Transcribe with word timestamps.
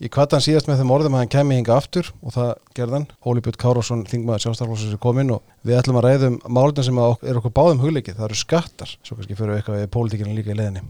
Ég 0.00 0.08
kvata 0.08 0.38
hann 0.38 0.40
síðast 0.40 0.64
með 0.64 0.78
þeim 0.80 0.92
orðum 0.94 1.12
að 1.18 1.20
hann 1.20 1.30
kemi 1.34 1.56
hinga 1.58 1.74
aftur 1.76 2.06
og 2.24 2.32
það 2.32 2.50
gerðan. 2.78 3.02
Óli 3.20 3.42
Björn 3.44 3.58
Kárásson, 3.60 4.04
þingmaður 4.08 4.46
sjálfstaflósins 4.46 4.94
er 4.96 5.00
komin 5.02 5.32
og 5.34 5.42
við 5.60 5.76
ætlum 5.76 5.98
að 6.00 6.06
ræðum 6.06 6.38
málutin 6.56 6.86
sem 6.86 7.00
er 7.04 7.36
okkur 7.36 7.52
báðum 7.58 7.82
hugleikið. 7.82 8.16
Það 8.16 8.28
eru 8.30 8.38
skattar, 8.40 8.94
svo 9.04 9.18
kannski 9.18 9.36
fyrir 9.36 9.52
við 9.52 9.60
eitthvað 9.60 9.76
við 9.82 9.92
pólitíkina 9.92 10.32
líka 10.32 10.54
í 10.54 10.56
leðinni. 10.56 10.80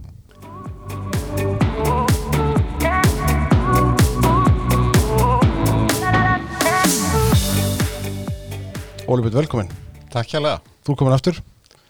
Óli 9.11 9.27
Björn, 9.27 9.41
velkomin. 9.41 9.75
Takk 10.15 10.31
hjá 10.31 10.39
lega. 10.39 10.63
Þú 10.87 11.01
komin 11.03 11.19
aftur? 11.19 11.43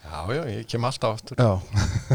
Já, 0.09 0.25
já, 0.25 0.43
ég 0.57 0.65
kem 0.73 0.89
alltaf 0.89 1.21
aftur. 1.21 1.37
Já. 1.37 1.61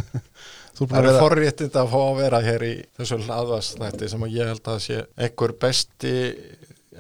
það 0.75 0.99
eru 0.99 1.09
vera... 1.11 1.23
forréttind 1.23 1.79
að 1.79 1.91
fá 1.93 1.97
að 2.01 2.19
vera 2.19 2.43
hér 2.45 2.67
í 2.67 2.75
þessu 2.97 3.19
hlaðvastætti 3.23 4.11
sem 4.11 4.29
ég 4.31 4.51
held 4.51 4.71
að 4.71 4.79
sé 4.85 5.01
einhver 5.15 5.53
besti, 5.61 6.13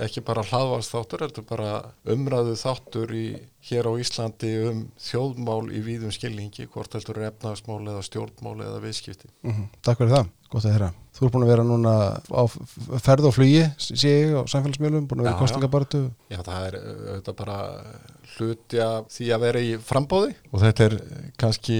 ekki 0.05 0.23
bara 0.27 0.43
hlaðvastáttur, 0.47 1.23
heldur 1.25 1.45
bara 1.47 1.71
umræðu 2.11 2.55
þáttur 2.59 3.13
í, 3.15 3.25
hér 3.69 3.87
á 3.87 3.93
Íslandi 3.99 4.51
um 4.69 4.81
þjóðmál 5.01 5.71
í 5.71 5.81
víðum 5.85 6.13
skilningi, 6.15 6.67
hvort 6.71 6.97
heldur 6.97 7.21
efnagsmál 7.29 7.81
eða 7.83 8.03
stjórnmál 8.05 8.57
eða 8.59 8.81
viðskipti. 8.83 9.31
Mm 9.45 9.53
-hmm. 9.53 9.71
Takk 9.87 10.03
fyrir 10.03 10.15
það, 10.17 10.29
gott 10.51 10.65
að 10.65 10.75
hera. 10.75 10.91
Þú 11.15 11.25
er 11.25 11.31
búin 11.31 11.45
að 11.45 11.51
vera 11.53 11.63
núna 11.63 11.93
á 12.19 12.43
ferð 12.99 13.29
og 13.29 13.35
flugi, 13.37 13.63
sé 13.79 14.11
ég, 14.11 14.35
á 14.35 14.43
samfélagsmiðlum, 14.51 15.07
búin 15.07 15.23
að 15.23 15.29
vera 15.29 15.37
í 15.37 15.43
kostningabartu. 15.43 16.03
Já, 16.29 16.39
það 16.43 16.67
er 16.67 16.79
auðvitað 16.83 17.35
bara 17.39 17.57
hluti 18.35 18.79
af 18.83 19.11
því 19.15 19.31
að 19.31 19.43
vera 19.47 19.63
í 19.63 19.75
frambóði 19.79 20.35
og 20.51 20.63
þetta 20.65 20.89
er 20.89 20.97
kannski 21.39 21.79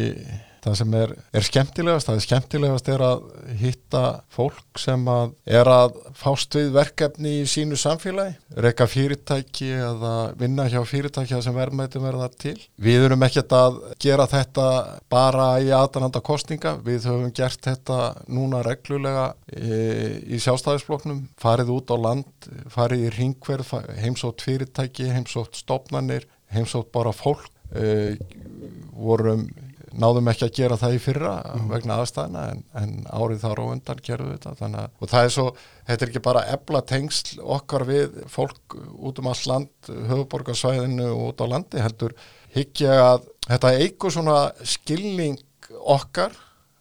það 0.66 0.78
sem 0.80 0.96
er, 0.98 1.12
er 1.36 1.46
skemmtilegast, 1.46 2.10
það 2.10 2.18
er 2.18 2.24
skemmtilegast 2.26 2.90
er 2.90 3.04
að 3.06 3.26
hitta 3.60 4.04
fólk 4.34 4.82
sem 4.82 5.04
að 5.12 5.34
er 5.60 5.70
að 5.70 5.98
fást 6.18 6.58
við 6.58 6.72
verkefni 6.76 7.34
í 7.42 7.46
sínu 7.50 7.78
samfélagi, 7.80 8.36
reyka 8.66 8.88
fyrirtæki 8.90 9.70
eða 9.76 10.14
vinna 10.40 10.68
hjá 10.72 10.80
fyrirtæki 10.88 11.42
sem 11.46 11.58
verðmættum 11.58 12.06
verða 12.08 12.30
til. 12.42 12.56
Við 12.82 13.08
erum 13.08 13.26
ekkert 13.28 13.54
að 13.56 13.80
gera 14.02 14.28
þetta 14.32 14.68
bara 15.12 15.50
í 15.62 15.70
aðananda 15.76 16.22
kostninga, 16.26 16.78
við 16.86 17.10
höfum 17.12 17.34
gert 17.36 17.62
þetta 17.66 18.00
núna 18.32 18.64
reglulega 18.66 19.28
e, 19.52 20.24
í 20.26 20.42
sjálfstæðisbloknum, 20.42 21.26
farið 21.42 21.76
út 21.76 21.94
á 21.94 21.98
land, 22.08 22.50
farið 22.74 23.06
í 23.06 23.14
ringverð, 23.20 23.76
heimsótt 24.02 24.46
fyrirtæki, 24.46 25.12
heimsótt 25.14 25.62
stopnarnir, 25.62 26.26
heimsótt 26.56 26.90
bara 26.96 27.14
fólk, 27.16 27.52
e, 27.76 28.16
vorum 28.96 29.46
náðum 30.02 30.30
ekki 30.32 30.46
að 30.48 30.56
gera 30.60 30.78
það 30.80 30.96
í 30.96 31.02
fyrra 31.04 31.34
mm. 31.56 31.68
vegna 31.72 32.00
aðstæðina 32.02 32.46
en, 32.52 32.64
en 32.82 32.94
árið 33.10 33.44
þar 33.46 33.62
á 33.62 33.66
undan 33.66 34.02
gerðu 34.06 34.32
þetta 34.34 34.54
þannig, 34.62 34.96
og 35.00 35.12
það 35.12 35.28
er 35.28 35.36
svo, 35.36 35.46
þetta 35.90 36.06
er 36.06 36.12
ekki 36.12 36.24
bara 36.28 36.46
ebla 36.56 36.82
tengsl 36.92 37.44
okkar 37.58 37.86
við 37.90 38.18
fólk 38.32 38.78
út 38.78 39.22
um 39.22 39.30
alls 39.32 39.46
land, 39.50 39.92
höfuborgarsvæðinu 40.12 41.12
og 41.14 41.28
út 41.30 41.46
á 41.46 41.52
landi 41.56 41.84
heldur 41.84 42.18
higgja 42.56 42.98
að 43.04 43.30
þetta 43.50 43.76
eigur 43.82 44.16
svona 44.16 44.40
skilning 44.64 45.40
okkar 45.82 46.36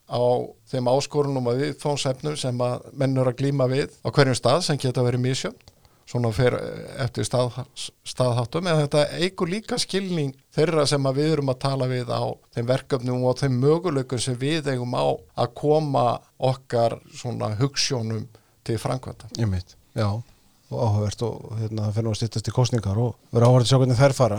á 0.04 0.22
þeim 0.70 0.90
áskorunum 0.92 1.48
og 1.50 1.60
viðfónsefnum 1.60 2.36
sem 2.38 2.60
að 2.62 2.90
mennur 2.98 3.30
að 3.30 3.38
glýma 3.40 3.68
við 3.70 3.94
á 4.04 4.08
hverjum 4.10 4.36
stað 4.38 4.66
sem 4.66 4.80
geta 4.80 5.04
verið 5.06 5.24
mísjönd 5.24 5.73
svona 6.08 6.30
fyrir 6.34 6.58
eftir 7.02 7.26
stað, 7.26 7.60
staðháttum 8.06 8.68
en 8.68 8.82
þetta 8.82 9.06
eigur 9.20 9.50
líka 9.50 9.78
skilning 9.80 10.34
þeirra 10.54 10.84
sem 10.88 11.08
við 11.16 11.32
erum 11.36 11.52
að 11.52 11.62
tala 11.64 11.88
við 11.90 12.12
á 12.12 12.24
þeim 12.56 12.68
verkefnum 12.68 13.24
og 13.24 13.40
þeim 13.40 13.56
möguleikum 13.62 14.20
sem 14.20 14.36
við 14.40 14.70
eigum 14.74 14.94
á 14.96 15.06
að 15.44 15.54
koma 15.56 16.06
okkar 16.38 16.98
svona 17.14 17.54
hugssjónum 17.60 18.28
til 18.64 18.78
framkvæmta. 18.80 19.32
Ég 19.40 19.48
mitt, 19.50 19.76
já 19.96 20.08
og 20.74 20.80
áhugavert 20.80 21.22
og 21.26 21.56
hérna 21.60 21.88
það 21.88 21.96
fyrir 21.98 22.10
að 22.10 22.18
stýttast 22.18 22.48
í 22.48 22.54
kostningar 22.54 23.00
og 23.00 23.16
vera 23.34 23.48
áhugavert 23.48 23.66
að 23.66 23.72
sjá 23.72 23.80
hvernig 23.80 24.00
þær 24.00 24.14
fara 24.16 24.38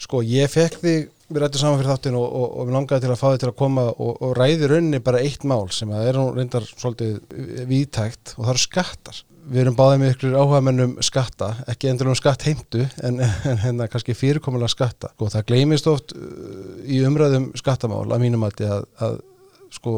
sko 0.00 0.22
ég 0.26 0.50
fekk 0.50 0.78
þig 0.82 1.08
við 1.30 1.42
rættum 1.44 1.62
saman 1.62 1.78
fyrir 1.78 1.92
þáttin 1.92 2.18
og, 2.18 2.26
og, 2.26 2.46
og 2.58 2.68
við 2.68 2.76
langaði 2.76 3.04
til 3.04 3.10
að 3.14 3.20
fá 3.20 3.26
þig 3.28 3.40
til 3.42 3.50
að 3.50 3.58
koma 3.60 3.86
og, 3.90 4.12
og 4.18 4.32
ræði 4.38 4.70
rauninni 4.70 5.00
bara 5.06 5.22
eitt 5.22 5.44
mál 5.46 5.68
sem 5.74 5.90
að 5.94 6.08
er 6.10 6.18
nú 6.18 6.28
reyndar 6.34 6.66
svolítið 6.66 7.66
viðtækt 7.70 8.34
og 8.36 8.44
það 8.44 8.54
eru 8.54 8.62
skattar. 8.64 9.20
Við 9.50 9.62
erum 9.62 9.76
báðið 9.78 10.02
með 10.02 10.12
ykkur 10.14 10.34
áhugamennum 10.36 10.92
skatta, 11.02 11.48
ekki 11.70 11.88
endur 11.90 12.10
um 12.10 12.18
skatt 12.18 12.44
heimtu 12.46 12.84
en, 13.06 13.22
en 13.22 13.62
hérna 13.62 13.88
kannski 13.90 14.14
fyrirkomulega 14.14 14.70
skatta. 14.70 15.12
Og 15.18 15.32
það 15.32 15.46
gleymist 15.48 15.88
oft 15.90 16.14
uh, 16.14 16.74
í 16.84 17.00
umræðum 17.06 17.48
skattamál 17.58 18.04
að 18.10 18.22
mínum 18.26 18.44
að, 18.46 18.66
að, 19.00 19.16
sko 19.74 19.94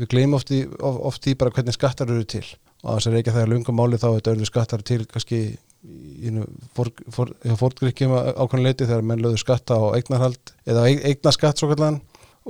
við 0.00 0.12
gleymum 0.12 0.38
oft, 0.38 0.52
oft 0.80 1.30
í 1.30 1.34
bara 1.38 1.54
hvernig 1.54 1.78
skattar 1.78 2.12
eru 2.12 2.26
til. 2.28 2.44
Og 2.84 2.98
þess 2.98 3.10
að 3.10 3.18
reykja 3.18 3.34
það 3.36 3.46
er 3.46 3.52
lungum 3.54 3.80
máli 3.80 4.00
þá 4.00 4.08
þetta 4.10 4.36
eru 4.36 4.50
skattar 4.50 4.86
til 4.86 5.02
kannski 5.08 5.42
í 5.80 7.56
fórgrikkjum 7.56 8.12
ákvæmleiti 8.12 8.84
þegar 8.84 9.06
menn 9.06 9.22
lögðu 9.24 9.40
skatta 9.40 9.78
á 9.80 9.96
eignarhald 9.96 10.52
eða 10.68 10.86
eigna 10.90 11.32
skatt 11.32 11.60
svo 11.60 11.70
kallan 11.70 12.00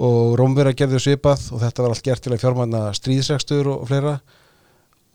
og 0.00 0.34
Rómverða 0.38 0.74
gerði 0.78 1.00
svipað 1.02 1.46
og 1.54 1.62
þetta 1.62 1.84
var 1.84 1.94
allt 1.94 2.06
gert 2.06 2.24
til 2.24 2.34
að 2.34 2.42
fjármanna 2.42 2.82
stríðsregstur 2.96 3.70
og 3.70 3.86
fleira 3.90 4.16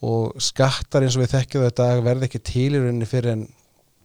og 0.06 0.36
skattar 0.44 1.04
eins 1.04 1.18
og 1.18 1.26
við 1.26 1.34
þekkjum 1.36 1.66
þetta 1.68 1.90
verði 2.06 2.30
ekki 2.30 2.44
til 2.52 2.70
í 2.70 2.80
rauninni 2.80 3.10
fyrir 3.10 3.36
en 3.36 3.46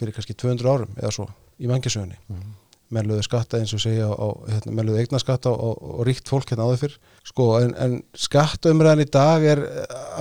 fyrir 0.01 0.17
kannski 0.17 0.35
200 0.39 0.73
árum 0.75 0.99
eða 0.99 1.15
svo 1.15 1.29
í 1.61 1.71
mangisögunni 1.71 2.19
mm 2.19 2.37
-hmm. 2.37 2.60
Meðluðu 2.95 3.25
skatta 3.27 3.61
eins 3.61 3.73
og 3.77 3.83
segja 3.83 4.09
hérna, 4.11 4.75
meðluðu 4.75 5.03
eigna 5.03 5.21
skatta 5.23 5.53
og, 5.53 5.79
og 5.79 6.03
ríkt 6.09 6.31
fólk 6.31 6.51
hérna 6.51 6.67
áður 6.67 6.81
fyrr. 6.83 6.97
Sko 7.31 7.47
en, 7.61 7.75
en 7.79 7.97
skattumræðin 8.19 9.05
í 9.05 9.11
dag 9.15 9.47
er 9.47 9.63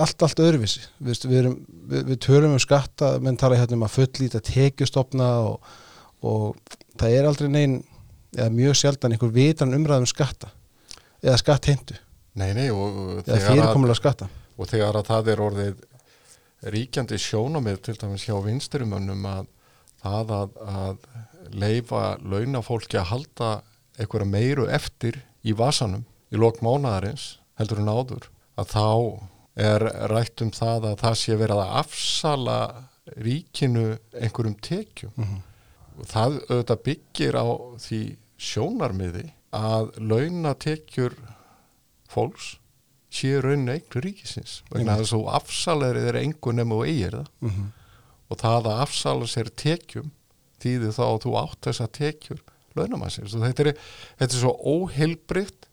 allt 0.00 0.26
allt 0.26 0.42
öðruvísi. 0.44 0.84
Við, 0.98 1.24
við, 1.26 1.38
erum, 1.42 1.56
við, 1.90 2.04
við 2.12 2.20
törum 2.26 2.54
um 2.54 2.62
skatta 2.62 3.12
menn 3.22 3.38
tala 3.40 3.58
hérna 3.58 3.78
um 3.78 3.86
að 3.86 3.96
fullíta 3.98 4.42
tekjustofna 4.46 5.30
og, 5.48 5.72
og 6.22 6.76
það 7.00 7.16
er 7.18 7.30
aldrei 7.30 7.50
neinn 7.50 7.80
eða 8.36 8.50
mjög 8.54 8.78
sjaldan 8.78 9.16
einhver 9.16 9.34
vitan 9.34 9.74
umræðum 9.74 10.06
skatta 10.10 10.52
eða 11.20 11.38
skattheimtu. 11.42 11.98
Eða 13.26 13.40
fyrirkomulega 13.48 13.98
skatta. 13.98 14.30
og 14.60 14.68
þegar 14.70 15.00
að 15.00 15.08
það 15.08 15.32
er 15.32 15.42
orðið 15.46 15.86
ríkjandi 16.70 17.18
sjónamið 17.20 17.80
til 17.86 17.96
dæmis 17.98 18.26
hjá 18.28 18.36
vinsturumönnum 18.44 19.26
að 19.28 19.48
það 20.00 20.32
að, 20.36 20.58
að 20.60 20.98
leifa 21.52 22.18
launafólki 22.22 22.98
að 23.00 23.10
halda 23.12 23.50
einhverja 23.98 24.28
meiru 24.28 24.68
eftir 24.70 25.22
í 25.42 25.54
vasanum 25.56 26.04
í 26.30 26.38
lok 26.40 26.60
mánadarins 26.64 27.38
heldur 27.58 27.82
en 27.82 27.90
áður 27.90 28.30
að 28.60 28.72
þá 28.74 28.86
er 29.60 29.84
rætt 30.12 30.44
um 30.44 30.52
það 30.54 30.86
að 30.92 30.96
það 31.02 31.18
sé 31.22 31.36
verið 31.40 31.62
að 31.62 31.74
afsala 31.82 32.58
ríkinu 33.16 33.84
einhverjum 34.14 34.56
tekjum 34.62 35.12
mm 35.16 35.24
-hmm. 35.24 36.06
það 36.06 36.38
auðvitað 36.48 36.82
byggir 36.88 37.36
á 37.36 37.46
því 37.84 38.00
sjónarmiði 38.38 39.26
að 39.50 39.90
launatekjur 39.98 41.16
fólks 42.10 42.56
séu 43.10 43.40
raunin 43.42 43.74
eignu 43.74 44.02
ríkisins 44.04 44.60
vegna 44.70 44.96
þess 45.00 45.16
að 45.16 45.28
afsalarið 45.40 46.08
er 46.12 46.20
engu 46.22 46.54
nefn 46.54 46.76
og 46.76 46.86
eigir 46.86 47.16
það 47.18 47.28
mm 47.40 47.50
-hmm. 47.50 47.68
og 48.28 48.38
það 48.38 48.66
að 48.70 48.82
afsala 48.86 49.26
sér 49.26 49.50
tekjum 49.50 50.10
þýðir 50.62 50.94
þá 50.96 51.04
að 51.06 51.20
þú 51.24 51.34
átt 51.40 51.68
þess 51.68 51.84
að 51.84 51.92
tekjur 51.98 52.44
launamannsins. 52.78 53.34
Og 53.34 53.44
þetta 53.46 53.66
er, 53.66 53.72
þetta 54.20 54.36
er 54.36 54.42
svo 54.44 54.54
óheilbrikt 54.74 55.68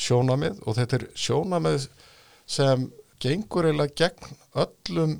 sjónamið 0.00 0.62
og 0.64 0.78
þetta 0.78 0.98
er 1.00 1.06
sjónamið 1.18 1.86
sem 2.50 2.88
gengur 3.20 3.68
eiginlega 3.68 3.96
gegn 4.00 4.36
öllum 4.64 5.16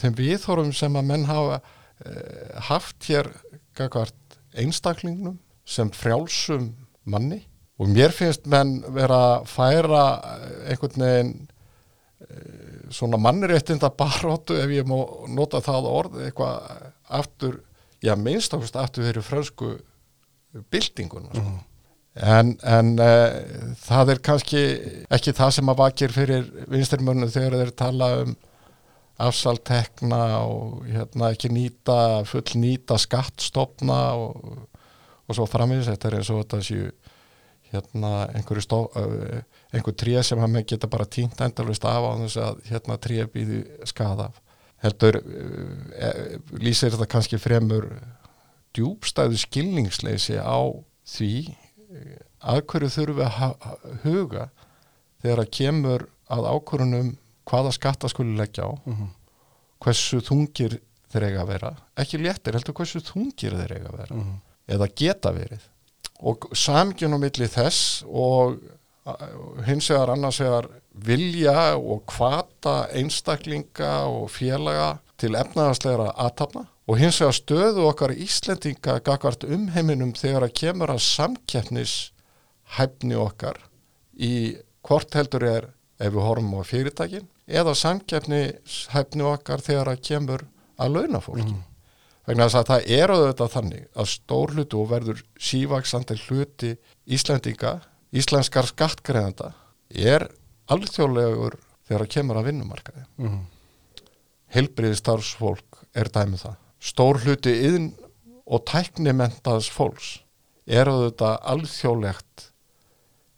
þeim 0.00 0.16
viðhórum 0.18 0.72
sem 0.76 0.96
að 0.96 1.08
menn 1.10 1.28
hafa 1.28 1.60
eh, 1.60 2.58
haft 2.70 3.08
hér 3.10 3.30
einstaklingnum 4.60 5.38
sem 5.66 5.90
frjálsum 5.94 6.72
manni. 7.10 7.44
Og 7.80 7.88
mér 7.88 8.12
finnst 8.12 8.44
menn 8.50 8.80
vera 8.92 9.20
að 9.38 9.48
færa 9.48 10.04
einhvern 10.68 11.04
veginn 11.04 11.34
eh, 12.26 12.86
svona 12.92 13.20
mannréttinda 13.22 13.92
baróttu 13.96 14.58
ef 14.60 14.72
ég 14.74 14.88
má 14.88 14.98
nota 15.32 15.62
það 15.64 15.90
orð 15.90 16.22
eitthvað 16.26 16.88
aftur, 17.20 17.60
já 18.04 18.14
minnst 18.16 18.54
ákveðst 18.54 18.78
aftur 18.80 19.06
þeirri 19.06 19.24
fransku 19.24 19.72
bildingun 20.72 21.28
mm 21.30 21.40
-hmm. 21.40 21.58
en, 22.14 22.54
en 22.62 22.92
uh, 22.98 23.74
það 23.86 24.14
er 24.14 24.22
kannski 24.28 24.62
ekki 25.10 25.36
það 25.36 25.50
sem 25.56 25.68
að 25.72 25.82
vakir 25.82 26.12
fyrir 26.12 26.48
vinstirmörnu 26.68 27.28
þegar 27.30 27.58
þeir 27.60 27.74
tala 27.76 28.12
um 28.22 28.36
afsaltekna 29.20 30.40
og 30.48 30.86
hérna 30.88 31.30
ekki 31.34 31.50
nýta 31.52 32.24
full 32.24 32.56
nýta 32.56 32.96
skattstopna 32.98 34.00
og, 34.16 34.66
og 35.28 35.36
svo 35.36 35.46
framins 35.46 35.90
þetta 35.90 36.08
er 36.08 36.16
eins 36.18 36.30
og 36.30 36.42
þetta 36.42 36.62
séu 36.64 36.92
hérna 37.70 38.26
einhverju 38.34 38.62
stó, 38.64 38.78
einhver 39.70 39.94
tríð 39.94 40.22
sem 40.26 40.40
hann 40.42 40.64
geta 40.66 40.88
bara 40.90 41.04
tínt 41.06 41.40
endalvist 41.40 41.84
af 41.84 42.02
á 42.02 42.12
þess 42.24 42.36
að 42.42 42.62
hérna 42.70 42.96
tríð 42.98 43.28
býði 43.34 43.60
skada 43.86 44.30
af 44.30 44.40
heldur 44.82 45.18
e, 45.20 46.10
lýsir 46.60 46.92
þetta 46.94 47.08
kannski 47.10 47.38
fremur 47.38 47.88
djúbstæðu 48.76 49.38
skilningsleysi 49.42 50.38
á 50.40 50.60
því 51.10 51.32
að 52.40 52.60
hverju 52.70 52.90
þurfum 52.94 53.18
við 53.18 53.26
að 53.26 53.96
huga 54.04 54.44
þegar 55.22 55.42
að 55.44 55.50
kemur 55.58 56.06
að 56.30 56.46
ákvörunum 56.54 57.10
hvaða 57.50 57.72
skatta 57.74 58.08
skuli 58.08 58.36
leggja 58.38 58.68
á 58.68 58.72
mm 58.72 58.94
-hmm. 58.94 59.10
hversu 59.82 60.20
þungir 60.24 60.78
þeir 61.10 61.26
eiga 61.26 61.42
að 61.42 61.48
vera 61.50 61.70
ekki 61.98 62.18
léttir, 62.22 62.54
heldur 62.54 62.74
hversu 62.78 63.00
þungir 63.00 63.56
þeir 63.58 63.72
eiga 63.76 63.88
að 63.90 63.98
vera 63.98 64.14
Mhm. 64.14 64.36
eða 64.68 64.88
geta 64.94 65.32
verið 65.32 65.62
og 66.20 66.48
samgjörn 66.54 67.16
á 67.16 67.18
milli 67.18 67.48
þess 67.48 68.04
og 68.06 68.60
hins 69.66 69.90
vegar 69.90 70.10
annars 70.10 70.40
vegar 70.40 70.68
vilja 71.06 71.76
og 71.76 72.04
kvata 72.10 72.84
einstaklinga 72.96 73.92
og 74.10 74.28
félaga 74.32 74.98
til 75.20 75.36
efnaðarslegra 75.38 76.12
aðtapna 76.16 76.66
og 76.90 76.98
hins 76.98 77.20
vegar 77.22 77.36
stöðu 77.36 77.84
okkar 77.86 78.14
Íslendinga 78.16 78.98
gagvart 79.06 79.44
umheiminum 79.46 80.14
þegar 80.18 80.48
að 80.48 80.56
kemur 80.62 80.90
að 80.90 81.04
samkeppnis 81.06 81.94
hæfni 82.76 83.18
okkar 83.18 83.60
í 84.18 84.56
hvort 84.86 85.14
heldur 85.14 85.46
er 85.46 85.68
ef 86.00 86.14
við 86.14 86.24
horfum 86.24 86.56
á 86.58 86.62
fyrirtækin 86.66 87.28
eða 87.46 87.76
samkeppnis 87.78 88.84
hæfni 88.94 89.26
okkar 89.28 89.62
þegar 89.62 89.92
að 89.92 90.02
kemur 90.08 90.46
að 90.80 90.96
launafólki. 90.96 91.54
Vegna 92.26 92.46
þess 92.46 92.58
að 92.60 92.68
það 92.70 92.90
er 92.96 93.12
auðvitað 93.14 93.54
þannig 93.54 93.86
að 93.94 94.10
stór 94.14 94.52
hluti 94.54 94.78
og 94.78 94.90
verður 94.90 95.22
sívaksandi 95.40 96.16
hluti 96.26 96.74
Íslendinga, 97.10 97.72
íslenskar 98.14 98.68
skattgreðanda 98.70 99.52
er 99.90 100.28
alþjóðlegur 100.74 101.56
þegar 101.88 102.04
að 102.06 102.12
kemur 102.14 102.40
að 102.40 102.48
vinnumarkaði. 102.50 103.04
Mhm. 103.18 103.40
Heilbriði 104.50 104.98
starfsfólk 104.98 105.84
er 105.94 106.10
dæmið 106.10 106.44
það. 106.46 106.56
Stór 106.80 107.20
hluti 107.22 107.52
yðn 107.68 107.90
og 108.50 108.64
tæknimentaðs 108.66 109.68
fólks 109.70 110.08
er 110.66 110.90
auðvitað 110.90 111.36
alþjóðlegt 111.52 112.46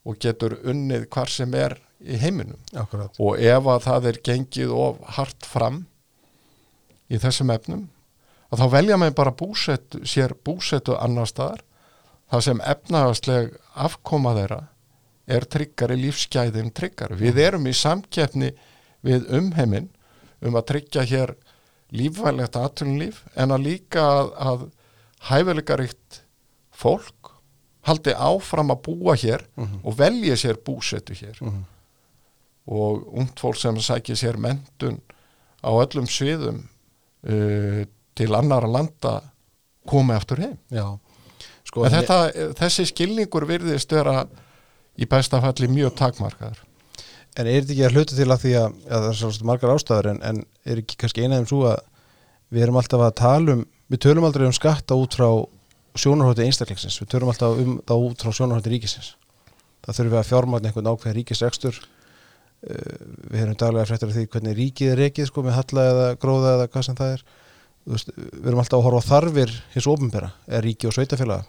og 0.08 0.18
getur 0.22 0.56
unnið 0.64 1.08
hvar 1.12 1.30
sem 1.30 1.52
er 1.54 1.76
í 2.02 2.16
heiminum 2.18 2.58
Akkurat. 2.74 3.14
og 3.20 3.38
ef 3.38 3.68
að 3.70 3.82
það 3.86 4.06
er 4.10 4.18
gengið 4.26 4.72
of 4.74 5.02
hart 5.16 5.46
fram 5.46 5.82
í 7.12 7.20
þessum 7.22 7.52
efnum 7.54 7.84
að 8.52 8.62
þá 8.64 8.66
velja 8.72 8.96
með 9.00 9.14
bara 9.14 9.34
búsettu, 9.36 10.00
sér 10.04 10.34
búsettu 10.44 10.96
annar 10.98 11.28
staðar 11.30 11.62
það 12.32 12.44
sem 12.48 12.62
efnaðastleg 12.72 13.52
afkoma 13.74 14.34
þeirra 14.34 14.60
er 15.26 15.44
tryggari 15.46 15.96
lífsgæðin 16.02 16.72
tryggari. 16.74 17.16
Við 17.20 17.38
erum 17.38 17.66
í 17.66 17.72
samkeppni 17.76 18.52
við 19.06 19.28
umheiminn 19.38 19.88
um 20.42 20.54
að 20.58 20.66
tryggja 20.72 21.04
hér 21.06 21.34
lífvælegt 21.92 22.56
aðtunlíf 22.56 23.22
en 23.36 23.50
að 23.54 23.62
líka 23.66 24.02
að, 24.02 24.30
að 24.50 24.62
hæfileikaríkt 25.28 26.22
fólk 26.74 27.30
haldi 27.86 28.14
áfram 28.14 28.70
að 28.74 28.82
búa 28.86 29.14
hér 29.18 29.44
Mhm. 29.56 29.80
og 29.84 29.96
velja 29.98 30.34
sér 30.36 30.56
búsettu 30.64 31.14
hér 31.14 31.36
Mhm. 31.42 31.64
og 32.66 33.06
ungt 33.18 33.40
fólk 33.40 33.56
sem 33.56 33.76
sækir 33.76 34.14
sér 34.16 34.36
mentun 34.38 35.00
á 35.62 35.70
öllum 35.70 36.06
sviðum 36.06 36.62
uh, 37.26 37.84
til 38.14 38.34
annara 38.34 38.66
landa 38.66 39.22
komi 39.86 40.14
aftur 40.14 40.38
heim. 40.38 40.58
Sko, 41.64 41.84
En 41.84 41.90
þetta, 41.90 42.52
þessi 42.54 42.86
skilningur 42.86 43.46
virðist 43.46 43.90
vera 43.92 44.26
í 45.00 45.08
besta 45.08 45.40
falli 45.42 45.70
mjög 45.72 45.94
takmarkaður. 45.98 46.60
En 47.32 47.48
er 47.48 47.62
þetta 47.62 47.72
ekki 47.72 47.86
að 47.86 47.94
hluta 47.96 48.16
til 48.16 48.28
að 48.28 48.42
því 48.42 48.52
að, 48.60 48.74
að 48.84 49.04
það 49.04 49.08
er 49.08 49.18
svolítið 49.22 49.48
margar 49.48 49.72
ástæður 49.72 50.08
en, 50.10 50.20
en 50.28 50.42
er 50.68 50.82
ekki 50.82 50.98
kannski 51.00 51.24
einaðum 51.24 51.48
svo 51.48 51.62
að 51.70 51.80
við 52.52 52.66
erum 52.66 52.78
alltaf 52.80 53.04
að 53.06 53.14
tala 53.22 53.56
um, 53.56 53.62
við 53.92 54.02
tölum 54.04 54.26
aldrei 54.28 54.44
um 54.44 54.56
skatta 54.56 54.98
út 55.00 55.16
frá 55.16 55.28
sjónarhótti 56.02 56.44
einstaklingsins, 56.44 56.98
við 57.00 57.10
tölum 57.14 57.32
alltaf 57.32 57.56
um 57.62 57.78
það 57.88 58.04
út 58.08 58.24
frá 58.24 58.36
sjónarhótti 58.36 58.72
ríkisins. 58.72 59.14
Það 59.82 59.96
þurfum 59.98 60.12
við 60.12 60.20
að 60.20 60.28
fjármagna 60.28 60.70
einhvern 60.70 60.90
ákveð 60.92 61.16
ríkisrekstur, 61.18 61.80
uh, 61.80 63.00
við 63.32 63.46
erum 63.46 63.56
daglega 63.64 63.88
fréttur 63.88 64.12
af 64.12 64.18
því 64.18 64.26
hvernig 64.34 64.58
ríkið 64.60 64.92
er 64.92 65.02
rekið 65.06 65.30
sko 65.30 65.46
með 65.46 65.58
halla 65.60 65.86
eða 65.94 66.12
gróða 66.20 66.54
eða 66.58 66.68
hvað 66.68 66.86
sem 66.88 67.00
það 67.00 67.16
er. 67.16 67.24
Veist, 67.92 68.12
við 68.14 68.52
erum 68.52 68.62
alltaf 68.62 68.78
að 68.78 68.86
horfa 68.86 69.08
þarfir 69.08 69.56
hins 69.72 69.90
ofinbera, 69.90 70.30
eða 70.46 70.62
ríki 70.68 70.88
og 70.88 70.96
sveitafélaga. 70.96 71.48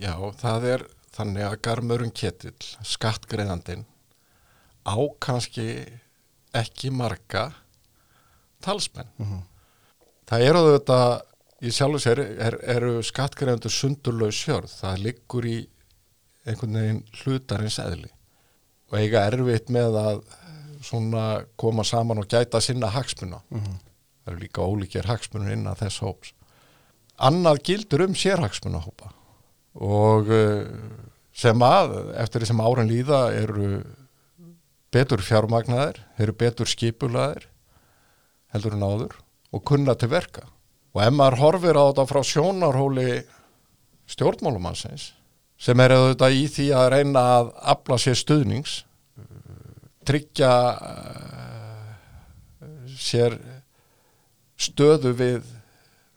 Já, 0.00 0.16
það 0.40 0.68
er 0.72 0.88
þannig 1.12 1.46
að 1.46 1.58
garmurinn 1.66 2.14
ketill, 2.14 2.56
skattgreðandinn, 2.86 3.84
á 4.88 4.96
kannski 5.22 5.66
ekki 6.56 6.90
marga 6.92 7.50
talsmenn. 8.64 9.10
Mhm. 9.18 9.42
Það 10.26 10.46
eru 10.48 10.62
þetta, 10.78 10.98
í 11.62 11.70
sjálfu 11.70 12.00
sér, 12.00 12.20
er, 12.40 12.58
eru 12.76 13.02
skattgreðandur 13.04 13.70
sundurlaus 13.72 14.38
sjörð. 14.38 14.72
Það 14.80 15.02
liggur 15.06 15.46
í 15.46 15.58
einhvern 16.46 16.78
veginn 16.78 17.02
hlutarins 17.22 17.78
eðli 17.78 18.10
og 18.90 18.98
eiga 18.98 19.26
erfitt 19.28 19.70
með 19.72 19.98
að 20.00 20.22
svona 20.82 21.24
koma 21.56 21.84
saman 21.86 22.18
og 22.18 22.28
gæta 22.28 22.60
sinna 22.60 22.90
hagsmuna. 22.90 23.42
Mhm. 23.50 23.78
Það 24.22 24.32
eru 24.32 24.40
líka 24.40 24.62
ólíkir 24.62 25.06
hagsmunur 25.06 25.52
innan 25.52 25.76
þess 25.76 26.00
hóps. 26.00 26.32
Annað 27.18 27.62
gildur 27.62 28.02
um 28.06 28.14
sérhagsmunahópa 28.14 29.12
og 29.78 30.28
uh, 30.32 30.64
sem 31.32 31.64
að 31.64 31.94
eftir 32.20 32.42
því 32.42 32.50
sem 32.50 32.62
árin 32.62 32.90
líða 32.90 33.22
eru 33.34 33.68
betur 34.92 35.22
fjármagnaðir, 35.24 36.02
eru 36.20 36.34
betur 36.36 36.68
skipulaðir 36.68 37.48
heldur 38.52 38.76
en 38.76 38.84
áður 38.84 39.16
og 39.52 39.64
kunna 39.64 39.94
til 39.96 40.10
verka. 40.12 40.44
Og 40.92 41.00
ef 41.06 41.14
maður 41.16 41.40
horfir 41.40 41.78
á 41.80 41.84
þetta 41.88 42.04
frá 42.10 42.20
sjónarhóli 42.28 43.22
stjórnmálumannsins 44.12 45.12
sem 45.62 45.80
er 45.80 45.94
auðvitað 45.94 46.36
í 46.36 46.42
því 46.50 46.66
að 46.76 46.88
reyna 46.92 47.22
að 47.38 47.50
afla 47.72 47.96
sér 48.02 48.18
stuðnings, 48.18 48.72
tryggja 50.04 50.52
uh, 50.74 51.92
sér 52.98 53.38
stöðu 54.58 55.14
við 55.16 55.46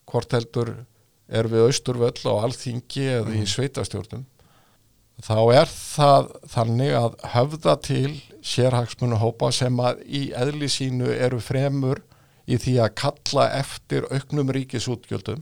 hvort 0.10 0.34
heldur 0.34 0.74
er 1.30 1.48
við 1.50 1.66
austurvöll 1.68 2.22
á 2.30 2.33
alþingi 2.45 3.06
eða 3.19 3.36
í 3.36 3.45
sveitastjórnum 3.50 4.25
þá 5.25 5.38
er 5.56 5.69
það 5.72 6.27
þannig 6.51 6.92
að 7.00 7.13
höfða 7.33 7.75
til 7.88 8.12
sérhagsmunahópa 8.45 9.50
sem 9.56 9.80
að 9.80 10.04
í 10.06 10.25
eðli 10.36 10.68
sínu 10.69 11.07
eru 11.16 11.39
fremur 11.42 12.01
í 12.45 12.60
því 12.62 12.75
að 12.83 12.94
kalla 13.00 13.48
eftir 13.57 14.06
auknum 14.12 14.51
ríkisútgjöldum 14.54 15.42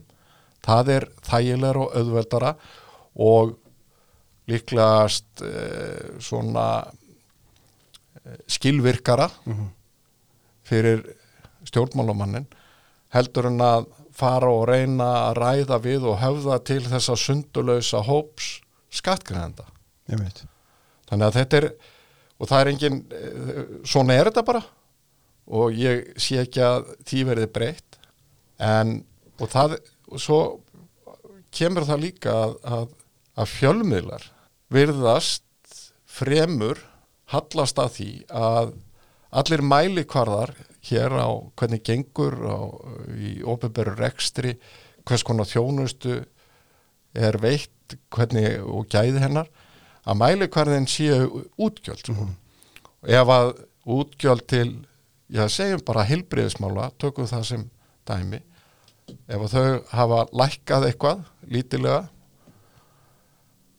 það 0.64 0.92
er 0.94 1.06
þægilegur 1.26 1.82
og 1.82 1.96
auðveldara 2.00 2.54
og 3.20 3.56
líklegast 4.48 5.42
eh, 5.44 6.14
svona 6.20 6.68
eh, 8.24 8.38
skilvirkara 8.46 9.28
Mhm. 9.44 9.68
fyrir 10.64 11.02
stjórnmálamannin 11.68 12.46
heldur 13.12 13.46
en 13.50 13.58
að 13.60 13.86
fara 14.14 14.50
og 14.52 14.68
reyna 14.70 15.08
að 15.28 15.40
ræða 15.40 15.80
við 15.84 16.06
og 16.10 16.20
höfða 16.22 16.60
til 16.66 16.82
þessa 16.86 17.16
sundulösa 17.18 18.02
hóps 18.06 18.58
veit. 20.20 20.44
Þannig 21.10 21.26
að 21.26 21.38
þetta 21.38 21.58
er, 21.58 21.68
og 22.38 22.50
það 22.50 22.60
er 22.60 22.70
engin, 22.72 23.00
svona 23.86 24.18
er 24.18 24.30
þetta 24.30 24.46
bara. 24.46 24.62
Og 25.44 25.74
ég 25.76 26.14
sé 26.20 26.38
ekki 26.40 26.62
að 26.64 26.92
því 27.04 27.24
verði 27.30 27.48
breytt. 27.52 27.98
En, 28.62 28.96
og 29.42 29.50
það, 29.52 29.76
og 30.08 30.22
svo 30.22 30.40
kemur 31.54 31.86
það 31.88 32.04
líka 32.06 32.34
að, 32.44 32.54
að, 32.64 32.86
að 33.42 33.50
fjölmiðlar 33.50 34.28
virðast 34.74 35.42
fremur 36.14 36.80
hallast 37.34 37.78
að 37.82 37.92
því 37.98 38.10
að 38.30 38.74
allir 39.34 39.64
mælikvarðar 39.66 40.54
hér 40.84 41.16
á 41.16 41.28
hvernig 41.58 41.82
gengur 41.86 42.36
á, 42.44 42.58
í 43.16 43.40
ofinberu 43.42 43.96
rekstri, 43.98 44.54
hvers 45.04 45.24
konar 45.26 45.48
þjónustu 45.48 46.20
er 47.14 47.38
veitt 47.42 47.96
hvernig 48.14 48.62
og 48.62 48.88
gæði 48.92 49.22
hennar 49.22 49.50
að 50.04 50.18
mælikvarðin 50.20 50.88
séu 50.90 51.44
útgjöld 51.60 52.04
sko. 52.04 52.28
ef 53.04 53.28
að 53.28 53.52
útgjöld 53.84 54.46
til 54.48 54.68
já 55.28 55.46
segjum 55.48 55.84
bara 55.86 56.06
heilbriðismála 56.08 56.90
tökum 57.00 57.28
það 57.28 57.46
sem 57.48 57.68
dæmi 58.08 58.40
ef 59.28 59.40
að 59.40 59.54
þau 59.54 59.68
hafa 59.92 60.20
lækkað 60.32 60.88
eitthvað 60.88 61.24
lítilega 61.48 62.02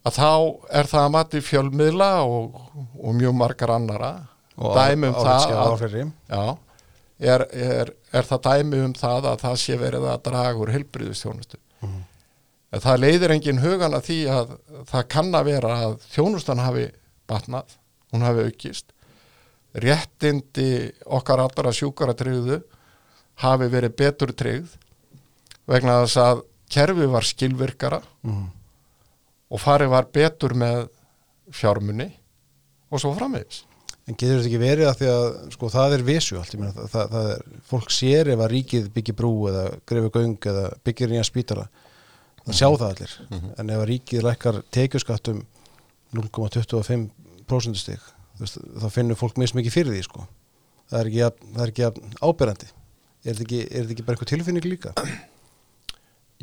að 0.06 0.18
þá 0.20 0.32
er 0.70 0.90
það 0.90 1.04
að 1.04 1.14
mati 1.16 1.42
fjölmiðla 1.42 2.10
og, 2.30 2.58
og 3.02 3.18
mjög 3.18 3.38
margar 3.38 3.74
annara 3.74 4.12
Og 4.58 4.76
dæmi 4.78 5.08
um 5.08 5.14
það 5.14 5.42
að, 5.52 5.80
já, 6.30 6.58
er, 7.20 7.42
er, 7.52 7.90
er 8.14 8.24
það 8.30 8.42
dæmi 8.48 8.78
um 8.86 8.94
það 8.96 9.26
að 9.34 9.40
það 9.44 9.56
sé 9.60 9.78
verið 9.82 10.06
að 10.14 10.22
draga 10.30 10.60
úr 10.64 10.72
heilbriðistjónustu 10.76 11.58
Mhm. 11.84 12.04
en 12.72 12.80
það 12.82 13.00
leiðir 13.04 13.32
engin 13.36 13.60
hugan 13.60 13.94
að 13.94 14.06
því 14.08 14.20
að 14.32 14.54
það 14.92 15.08
kann 15.12 15.32
að 15.36 15.44
vera 15.46 15.74
að 15.86 15.98
þjónustan 16.16 16.60
hafi 16.64 16.86
batnað, 17.28 17.76
hún 18.14 18.22
hafi 18.24 18.46
aukist 18.48 18.86
réttindi 19.76 20.94
okkar 21.06 21.40
allra 21.44 21.72
sjúkara 21.76 22.16
tryggðu 22.16 22.62
hafi 23.44 23.68
verið 23.74 23.96
betur 24.00 24.32
tryggð 24.32 24.78
vegna 25.68 25.98
þess 26.06 26.18
að 26.24 26.44
kerfi 26.72 27.08
var 27.12 27.22
skilvirkara 27.28 28.02
Mhm. 28.24 28.46
og 29.52 29.60
farið 29.60 29.90
var 29.90 30.06
betur 30.14 30.54
með 30.56 30.88
fjármunni 31.52 32.12
og 32.92 33.00
svo 33.00 33.14
framvegis. 33.16 33.65
En 34.06 34.14
getur 34.14 34.38
þetta 34.38 34.50
ekki 34.52 34.60
verið 34.62 34.86
að 34.92 34.98
því 35.00 35.08
að 35.10 35.24
sko 35.56 35.70
það 35.74 35.94
er 35.96 36.04
visu 36.06 36.36
allt, 36.38 36.52
ég 36.54 36.60
meina 36.62 36.74
það, 36.76 36.90
það, 36.94 37.08
það 37.16 37.30
er, 37.34 37.40
fólk 37.72 37.94
sér 37.96 38.30
ef 38.36 38.44
að 38.46 38.52
ríkið 38.54 38.90
byggir 38.94 39.16
brú 39.18 39.32
eða 39.50 39.64
grefi 39.90 40.12
göng 40.14 40.36
eða 40.52 40.66
byggir 40.86 41.10
nýja 41.10 41.24
spítala, 41.26 41.64
það 42.46 42.60
sjá 42.60 42.68
það 42.70 42.86
allir, 42.92 43.16
en 43.58 43.74
ef 43.74 43.82
að 43.82 43.88
ríkið 43.90 44.28
lækkar 44.28 44.60
tekjuskattum 44.78 45.40
0,25% 46.14 47.80
stig, 47.82 48.06
veist, 48.40 48.60
þá 48.78 48.88
finnur 48.94 49.18
fólk 49.20 49.40
mismikið 49.42 49.74
fyrir 49.80 49.96
því 49.96 50.04
sko, 50.06 50.26
það 50.92 51.00
er 51.02 51.10
ekki, 51.10 51.22
jafn- 51.24 51.54
það 51.56 51.64
er 51.66 51.74
ekki 51.74 51.86
jafn 51.86 52.16
áberandi, 52.30 52.70
er 53.26 53.32
þetta 53.34 53.46
ekki, 53.48 53.62
er 53.66 53.80
þetta 53.88 53.96
ekki 53.98 54.06
bara 54.06 54.18
eitthvað 54.20 54.32
tilfinning 54.36 54.70
líka? 54.70 54.94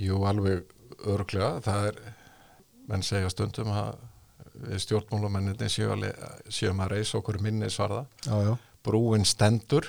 Jú, 0.02 0.19
alveg 0.26 0.64
örglega. 1.12 1.61
Það 1.62 1.87
er, 1.92 1.99
menn 2.90 3.02
segja 3.07 3.31
stundum 3.31 3.71
að 3.71 3.92
við 4.52 4.82
stjórnmálamenninni 4.85 5.71
séum, 5.73 6.82
að 6.85 6.94
reysa 6.94 7.18
okkur 7.21 7.40
minni 7.42 7.71
svarða. 7.73 8.04
Já, 8.26 8.37
já, 8.47 8.52
Brúin 8.82 9.25
stendur, 9.28 9.87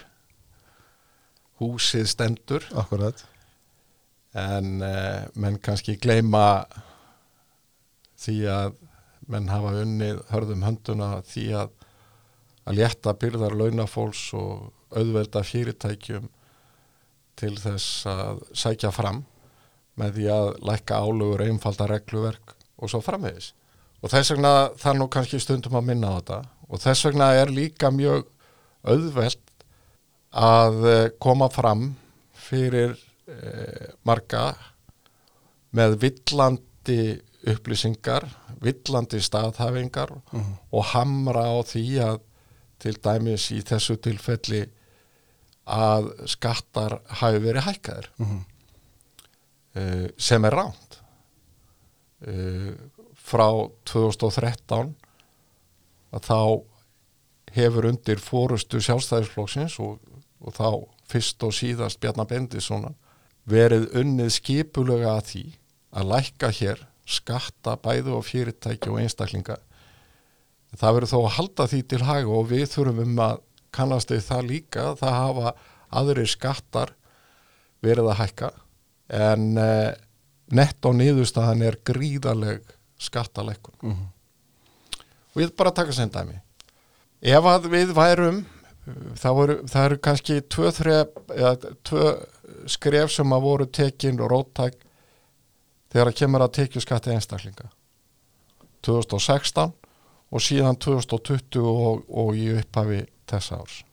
húsið 1.62 2.08
stendur, 2.12 2.66
akkurat, 2.78 3.26
en 4.38 4.82
uh, 4.82 5.26
menn 5.38 5.60
kannski 5.62 5.98
gleyma 6.02 6.66
því 8.24 8.38
að 8.50 8.76
menn 9.30 9.50
hafa 9.52 9.76
unnið 9.84 10.22
hörðum 10.32 10.66
hönduna 10.66 11.10
því 11.28 11.48
að 11.62 11.74
að 12.64 12.80
létta 12.80 13.14
byrðar 13.20 13.56
launafólks 13.58 14.30
og 14.40 14.72
auðvelda 14.94 15.44
fyrirtækjum 15.46 16.30
til 17.40 17.54
þess 17.60 18.06
að 18.10 18.44
sækja 18.56 18.92
fram 18.94 19.24
með 20.00 20.18
því 20.18 20.28
að 20.34 20.50
lækka 20.70 21.02
álugur 21.02 21.44
einfalda 21.46 21.88
regluverk 21.90 22.56
og 22.78 22.92
svo 22.92 23.02
framvegis. 23.04 23.52
Og 24.04 24.12
þess 24.12 24.34
vegna 24.34 24.54
það 24.80 25.00
nú 25.00 25.08
kannski 25.12 25.40
stundum 25.40 25.80
að 25.80 25.88
minna 25.88 26.12
á 26.12 26.18
þetta. 26.20 26.40
Og 26.70 26.84
þess 26.84 27.08
vegna 27.08 27.32
er 27.40 27.54
líka 27.54 27.92
mjög 27.94 28.28
auðvelt 28.84 29.40
að 30.34 30.80
eh, 30.90 31.10
koma 31.24 31.48
fram 31.54 31.94
fyrir 32.36 32.98
eh, 33.30 33.94
marga 34.04 34.52
með 35.74 35.98
villandi 36.04 37.00
upplýsingar, 37.50 38.28
villandi 38.64 39.20
staðhæfingar 39.24 40.14
og 40.14 40.86
hamra 40.94 41.48
á 41.52 41.60
því 41.68 41.88
að 42.04 42.22
til 42.84 42.96
dæmis 43.04 43.50
í 43.56 43.62
þessu 43.66 43.98
tilfelli 44.04 44.64
að 45.64 46.10
skattar 46.32 46.98
hafi 47.22 47.40
verið 47.44 47.68
hækkaðir. 47.68 48.10
Mhm. 48.20 48.42
uh, 49.74 50.08
sem 50.18 50.46
er 50.46 50.54
ránt 50.54 50.98
uh, 52.28 52.74
frá 53.24 53.48
2013 53.90 54.94
að 56.14 56.28
þá 56.28 56.40
hefur 57.54 57.88
undir 57.90 58.22
fórustu 58.22 58.82
sjálfstæðisflokksins 58.84 59.78
og, 59.84 60.00
og 60.44 60.56
þá 60.58 60.70
fyrst 61.10 61.44
og 61.46 61.54
síðast 61.56 62.02
Bjarnar 62.02 62.30
Bendissonar 62.30 62.96
verið 63.50 63.90
unnið 64.00 64.32
skipulega 64.38 65.18
að 65.18 65.30
því 65.30 65.44
að 65.94 66.10
lækka 66.14 66.50
hér 66.58 66.84
skatta 67.04 67.76
bæðu 67.84 68.18
og 68.18 68.26
fyrirtæki 68.26 68.92
og 68.92 69.02
einstaklinga. 69.04 69.58
Það 70.74 70.96
verður 70.98 71.12
þó 71.12 71.18
að 71.20 71.34
halda 71.38 71.68
því 71.70 71.82
til 71.92 72.02
haga 72.08 72.38
og 72.40 72.48
við 72.50 72.66
þurfum 72.72 73.02
um 73.04 73.20
að 73.22 73.42
kannast 73.74 74.14
við 74.14 74.24
það 74.28 74.48
líka 74.50 74.86
það 74.98 75.18
hafa 75.20 75.54
aðrir 75.94 76.30
skattar 76.30 76.94
verið 77.84 78.10
að 78.10 78.20
hækka. 78.22 78.50
En 79.14 79.50
eh, 79.60 79.92
nett 80.56 80.88
á 80.88 80.90
niðurstaðan 80.96 81.66
er 81.68 81.78
gríðaleg 81.86 82.64
skattalekkun 83.04 83.76
Mhm. 83.82 84.06
og 85.34 85.42
ég 85.42 85.48
vil 85.48 85.56
bara 85.58 85.72
taka 85.72 85.92
sem 85.94 86.10
dæmi. 86.10 86.40
Ef 87.22 87.44
að 87.44 87.70
við 87.72 87.94
værum 87.96 88.46
það, 89.16 89.34
voru, 89.36 89.56
það 89.64 89.86
eru 89.86 89.98
kannski 89.98 90.42
tvö, 90.42 90.72
þref, 90.76 91.14
eða, 91.32 91.54
tvö 91.84 92.08
skref 92.68 93.12
sem 93.12 93.30
að 93.34 93.42
voru 93.42 93.66
tekin 93.66 94.20
og 94.20 94.30
róttæk 94.32 94.76
þegar 95.94 96.08
að 96.12 96.18
kemur 96.20 96.42
að 96.44 96.52
tekju 96.58 96.82
skatti 96.84 97.12
einstaklinga 97.14 97.70
2016 98.84 99.74
og 100.34 100.42
síðan 100.42 100.78
2020 100.82 101.62
og, 101.64 102.04
og 102.10 102.36
í 102.36 102.48
upphafi 102.58 103.04
þessa 103.30 103.60
árs. 103.62 103.84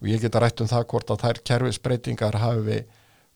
Og 0.00 0.08
ég 0.08 0.20
geta 0.22 0.40
rætt 0.40 0.60
um 0.62 0.68
það 0.70 0.86
hvort 0.92 1.10
að 1.12 1.22
þær 1.24 1.40
kerfisbreytingar 1.50 2.38
hafi 2.40 2.82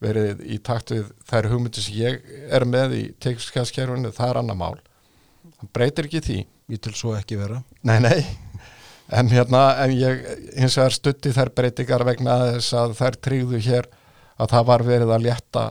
verið 0.03 0.41
í 0.51 0.59
takt 0.63 0.91
við 0.91 1.11
þær 1.31 1.49
hugmyndir 1.53 1.83
sem 1.85 1.95
ég 1.95 2.25
er 2.53 2.65
með 2.69 2.95
í 2.99 3.03
tekjuskattskerfinu, 3.25 4.11
það 4.13 4.31
er 4.31 4.41
annar 4.43 4.59
mál. 4.59 4.79
Það 5.61 5.71
breytir 5.77 6.09
ekki 6.09 6.21
því. 6.27 6.39
Ég 6.73 6.81
til 6.81 6.93
svo 6.97 7.15
ekki 7.17 7.37
vera. 7.37 7.63
Nei, 7.85 7.99
nei, 8.01 8.25
en 9.13 9.29
hérna, 9.29 9.77
en 9.85 9.93
ég 9.93 10.23
hins 10.57 10.77
vegar 10.81 10.95
stutti 10.97 11.33
þær 11.37 11.51
breytingar 11.57 12.05
vegna 12.09 12.39
þess 12.55 12.73
að 12.81 12.95
þær 13.01 13.19
tryggðu 13.27 13.61
hér 13.67 13.89
að 14.41 14.51
það 14.55 14.67
var 14.71 14.83
verið 14.89 15.13
að 15.15 15.27
létta 15.29 15.65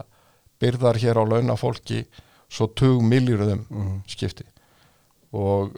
byrðar 0.62 1.00
hér 1.02 1.18
á 1.18 1.24
launafólki 1.26 2.04
svo 2.48 2.68
20 2.70 3.02
miljörðum 3.10 3.64
Mhm. 3.68 3.96
skipti. 4.06 4.44
Og 5.34 5.74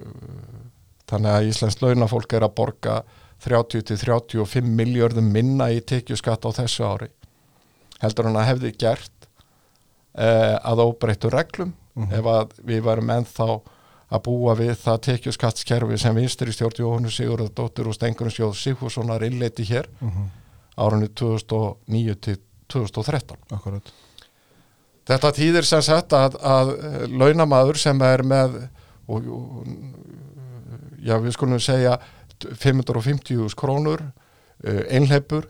þannig 1.08 1.32
að 1.32 1.48
Íslands 1.48 1.80
launafólk 1.80 2.32
er 2.36 2.44
að 2.44 2.54
borga 2.54 3.02
30-35 3.40 4.64
miljörðum 4.68 5.32
minna 5.32 5.70
í 5.72 5.80
tekjuskatt 5.80 6.44
á 6.44 6.50
þessu 6.60 6.84
ári 6.84 7.08
heldur 8.02 8.28
hann 8.28 8.36
að 8.40 8.48
hefði 8.50 8.72
gert 8.78 9.28
uh, 10.18 10.56
að 10.62 10.84
óbreyttu 10.86 11.30
reglum 11.32 11.74
ef 12.12 12.26
að 12.28 12.50
við 12.68 12.82
varum 12.84 13.08
ennþá 13.14 13.46
að 14.12 14.20
búa 14.26 14.52
við 14.54 14.74
það 14.78 14.98
tekjuskattskerfi 15.06 15.96
sem 15.98 16.14
vinstri 16.14 16.52
stjórn 16.52 16.76
Jóhannu 16.82 17.10
Sigurðardóttur 17.10 17.88
og 17.90 17.94
Stengurum 17.96 18.30
Sjóð 18.34 18.52
Sigfússonar 18.60 19.24
innleiti 19.26 19.64
hér 19.66 19.88
Mhm. 20.00 20.26
árunni 20.76 21.08
2009 21.08 22.14
til 22.20 22.36
2013. 22.68 23.36
Akkurat. 23.50 23.88
Þetta 25.06 25.32
týðir 25.32 25.64
sem 25.64 25.82
sagt 25.82 26.12
að, 26.12 26.36
að 26.42 26.72
launamaður 27.16 27.78
sem 27.78 28.00
er 28.02 28.22
með 28.22 28.68
og, 29.08 29.26
og, 29.26 29.66
já 31.00 31.16
við 31.22 31.32
skulum 31.32 31.60
segja 31.62 31.96
550 32.42 33.54
krónur 33.56 34.02
einleipur 34.66 35.46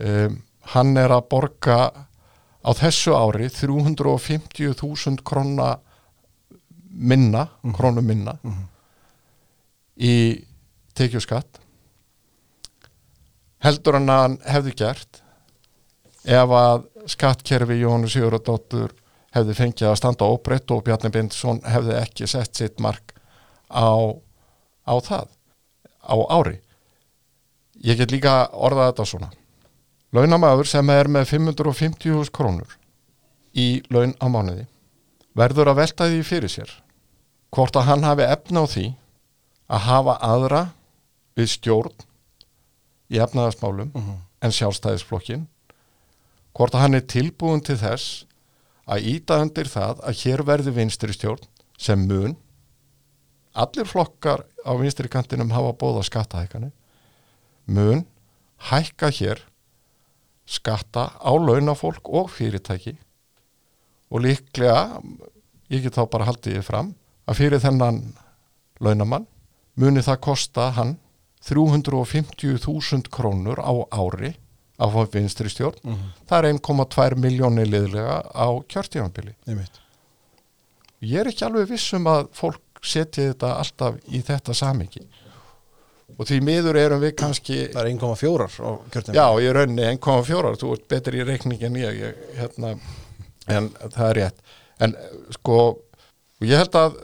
um, 0.00 0.38
hann 0.74 0.96
er 0.96 1.12
að 1.14 1.28
borga 1.30 1.78
á 2.60 2.70
þessu 2.76 3.14
ári 3.16 3.48
350.000 3.48 5.24
króna 5.24 5.78
minna, 6.90 7.46
krónu 7.76 8.02
minna 8.04 8.36
í 9.96 10.44
tekjuskatt 10.94 11.60
heldur 13.64 13.98
hann 13.98 14.12
að 14.12 14.22
hann 14.24 14.38
hefði 14.48 14.76
gert 14.82 15.22
ef 16.24 16.52
að 16.52 16.86
skattkerfi 17.08 17.80
Jónu 17.80 18.08
Sigurðardóttur 18.12 18.92
hefði 19.34 19.56
fengið 19.56 19.88
að 19.88 19.98
standa 20.00 20.28
óbreytt 20.28 20.72
og 20.74 20.82
Bjarni 20.84 21.10
Bindsson 21.14 21.62
hefði 21.64 21.96
ekki 22.00 22.28
sett 22.28 22.56
sitt 22.56 22.80
mark 22.82 23.14
á, 23.70 24.18
á 24.84 24.94
það 25.00 25.28
á 26.00 26.16
ári. 26.32 26.58
Ég 27.80 28.00
get 28.00 28.12
líka 28.12 28.50
orðað 28.52 28.90
þetta 28.90 29.06
svona 29.08 29.30
launamaður 30.16 30.68
sem 30.70 30.90
er 30.90 31.08
með 31.08 31.28
550.000 31.34 32.32
krónur 32.34 32.76
í 33.54 33.82
laun 33.90 34.14
á 34.18 34.26
mánuði 34.30 34.66
verður 35.38 35.72
að 35.72 35.80
velta 35.82 36.08
því 36.10 36.22
fyrir 36.26 36.52
sér 36.52 36.72
hvort 37.54 37.76
að 37.78 37.88
hann 37.90 38.06
hafi 38.06 38.26
efna 38.26 38.64
á 38.64 38.66
því 38.70 38.86
að 39.70 39.86
hafa 39.86 40.16
aðra 40.26 40.62
við 41.38 41.52
stjórn 41.54 42.06
í 43.10 43.22
efnaðasmálum 43.22 43.94
en 44.40 44.54
sjálfstæðisflokkin 44.54 45.46
hvort 46.54 46.74
að 46.74 46.84
hann 46.84 46.98
er 46.98 47.06
tilbúin 47.06 47.62
til 47.62 47.78
þess 47.78 48.24
að 48.90 49.06
íta 49.14 49.38
undir 49.42 49.70
það 49.70 50.02
að 50.02 50.22
hér 50.24 50.42
verði 50.46 50.74
vinstri 50.74 51.14
stjórn 51.14 51.46
sem 51.78 52.02
mun 52.06 52.34
allir 53.54 53.86
flokkar 53.86 54.44
á 54.66 54.72
vinstri 54.78 55.10
kantinum 55.10 55.50
hafa 55.54 55.72
bóða 55.78 56.02
skattahækanu 56.06 56.70
mun 57.66 58.04
hækka 58.70 59.10
hér 59.14 59.42
skatta 60.50 61.10
á 61.14 61.30
launafólk 61.30 62.10
og 62.10 62.30
fyrirtæki. 62.34 62.96
Og 64.10 64.24
líklega 64.24 65.00
ég 65.70 65.84
get 65.84 65.94
þá 65.94 66.06
bara 66.10 66.26
haldið 66.26 66.62
fram 66.66 66.94
að 67.30 67.38
fyrir 67.38 67.62
þennan 67.62 68.00
launamann 68.82 69.28
muni 69.78 70.02
það 70.02 70.22
kosta 70.26 70.70
hann 70.76 70.96
350.000 71.46 73.08
krónur 73.12 73.62
á 73.62 73.72
ári 73.96 74.34
af 74.80 74.96
vinstri 75.12 75.48
stjórn. 75.52 75.78
Það 76.28 76.38
er 76.38 76.54
1,2 76.56 77.20
miljónir 77.20 77.68
liðlega 77.68 78.18
á 78.32 78.48
kjörtímanbili 78.68 79.34
Einmitt. 79.46 79.80
ég 81.00 81.20
er 81.20 81.30
ekki 81.30 81.44
alveg 81.46 81.68
vissum 81.70 82.08
að 82.08 82.28
fólk 82.36 82.80
setji 82.82 83.28
þetta 83.30 83.54
alltaf 83.60 83.98
í 84.08 84.22
þetta 84.24 84.56
samingi 84.56 85.04
og 86.18 86.28
því 86.28 86.40
miður 86.46 86.78
erum 86.80 87.02
við 87.02 87.14
kannski 87.20 87.58
Það 87.74 87.82
er 87.82 87.90
1,4 87.92 88.48
á 88.48 88.70
kjörtum. 88.94 89.14
já, 89.14 89.26
ég 89.44 89.54
raunni 89.56 89.86
1,4 89.92 90.54
þú 90.60 90.72
ert 90.74 90.88
betri 90.90 91.20
í 91.20 91.28
reikningi 91.28 91.68
en 91.68 91.78
ég, 91.80 92.00
ég 92.00 92.24
hérna, 92.40 92.74
en 93.48 93.70
það 93.86 94.04
er 94.08 94.20
rétt. 94.20 94.44
En 94.80 94.96
sko 95.36 95.60
ég 96.40 96.56
held 96.60 96.76
að 96.80 97.00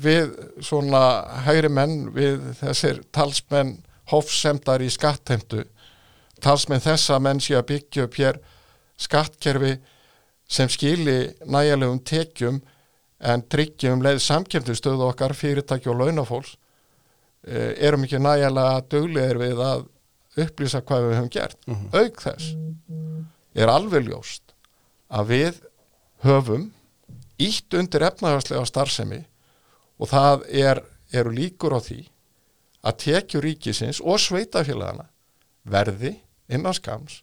við 0.00 0.34
svona 0.64 1.02
hægri 1.46 1.70
menn 1.72 2.10
við 2.16 2.52
þessir 2.60 3.00
talsmenn 3.16 3.78
hofsemdar 4.12 4.84
í 4.84 4.90
skattheimtu 4.92 5.64
talsmenn 6.44 6.84
þessa 6.84 7.18
menn 7.22 7.40
sé 7.40 7.56
að 7.56 7.68
byggja 7.72 8.06
upp 8.06 8.18
hér 8.20 8.40
skattkerfi 9.00 9.76
sem 10.48 10.70
skili 10.72 11.32
nægilegum 11.48 12.02
tekjum 12.06 12.60
en 13.20 13.42
tryggjum 13.50 14.04
leið 14.04 14.20
samkjöndustöðu 14.24 15.08
okkar 15.08 15.34
fyrirtæki 15.36 15.90
og 15.90 16.02
launafólks 16.02 16.54
erum 17.46 18.06
ekki 18.06 18.18
nægilega 18.22 18.80
duglegir 18.90 19.38
við 19.38 19.62
að 19.62 19.84
upplýsa 20.42 20.82
hvað 20.84 21.06
við 21.06 21.16
höfum 21.16 21.32
gert. 21.32 21.58
Mhm. 21.66 21.86
auk 21.92 22.22
þess 22.22 22.56
er 23.56 23.72
alveg 23.72 24.08
ljóst 24.08 24.54
að 25.10 25.30
við 25.32 25.60
höfum 26.26 26.72
ítt 27.38 27.74
undir 27.76 28.04
efnahagslega 28.08 28.66
starfsemi 28.68 29.22
og 30.00 30.10
það 30.10 30.44
er, 30.50 30.82
eru 31.12 31.32
líkur 31.32 31.76
á 31.76 31.80
því 31.80 32.00
að 32.86 32.98
tekjur 33.04 33.46
ríkisins 33.46 34.00
og 34.00 34.20
sveitafélagana 34.20 35.08
verði 35.66 36.16
innan 36.48 36.74
skams 36.76 37.22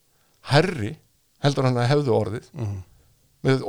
herri 0.51 0.97
heldur 1.43 1.67
hann 1.67 1.79
að 1.79 1.91
hefðu 1.91 2.15
orðið 2.15 2.49
með 3.43 3.63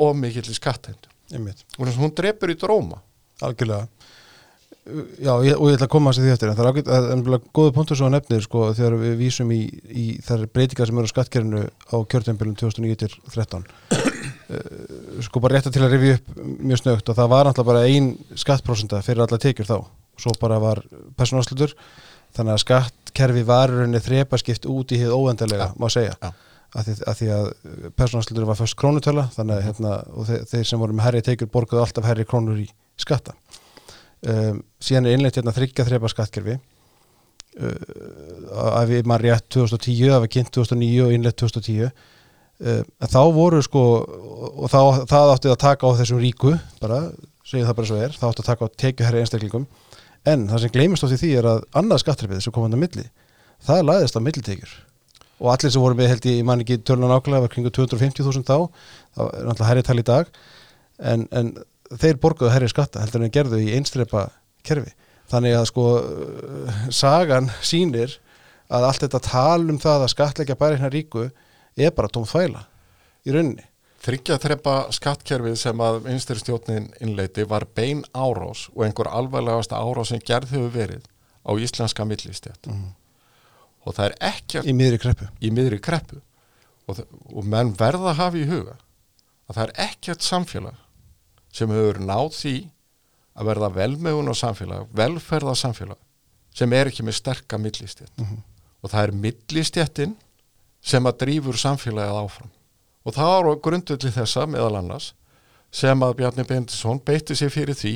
skattheimtu. 0.54 1.11
Einmitt, 1.34 1.64
og 1.78 1.87
þess 1.87 1.96
að 1.96 2.02
hún 2.04 2.14
drepur 2.14 2.52
í 2.52 2.54
dróma. 2.61 3.00
Algjörlega 3.42 3.88
Já, 4.84 5.32
ég, 5.40 5.54
og 5.56 5.70
ég 5.70 5.78
ætla 5.78 5.86
að 5.86 5.92
koma 5.94 6.10
að 6.12 6.18
því 6.20 6.32
eftir 6.34 6.50
en 6.50 6.56
það 6.58 6.66
er 6.68 6.88
er 6.92 7.04
nefnilega 7.16 7.52
góðu 7.56 7.70
punktur 7.72 7.96
svo 7.96 8.06
að 8.10 8.14
nefnir 8.18 8.42
sko, 8.44 8.66
þegar 8.76 8.96
við 9.00 9.14
vísum 9.16 9.48
í, 9.54 9.62
í 9.88 10.04
þær 10.20 10.42
breytingar 10.52 10.90
sem 10.90 10.98
eru 11.00 11.08
á 11.08 11.12
skattkerinu 11.14 11.62
á 11.64 11.96
kjörtempilum 12.04 12.52
2009-13 12.60 13.64
sko 15.24 15.40
bara 15.40 15.56
rétta 15.56 15.72
til 15.72 15.84
að 15.86 15.94
rifja 15.96 16.18
upp 16.18 16.26
mjög 16.60 16.82
snögt 16.82 17.08
og 17.08 17.16
það 17.16 17.32
var 17.32 17.48
náttúrulega 17.48 17.70
bara 17.70 17.88
ein 17.88 18.10
skattprósenta 18.36 19.00
fyrir 19.06 19.24
alla 19.24 19.40
tekjur 19.40 19.70
þá 19.70 19.76
svo 20.20 20.34
bara 20.42 20.60
var 20.62 20.82
persónaslutur 21.16 21.72
þannig 22.36 22.52
að 22.58 22.62
skattkerfi 22.66 23.44
var 23.48 23.72
í 23.72 23.78
rauninni 23.80 24.02
þrepaskipt 24.04 24.68
út 24.68 24.92
í 24.92 25.00
hið 25.00 25.14
óendalega, 25.16 25.70
Ja. 25.70 25.74
má 25.80 25.88
segja 25.88 26.14
Ja. 26.20 26.32
að 26.76 26.84
því 26.84 26.92
að, 27.08 27.14
því 27.22 27.28
að 27.38 27.44
persónaslutur 27.96 28.44
var 28.52 28.60
fyrst 28.60 28.76
krónutöla 28.76 29.30
þannig 29.32 29.56
að 29.56 29.64
hérna, 29.70 29.96
og 30.12 30.26
þeir, 30.28 30.44
þeir 30.52 30.64
sem 30.68 30.78
voru 30.84 30.92
með 30.92 31.04
herri 31.08 31.22
tekjur 31.22 31.48
borguðu 31.56 31.80
alltaf 31.86 32.04
herri 32.04 32.24
krónur 32.28 32.58
í 32.60 32.68
skatta 33.00 33.32
um, 34.30 34.62
síðan 34.82 35.08
er 35.08 35.18
innleitt 35.18 35.38
hérna 35.38 35.54
þryggja 35.54 35.86
þrepa 35.88 36.10
skattkerfi. 36.12 36.56
Uh, 37.54 37.74
að 38.74 38.94
við 38.94 39.08
maður 39.08 39.28
rétt 39.28 39.46
2010, 39.54 40.08
það 40.10 40.22
var 40.24 40.32
kynnt 40.34 40.52
2009 40.56 41.04
og 41.04 41.12
innleitt 41.14 41.38
2010 41.38 41.84
uh, 41.86 42.80
en 42.82 43.12
þá 43.12 43.20
voru 43.36 43.60
sko 43.62 43.82
og 44.02 44.72
þá, 44.72 44.80
það 45.10 45.34
átti 45.36 45.52
að 45.52 45.60
taka 45.62 45.90
á 45.90 45.98
þessum 46.00 46.22
ríku 46.22 46.56
bara, 46.80 47.04
segjum 47.46 47.68
það 47.68 47.78
bara 47.78 47.90
svo 47.90 48.00
er 48.00 48.16
það 48.16 48.32
átti 48.32 48.42
að 48.42 48.48
taka 48.48 48.66
á 48.66 48.74
tekjuherri 48.84 49.22
einstaklingum. 49.22 49.68
En 50.24 50.48
það 50.48 50.64
sem 50.64 50.74
gleymist 50.74 51.06
átti 51.06 51.20
því 51.20 51.30
er 51.38 51.50
að 51.52 51.62
annað 51.78 52.02
skattrefið 52.02 52.42
sem 52.42 52.54
kom 52.56 52.66
hann 52.66 52.74
á 52.74 52.82
milli, 52.82 53.06
það 53.62 53.86
laðist 53.90 54.18
á 54.18 54.24
millitekjur. 54.24 54.74
Og 55.42 55.50
allir 55.52 55.72
sem 55.74 55.82
voru 55.82 55.98
með 55.98 56.12
held 56.12 56.26
ég, 56.28 56.40
ég 56.40 56.46
man 56.48 56.62
ekki 56.62 56.80
törna 56.86 57.10
nákvæmlega, 57.10 57.44
var 57.44 57.52
kringu 57.52 57.70
250.000 57.74 58.46
þá 58.46 58.56
það 59.14 59.24
er 59.26 59.48
náttúrulega 59.48 59.70
herri 59.70 59.86
tal 59.86 59.98
í 60.00 60.06
dag. 60.06 60.30
En, 61.02 61.26
en 61.34 61.50
þeir 61.92 62.16
borguðu 62.22 62.52
herri 62.54 62.68
skatta 62.72 63.00
heldur 63.04 63.22
en 63.26 63.30
gerðu 63.34 63.60
í 63.60 63.74
einstrepa 63.76 64.28
kerfi. 64.64 64.92
Þannig 65.30 65.54
að 65.56 65.66
sko 65.70 65.84
sagan 66.94 67.50
sýnir 67.64 68.18
að 68.72 68.86
allt 68.88 69.04
þetta 69.04 69.20
tal 69.24 69.68
um 69.70 69.78
það 69.82 70.04
að 70.06 70.12
skatleggja 70.14 70.56
bara 70.60 70.76
hérna 70.78 70.90
ríku 70.92 71.26
er 71.76 71.94
bara 71.96 72.08
tóm 72.12 72.26
þvæla 72.28 72.64
í 73.26 73.34
rauninni. 73.34 73.64
Þryggja 74.04 74.36
þrepa 74.42 74.74
skattkerfið 74.92 75.54
sem 75.56 75.80
að 75.80 76.02
vinsturstjórnin 76.04 76.90
innleiti 77.00 77.46
var 77.48 77.64
bein 77.74 78.02
árás 78.12 78.66
og 78.74 78.84
einhver 78.84 79.08
alvarlegasta 79.08 79.78
árás 79.80 80.12
sem 80.12 80.20
gerð 80.20 80.52
hefur 80.52 80.74
verið 80.74 81.06
á 81.44 81.50
íslenska 81.56 82.04
millistjætt 82.04 82.66
Mhm. 82.68 82.92
og 83.86 83.94
það 83.96 84.04
er 84.10 84.14
ekkert 84.20 84.66
í 84.68 84.72
miðri 84.76 84.98
kreppu. 85.00 85.28
í 85.40 85.50
miðri 85.50 85.80
kreppu. 85.80 86.20
Og, 86.88 87.00
og 87.32 87.44
menn 87.44 87.72
verða 87.72 88.12
að 88.12 88.16
hafa 88.20 88.36
í 88.36 88.44
huga 88.48 88.76
að 89.48 89.56
það 89.56 89.62
er 89.64 89.72
ekkert 89.88 90.20
samfélag 90.20 90.74
sem 91.54 91.70
hefur 91.70 92.00
náð 92.02 92.32
því 92.40 92.54
að 93.34 93.48
verða 93.50 93.68
velmegun 93.74 94.30
á 94.30 94.34
samfélag, 94.38 94.88
velferða 94.94 95.54
samfélag 95.58 95.98
sem 96.54 96.72
er 96.76 96.90
ekki 96.90 97.02
með 97.06 97.16
sterka 97.18 97.58
millistjætt 97.58 98.12
Mhm. 98.20 98.36
og 98.84 98.90
það 98.92 99.02
er 99.08 99.12
millistjættin 99.24 100.12
sem 100.84 101.04
að 101.08 101.18
drífur 101.24 101.56
samfélagið 101.58 102.18
áfram. 102.20 102.50
Og 103.06 103.14
það 103.14 103.30
var 103.32 103.48
á 103.50 103.62
grundvöldi 103.64 104.10
þessa 104.12 104.46
meðal 104.46 104.76
annars 104.78 105.12
sem 105.72 106.00
að 106.00 106.14
Bjarni 106.16 106.44
Bendisson 106.46 107.00
beitti 107.04 107.34
sér 107.34 107.50
fyrir 107.50 107.74
því 107.74 107.94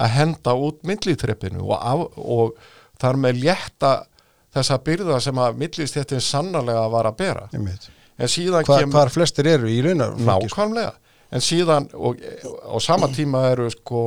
að 0.00 0.08
henda 0.16 0.54
út 0.56 0.82
millitreppinu 0.82 1.60
og, 1.62 1.76
af, 1.78 2.18
og 2.18 2.54
þar 2.98 3.16
með 3.20 3.42
létta 3.44 3.92
þessa 4.54 4.78
byrða 4.82 5.20
sem 5.22 5.38
að 5.38 5.56
millistjættin 5.60 6.20
sannarlega 6.24 6.88
var 6.90 7.04
að 7.06 7.16
bera. 7.16 7.48
En 8.18 8.26
síðan 8.28 8.64
Hva, 8.66 8.80
kemur 8.80 8.92
hvar 8.98 9.08
flestir 9.14 9.46
eru 9.46 9.68
í 9.70 9.78
raunar 9.84 10.16
nákvæmlega 10.18 10.94
en 11.30 11.44
síðan 11.44 11.88
og 11.94 12.20
á 12.20 12.76
sama 12.82 13.08
tíma 13.14 13.44
eru 13.52 13.68
sko 13.72 14.02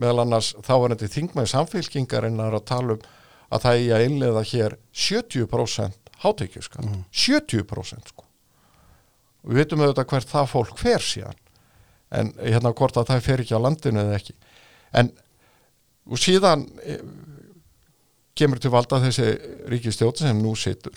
meðal 0.00 0.24
annars 0.24 0.52
þáverandi 0.64 1.10
þingmæði 1.10 1.52
samfélkingarinnar 1.52 2.56
að 2.56 2.68
tala 2.70 2.96
um 2.96 3.08
að 3.50 3.64
það 3.64 3.80
er 3.84 3.94
að 3.96 4.06
innlega 4.06 4.42
hér 4.46 4.76
70% 4.94 6.12
hátekjuskatt, 6.22 6.90
70% 7.10 8.12
sko. 8.12 8.26
Og 9.40 9.52
við 9.52 9.62
veitum 9.62 9.82
auðvitað 9.82 10.10
hvert 10.12 10.30
það 10.30 10.50
fólk 10.52 10.78
fer 10.78 11.04
síðan. 11.04 11.38
En 12.10 12.32
hérna 12.38 12.74
hvort 12.76 12.98
að 13.00 13.08
það 13.10 13.26
fer 13.26 13.42
ekki 13.42 13.56
á 13.56 13.64
landinu 13.64 14.02
eða 14.02 14.18
ekki. 14.18 14.34
En 14.94 15.10
og 16.10 16.20
síðan 16.20 16.66
eh, 16.84 17.02
kemur 18.36 18.60
til 18.60 18.72
valda 18.74 19.00
þessi 19.02 19.32
ríkistjótt 19.70 20.22
sem 20.22 20.38
nú 20.38 20.54
situr. 20.58 20.94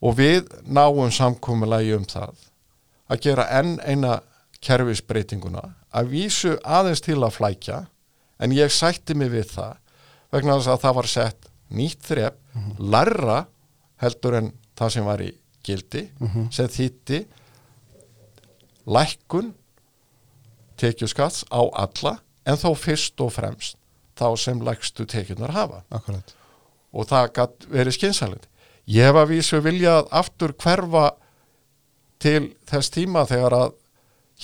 Og 0.00 0.16
við 0.16 0.48
náum 0.64 1.10
samkomulagi 1.12 1.94
um 1.96 2.06
það 2.08 2.46
að 3.10 3.22
gera 3.26 3.46
enn 3.58 3.76
eina 3.84 4.20
kerfisbreytinguna 4.64 5.62
að 5.96 6.10
vísu 6.12 6.56
aðeins 6.64 7.00
til 7.04 7.18
að 7.24 7.36
flækja 7.38 7.78
en 8.40 8.52
ég 8.56 8.72
sætti 8.72 9.14
mig 9.16 9.30
við 9.32 9.48
það 9.54 9.76
vegna 10.32 10.56
þess 10.58 10.72
að 10.74 10.82
það 10.84 10.96
var 11.00 11.08
sett 11.10 11.48
nýtt 11.70 12.02
þrep, 12.06 12.36
larra 12.78 13.38
heldur 14.02 14.36
en 14.40 14.52
það 14.78 14.92
sem 14.96 15.04
var 15.06 15.22
í 15.22 15.30
gildi 15.66 16.02
sem 16.50 16.68
þýtti 16.72 17.20
lækkun 18.90 19.52
tekjuskatts 20.80 21.44
á 21.52 21.60
alla 21.84 22.16
en 22.48 22.56
þó 22.58 22.72
fyrst 22.78 23.20
og 23.20 23.32
fremst 23.36 23.76
þá 24.18 24.26
sem 24.40 24.60
lækstu 24.64 25.06
tekjunar 25.08 25.52
hafa 25.54 25.82
Akkurat. 25.92 26.34
og 26.92 27.06
það 27.08 27.28
gætt 27.36 27.66
verið 27.70 27.96
skynsalegt. 27.96 28.46
Ég 28.90 29.06
hef 29.06 29.16
að 29.20 29.30
vísu 29.30 29.60
viljað 29.62 30.08
aftur 30.10 30.52
hverfa 30.58 31.10
til 32.20 32.50
þess 32.68 32.90
tíma 32.90 33.22
þegar 33.28 33.56
að 33.56 33.76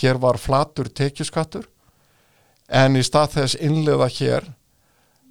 hér 0.00 0.18
var 0.20 0.38
flatur 0.38 0.88
tekjuskattur 0.88 1.66
en 2.68 2.96
í 2.98 3.02
stað 3.06 3.36
þess 3.36 3.58
innliða 3.62 4.08
hér 4.18 4.48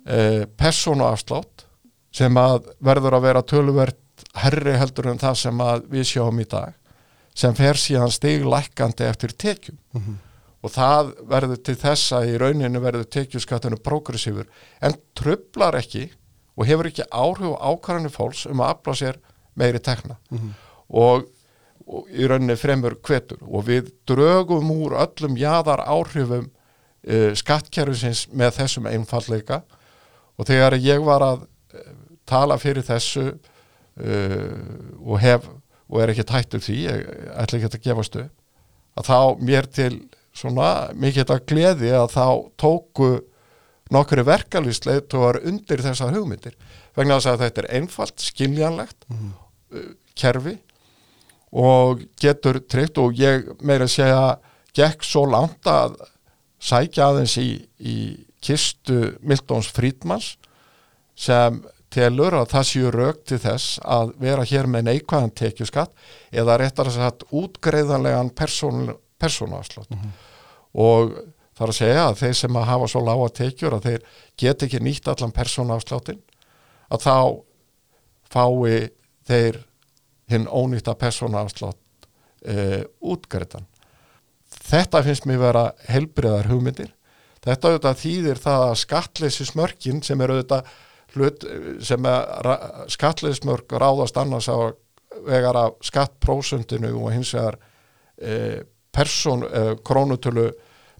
eh, 0.08 0.46
persónuafslátt 0.58 1.66
sem 2.16 2.38
að 2.40 2.70
verður 2.86 3.18
að 3.18 3.26
vera 3.28 3.42
töluvert 3.44 3.98
herri 4.40 4.76
heldur 4.80 5.10
en 5.12 5.20
það 5.20 5.36
sem 5.42 5.62
að 5.64 5.88
við 5.92 6.06
sjáum 6.14 6.40
í 6.40 6.46
dag 6.52 6.74
sem 7.36 7.56
fer 7.58 7.76
síðan 7.76 8.14
stiglækkandi 8.16 9.04
eftir 9.10 9.34
tekjum 9.36 9.78
Mhm. 9.94 10.14
og 10.64 10.72
það 10.72 11.10
verður 11.30 11.60
til 11.64 11.76
þess 11.76 12.12
að 12.16 12.30
í 12.32 12.38
rauninu 12.42 12.80
verður 12.82 13.10
tekjuskattinu 13.12 13.78
progressífur 13.84 14.48
en 14.82 14.96
trublar 15.16 15.76
ekki 15.82 16.08
og 16.58 16.66
hefur 16.66 16.88
ekki 16.90 17.04
áhrif 17.12 17.58
ákvarðanir 17.60 18.14
fólks 18.16 18.46
um 18.50 18.64
að 18.64 18.72
afla 18.78 18.94
sér 18.96 19.20
meiri 19.56 19.80
tekna 19.84 20.16
Mhm. 20.32 20.54
og, 20.90 21.28
og 21.86 22.10
í 22.10 22.28
rauninni 22.28 22.58
fremur 22.58 22.98
kvetur 23.06 23.42
og 23.46 23.68
við 23.70 23.92
drögum 24.10 24.72
úr 24.74 24.98
öllum 25.06 25.38
jaðar 25.38 25.84
áhrifum 25.86 26.48
uh, 26.50 27.32
skattkerfisins 27.38 28.26
með 28.34 28.58
þessum 28.60 28.90
einfalleika 28.90 29.62
og 30.36 30.50
þegar 30.50 30.80
ég 30.82 31.04
var 31.06 31.26
að 31.26 31.46
uh, 31.46 31.92
tala 32.26 32.58
fyrir 32.62 32.86
þessu 32.88 33.28
uh, 33.30 34.66
og 35.06 35.22
hef 35.22 35.46
og 35.86 36.02
er 36.02 36.12
ekki 36.12 36.26
tættur 36.26 36.64
því, 36.66 36.80
ég 36.88 37.06
ætla 37.38 37.60
ekki 37.60 37.70
að 37.70 37.84
gefast 37.86 38.18
upp 38.24 38.34
að 38.96 39.10
þá 39.10 39.44
mér 39.44 39.68
til 39.70 39.94
svona 40.36 40.70
mikið 40.96 41.22
þetta 41.22 41.48
gleði 41.52 41.92
að 41.96 42.08
þá 42.16 42.28
tóku 42.60 43.10
nokkru 43.94 44.24
verkalýsleitóar 44.26 45.42
undir 45.46 45.84
þessar 45.86 46.16
hugmyndir. 46.16 46.56
Vegna 46.98 47.20
þess 47.20 47.32
að 47.34 47.44
þetta 47.44 47.62
er 47.62 47.68
einfalt, 47.80 48.24
skiljanlegt 48.24 49.06
uh, 49.12 49.92
kerfi 50.18 50.56
og 51.56 52.04
getur 52.20 52.60
tryggt 52.68 53.00
og 53.00 53.16
ég 53.20 53.48
meira 53.64 53.88
að 53.88 53.96
segja 53.96 54.24
gekk 54.76 55.06
svo 55.08 55.24
langt 55.30 55.68
að 55.72 55.96
sækja 56.60 57.12
aðeins 57.12 57.38
í, 57.40 57.50
í 57.80 57.98
kistu 58.44 59.16
Miltons 59.24 59.70
Frídmans 59.74 60.34
sem 61.16 61.62
telur 61.96 62.36
að 62.36 62.50
það 62.52 62.68
séu 62.68 62.92
rauk 62.92 63.22
til 63.28 63.40
þess 63.40 63.80
að 63.80 64.12
vera 64.20 64.44
hér 64.48 64.68
með 64.68 64.90
neikvæðan 64.90 65.32
tekjuskatt 65.40 65.94
eða 66.36 66.58
réttar 66.60 66.90
að 66.92 66.98
sagt 66.98 67.24
útgreiðanlegan 67.32 68.34
persónuafslátt. 68.36 69.96
Og 70.76 71.16
þar 71.56 71.72
að 71.72 71.78
segja 71.78 72.08
að 72.10 72.18
þeir 72.20 72.38
sem 72.42 72.60
að 72.60 72.68
hafa 72.68 72.90
svo 72.92 73.04
lága 73.06 73.30
tekjur 73.40 73.78
að 73.78 73.88
þeir 73.88 74.10
get 74.44 74.66
ekki 74.68 74.82
nýtt 74.84 75.08
allan 75.12 75.36
persónaafsláttin 75.36 76.20
að 76.92 77.06
þá 77.06 77.16
fái 78.36 78.90
þeir 79.30 79.62
hinn 80.32 80.48
ónýtta 80.50 80.96
persónaafslátt 80.98 82.08
uh, 82.48 82.82
útgrætan 83.02 83.68
þetta 84.66 85.04
finnst 85.06 85.28
mér 85.30 85.42
vera 85.42 85.66
helbriðar 85.90 86.50
hugmyndir. 86.50 86.92
Þetta 87.46 87.72
auðvitað 87.72 88.02
þýðir 88.02 88.42
það 88.42 88.64
að 88.66 88.76
skattleysi 88.82 89.48
smörkin 89.50 90.02
sem 90.06 90.22
er 90.22 90.34
auðvitað 90.34 90.72
hlut, 91.16 91.46
sem 91.86 92.08
er 92.10 92.50
skattleysi 92.92 93.44
smörk 93.44 93.76
ráðast 93.78 94.18
annars 94.18 94.50
á 94.50 94.58
vegar 95.26 95.60
af 95.60 95.76
skattprósundinu 95.86 96.92
og 96.98 97.12
hins 97.14 97.32
vegar 97.38 97.60
e, 98.18 98.64
persón, 98.92 99.46
e, 99.46 99.76
krónutölu 99.86 100.50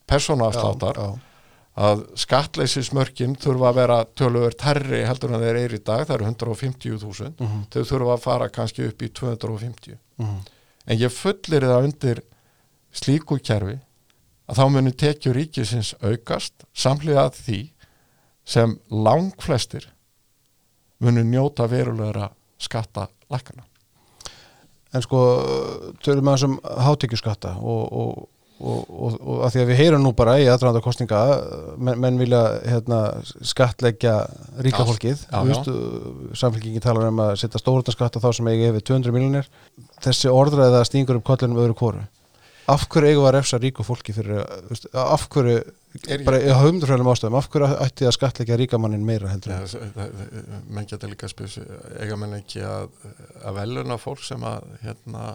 persónaafsláttar 0.08 1.02
Já, 1.02 1.10
já. 1.10 1.25
Að 1.76 2.06
skattleysi 2.16 2.84
smörkin 2.88 3.36
þurfa 3.36 3.70
að 3.70 3.76
vera 3.82 3.98
tölur 4.16 4.54
terri 4.56 5.02
heldur 5.06 5.34
en 5.36 5.42
þeir 5.44 5.58
eru 5.66 5.76
í 5.80 5.84
dag, 5.84 6.06
það 6.08 6.16
eru 6.16 6.26
150.000 6.30 7.34
Mhm. 7.40 7.66
þau 7.72 7.84
þurfa 7.84 8.14
að 8.16 8.22
fara 8.24 8.50
kannski 8.50 8.88
upp 8.88 9.02
í 9.02 9.10
250 9.10 9.98
Mhm. 10.18 10.40
en 10.88 10.98
ég 10.98 11.12
fullir 11.12 11.62
það 11.68 11.84
undir 11.84 12.22
slíku 12.94 13.40
kerfi 13.44 13.80
að 14.48 14.56
þá 14.56 14.72
muni 14.72 14.92
tekjur 14.92 15.36
ríkisins 15.36 15.94
aukast 16.02 16.54
samlega 16.74 17.26
að 17.30 17.34
því 17.44 17.70
sem 18.46 18.80
langflestir 18.92 19.88
muni 21.02 21.24
njóta 21.24 21.68
verulegra 21.68 22.30
skatta 22.58 23.08
lækana. 23.30 23.64
En 24.94 25.02
sko, 25.02 25.18
tölum 26.04 26.24
við 26.24 26.44
um 26.46 26.60
hátekjuskatta 26.64 27.58
og, 27.58 27.92
og, 27.92 28.30
og, 28.60 28.88
og, 28.90 29.16
og 29.20 29.44
að 29.46 29.56
því 29.56 29.62
að 29.62 29.70
við 29.72 29.80
heyrum 29.82 30.04
nú 30.06 30.12
bara 30.16 30.38
í 30.40 30.48
aðrænda 30.52 30.82
kostninga 30.84 31.22
menn, 31.78 32.00
menn 32.04 32.20
vilja 32.22 32.42
hérna, 32.64 33.00
skattleggja 33.44 34.16
ríka 34.64 34.86
fólkið. 34.88 35.26
Veist, 35.50 35.72
samfélkingin 36.40 36.84
talar 36.84 37.12
um 37.12 37.24
að 37.26 37.36
setja 37.44 37.62
stórhundaskatt 37.62 38.16
á 38.16 38.24
þá 38.24 38.30
sem 38.40 38.52
eigi 38.54 38.70
yfir 38.72 38.88
200 38.94 39.16
miljonir 39.16 39.50
þessi 40.06 40.32
orðræða 40.32 40.86
stingur 40.88 41.20
upp 41.20 41.28
kollinum 41.28 41.64
öðru 41.66 41.80
kóru 41.80 42.06
af 42.72 42.86
hverju 42.90 43.12
eigum 43.12 43.26
við 43.26 43.30
að 43.30 43.36
refsa 43.38 43.58
ríku 43.62 43.84
fólki 43.86 44.14
fyrir, 44.16 44.46
þú 44.66 44.72
veist, 44.74 44.88
af 44.98 45.26
hverju 45.34 45.58
Er 46.12 46.26
bara 46.28 46.42
í 46.44 46.50
höfumdurfælum 46.52 47.08
ástæðum, 47.08 47.38
af 47.40 47.46
hverju 47.54 47.68
ætti 47.86 48.08
að 48.10 48.16
skattleggja 48.18 48.58
ríkamannin 48.60 49.06
meira 49.08 49.30
heldur 49.32 49.54
Ja, 49.54 50.08
menn 50.68 50.90
geta 50.90 51.08
líka 51.08 51.30
spils 51.32 51.56
eiga 52.02 52.18
menn 52.20 52.36
ekki 52.42 52.66
að, 52.68 52.90
að 53.46 53.60
veluna 53.62 53.96
fólk 54.02 54.26
sem 54.28 54.44
að 54.44 54.66
hérna, 54.82 55.30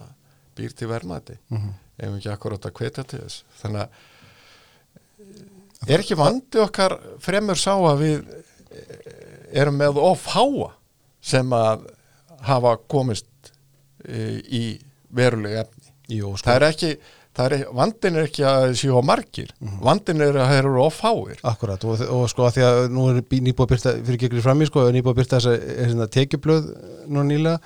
býr 0.56 0.74
til 0.76 0.88
verðmæti. 0.90 1.38
Mhm. 1.50 1.70
ef 2.00 2.14
ekki 2.16 2.30
akkurat 2.32 2.64
að 2.64 2.76
hvetja 2.80 3.04
til 3.04 3.20
þess? 3.20 3.44
Þannig 3.60 3.80
að 3.82 3.88
er 5.88 6.02
ekki 6.02 6.16
vandi 6.16 6.60
okkar 6.62 6.96
fremur 7.20 7.58
sá 7.60 7.74
að 7.76 8.02
við 8.04 8.18
eh, 8.72 9.60
erum 9.62 9.76
með 9.80 10.00
of 10.00 10.26
háa 10.32 10.70
sem 11.20 11.52
að 11.52 11.86
hafa 12.46 12.76
komist 12.88 13.52
e, 14.04 14.40
í 14.40 14.64
verulega 15.12 15.66
efni? 15.66 15.92
Jú, 16.16 16.32
sko, 16.36 16.46
það 16.48 16.56
er 16.56 16.66
ekki 16.70 16.92
það 17.36 17.44
er, 17.46 17.64
vandin 17.80 18.16
er 18.18 18.28
ekki 18.28 18.46
að 18.48 18.72
séu 18.80 18.96
á 18.98 19.02
margir. 19.06 19.52
Vandin 19.84 20.24
er 20.24 20.38
að 20.40 20.50
þeir 20.54 20.64
eru 20.64 20.80
of 20.84 20.96
fáir. 20.98 21.38
Akkurat 21.46 21.84
og, 21.86 22.02
og 22.16 22.24
sko 22.32 22.48
að 22.48 22.56
því 22.56 22.64
að 22.66 22.80
nú 22.96 23.06
er 23.10 23.20
nýbúið 23.20 23.66
að 23.66 23.70
byrta 23.74 23.94
fyrir 24.00 24.18
ekki 24.18 24.42
fram 24.44 24.64
í 24.64 24.68
sko, 24.70 24.88
nýbúið 24.90 25.12
að 25.14 25.20
byrta 25.20 25.40
þess 25.44 25.94
að 26.00 26.10
tekjublöð 26.16 26.68
nú 27.10 27.24
nýlega 27.28 27.60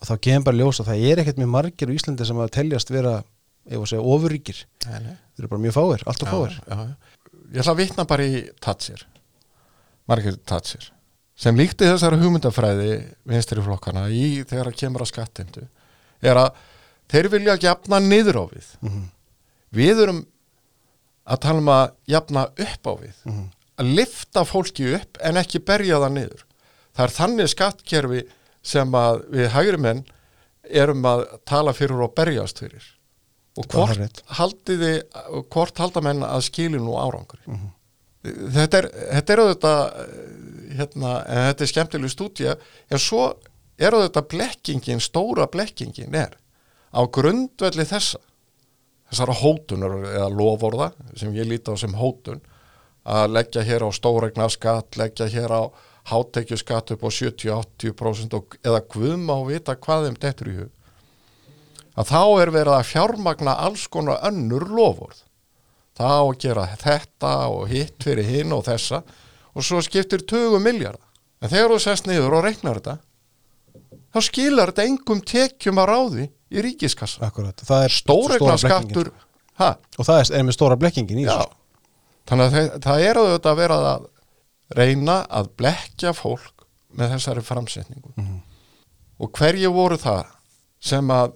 og 0.00 0.08
þá 0.08 0.14
kemur 0.24 0.44
bara 0.48 0.56
ljós 0.60 0.80
að 0.80 0.88
það 0.90 1.04
er 1.10 1.20
ekkert 1.22 1.40
mjög 1.42 1.50
margir 1.54 1.90
á 1.92 1.96
Íslandi 1.96 2.26
sem 2.26 2.36
að 2.40 2.50
teljast 2.56 2.90
vera, 2.90 3.14
segja, 3.68 4.00
ofurríkir 4.00 4.62
þeir 4.84 5.10
eru 5.38 5.48
bara 5.52 5.60
mjög 5.66 5.76
fáir, 5.76 6.04
allt 6.08 6.22
og 6.24 6.28
fáir 6.32 6.56
já, 6.56 6.76
já. 6.76 6.94
ég 7.52 7.60
ætla 7.60 7.72
að 7.74 7.80
vitna 7.82 8.06
bara 8.08 8.24
í 8.26 8.40
Tatsir 8.60 9.04
Margaret 10.10 10.40
Tatsir 10.48 10.88
sem 11.40 11.56
líkti 11.56 11.86
þessari 11.88 12.18
hugmyndafræði 12.20 12.90
vinstri 13.28 13.62
flokkana 13.64 14.08
í 14.12 14.42
þegar 14.48 14.72
að 14.72 14.78
kemur 14.82 15.04
að 15.04 15.12
skattindu 15.12 15.66
er 16.20 16.36
að 16.36 16.50
þeir 17.10 17.28
vilja 17.32 17.58
jafna 17.62 18.00
niður 18.04 18.40
á 18.40 18.44
við 18.52 18.66
Mhm. 18.80 19.04
við 19.72 20.02
erum 20.04 20.26
að 21.30 21.40
tala 21.40 21.58
um 21.62 21.68
að 21.72 21.92
jafna 22.10 22.44
upp 22.48 22.84
á 22.88 22.92
við 23.00 23.14
Mhm. 23.24 23.44
að 23.78 23.94
lifta 23.96 24.44
fólki 24.44 24.94
upp 24.96 25.18
en 25.20 25.36
ekki 25.36 25.58
berja 25.64 26.00
það 26.00 26.12
niður 26.16 26.42
það 26.96 27.04
er 27.04 27.16
þannig 27.20 27.48
skattkerfi 27.54 28.22
sem 28.62 28.96
að 28.96 29.22
við 29.34 29.52
hægri 29.54 29.80
menn 29.80 30.02
erum 30.70 31.04
að 31.08 31.26
tala 31.48 31.74
fyrir 31.76 32.02
og 32.04 32.14
berjast 32.16 32.62
fyrir. 32.62 32.86
Og 33.58 33.66
hvort 33.72 34.22
haldiði 34.38 34.92
hvort 35.50 35.80
halda 35.82 36.02
menn 36.04 36.22
að 36.26 36.44
skili 36.46 36.80
nú 36.80 36.94
árangri? 37.00 37.40
Þetta 38.22 38.82
er 38.82 38.88
þetta 39.16 39.32
er 39.32 39.42
auðvitað 39.42 39.78
eh, 40.02 40.16
hérna, 40.78 41.12
en 41.24 41.46
þetta 41.48 41.64
er 41.64 41.70
skemmtileg 41.72 42.12
stúdía 42.12 42.56
en 42.92 43.00
svo 43.00 43.30
er 43.80 43.96
auðvitað 43.96 44.28
blekkingin 44.34 45.00
stóra 45.02 45.48
blekkingin 45.50 46.14
er 46.14 46.36
á 46.92 47.00
grundvelli 47.08 47.86
þessa 47.88 48.20
þessara 49.10 49.36
hótunar 49.40 49.96
eða 50.04 50.28
loforða 50.30 50.90
sem 51.18 51.32
ég 51.34 51.48
líti 51.48 51.72
á 51.72 51.80
sem 51.80 51.94
hótun 51.96 52.42
að 53.10 53.32
leggja 53.34 53.64
hér 53.66 53.86
á 53.86 53.90
stóregna 53.96 54.46
skatt, 54.52 54.98
leggja 55.00 55.26
hér 55.32 55.50
á 55.50 55.62
hátekju 56.10 56.58
skatt 56.60 56.92
upp 56.94 57.06
á 57.06 57.10
70-80% 57.10 58.36
og, 58.38 58.58
eða 58.64 58.84
guðum 58.92 59.32
á 59.32 59.38
vita 59.48 59.76
hvað 59.78 60.08
þeim 60.08 60.20
dettur 60.20 60.52
í 60.52 60.58
hug. 60.60 60.70
Að 61.98 62.12
þá 62.12 62.22
er 62.42 62.54
verið 62.54 62.76
að 62.76 62.88
fjármagna 62.90 63.56
alls 63.66 63.86
konar 63.90 64.22
önnur 64.28 64.68
lofórð 64.70 65.24
það 66.00 66.16
á 66.16 66.24
að 66.24 66.38
gera 66.44 66.66
þetta 66.80 67.32
og 67.52 67.62
hitt 67.70 68.04
fyrir 68.04 68.28
hinn 68.28 68.54
og 68.56 68.64
þessa 68.68 69.02
og 69.50 69.66
svo 69.66 69.80
skiptir 69.84 70.24
20 70.24 70.62
miljardar 70.62 71.06
en 71.40 71.52
þegar 71.52 71.74
þú 71.74 71.80
sest 71.82 72.08
niður 72.08 72.38
og 72.38 72.46
reiknar 72.46 72.80
þetta 72.80 72.96
þá 74.14 74.20
skilar 74.26 74.72
þetta 74.72 74.86
engum 74.88 75.22
tekjum 75.26 75.80
að 75.82 75.90
ráði 75.90 76.28
í 76.50 76.62
ríkiskassa. 76.64 77.22
Akkurat, 77.26 77.62
það 77.62 77.86
er 77.86 77.94
stóregna 77.94 78.56
skattur 78.58 79.12
ha, 79.60 79.74
og 79.96 80.06
það 80.06 80.22
er, 80.22 80.30
er 80.40 80.46
með 80.48 80.56
stóra 80.56 80.78
blekkingin 80.80 81.22
í 81.22 81.26
þessu. 81.28 81.52
Þannig 82.30 82.46
að 82.46 82.56
það, 82.56 82.70
það 82.86 83.04
er 83.06 83.20
auðvitað 83.20 83.52
að 83.52 83.60
vera 83.60 83.78
að 83.90 84.08
reyna 84.76 85.24
að 85.30 85.48
blekja 85.58 86.12
fólk 86.14 86.66
með 86.96 87.14
þessari 87.16 87.42
framsetningu 87.46 88.12
Mhm. 88.16 88.40
og 89.20 89.32
hverju 89.38 89.72
voru 89.72 89.96
það 89.98 90.26
sem 90.80 91.08
að 91.10 91.32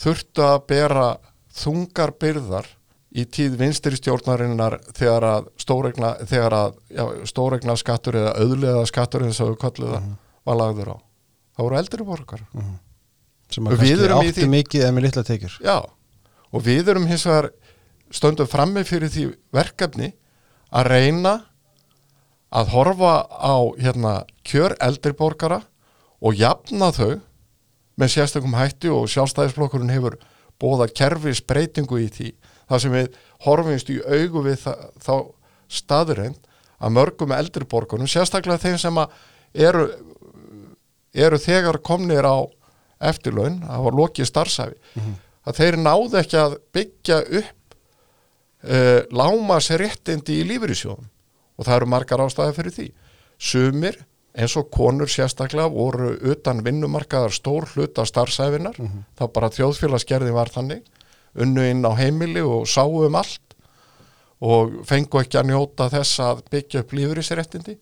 þurftu 0.00 0.42
að 0.44 0.66
bera 0.68 1.06
þungar 1.56 2.12
byrðar 2.20 2.66
í 3.16 3.24
tíð 3.32 3.56
vinstri 3.56 3.96
stjórnarinnar 3.96 4.78
þegar 4.92 5.24
að 5.24 5.46
stóregna, 5.62 6.10
þegar 6.28 6.52
að 6.52 6.74
já, 6.92 7.04
stóregna 7.30 7.76
skattur 7.80 8.18
eða 8.20 8.34
auðlega 8.42 8.86
skattur 8.90 9.24
eins 9.24 9.40
og 9.40 9.54
við 9.54 9.58
kallum 9.62 9.92
það 9.94 10.16
var 10.46 10.56
lagður 10.60 10.90
á. 10.92 10.96
Það 11.56 11.64
voru 11.64 11.78
eldri 11.80 12.04
borgar. 12.04 12.42
sem 13.48 13.64
að 13.64 13.76
kannski 13.78 14.08
áttu 14.10 14.32
því- 14.42 14.50
mikið 14.52 14.82
eða 14.84 14.92
með 14.96 15.02
litla 15.06 15.22
tekjur 15.22 15.52
Já, 15.64 15.76
og 16.52 16.62
við 16.62 16.88
erum 16.88 17.06
hins 17.06 17.24
vegar 17.24 17.50
stöndum 18.10 18.46
frammi 18.50 18.82
fyrir 18.84 19.08
því 19.08 19.34
verkefni 19.54 20.12
að 20.72 20.86
reyna 20.90 21.44
að 22.54 22.72
horfa 22.74 23.14
á 23.26 23.56
hérna, 23.80 24.14
kjör 24.46 24.76
eldri 24.82 25.14
borgara 25.16 25.62
og 26.22 26.36
jafna 26.38 26.92
þau 26.94 27.18
með 27.96 28.12
sérstökum 28.12 28.56
hætti 28.56 28.90
og 28.92 29.08
sjálfstæðisflokkurinn 29.10 29.92
hefur 29.94 30.18
bóða 30.60 30.88
kerfis 30.92 31.42
breytingu 31.44 32.00
í 32.04 32.08
því 32.12 32.32
þar 32.68 32.82
sem 32.82 32.94
við 32.94 33.16
horfumst 33.46 33.90
í 33.92 33.98
augu 34.04 34.44
við 34.46 34.60
það, 34.64 34.84
þá 35.02 35.14
staðurinn 35.66 36.36
að 36.76 36.92
mörgum 36.92 37.32
eldri 37.32 37.66
borgunum, 37.68 38.08
sérstaklega 38.08 38.60
þeim 38.60 38.78
sem 38.80 38.98
eru, 39.54 39.86
eru 41.16 41.40
þegar 41.40 41.80
komnir 41.84 42.26
á 42.28 42.44
eftirlaun, 43.10 43.62
það 43.64 43.86
var 43.86 43.98
lokið 44.00 44.28
starfsæfi 44.28 45.02
að 45.46 45.60
þeir 45.60 45.78
náðu 45.80 46.20
ekki 46.20 46.38
að 46.40 46.56
byggja 46.74 47.18
upp 47.40 47.76
uh, 48.66 49.00
lámas 49.12 49.70
réttindi 49.78 50.40
í 50.40 50.46
lífyrísjóðum 50.48 51.08
og 51.56 51.66
það 51.66 51.76
eru 51.78 51.88
margar 51.92 52.22
ástæði 52.24 52.56
fyrir 52.58 52.76
því. 52.76 52.86
Sumir 53.38 53.98
eins 54.36 54.56
og 54.60 54.68
konur 54.72 55.08
sérstaklega 55.08 55.72
voru 55.72 56.12
utan 56.28 56.62
vinnumarkaðar 56.64 57.32
stór 57.32 57.68
hluta 57.72 58.04
starfsæfinar 58.08 58.76
þá 59.16 59.24
bara 59.32 59.52
þjóðfélagsgerðin 59.54 60.36
var 60.36 60.52
þannig. 60.52 60.84
Unnu 61.36 61.64
inn 61.68 61.84
á 61.84 61.92
heimili 61.96 62.44
og 62.44 62.68
sáu 62.68 63.04
um 63.06 63.16
allt. 63.16 63.42
Og 64.40 64.82
fengu 64.84 65.22
ekki 65.22 65.40
að 65.40 65.50
njóta 65.52 65.88
þess 65.92 66.20
að 66.20 66.42
byggja 66.52 66.82
upp 66.84 66.92
lífyrísréttindi 66.92 67.78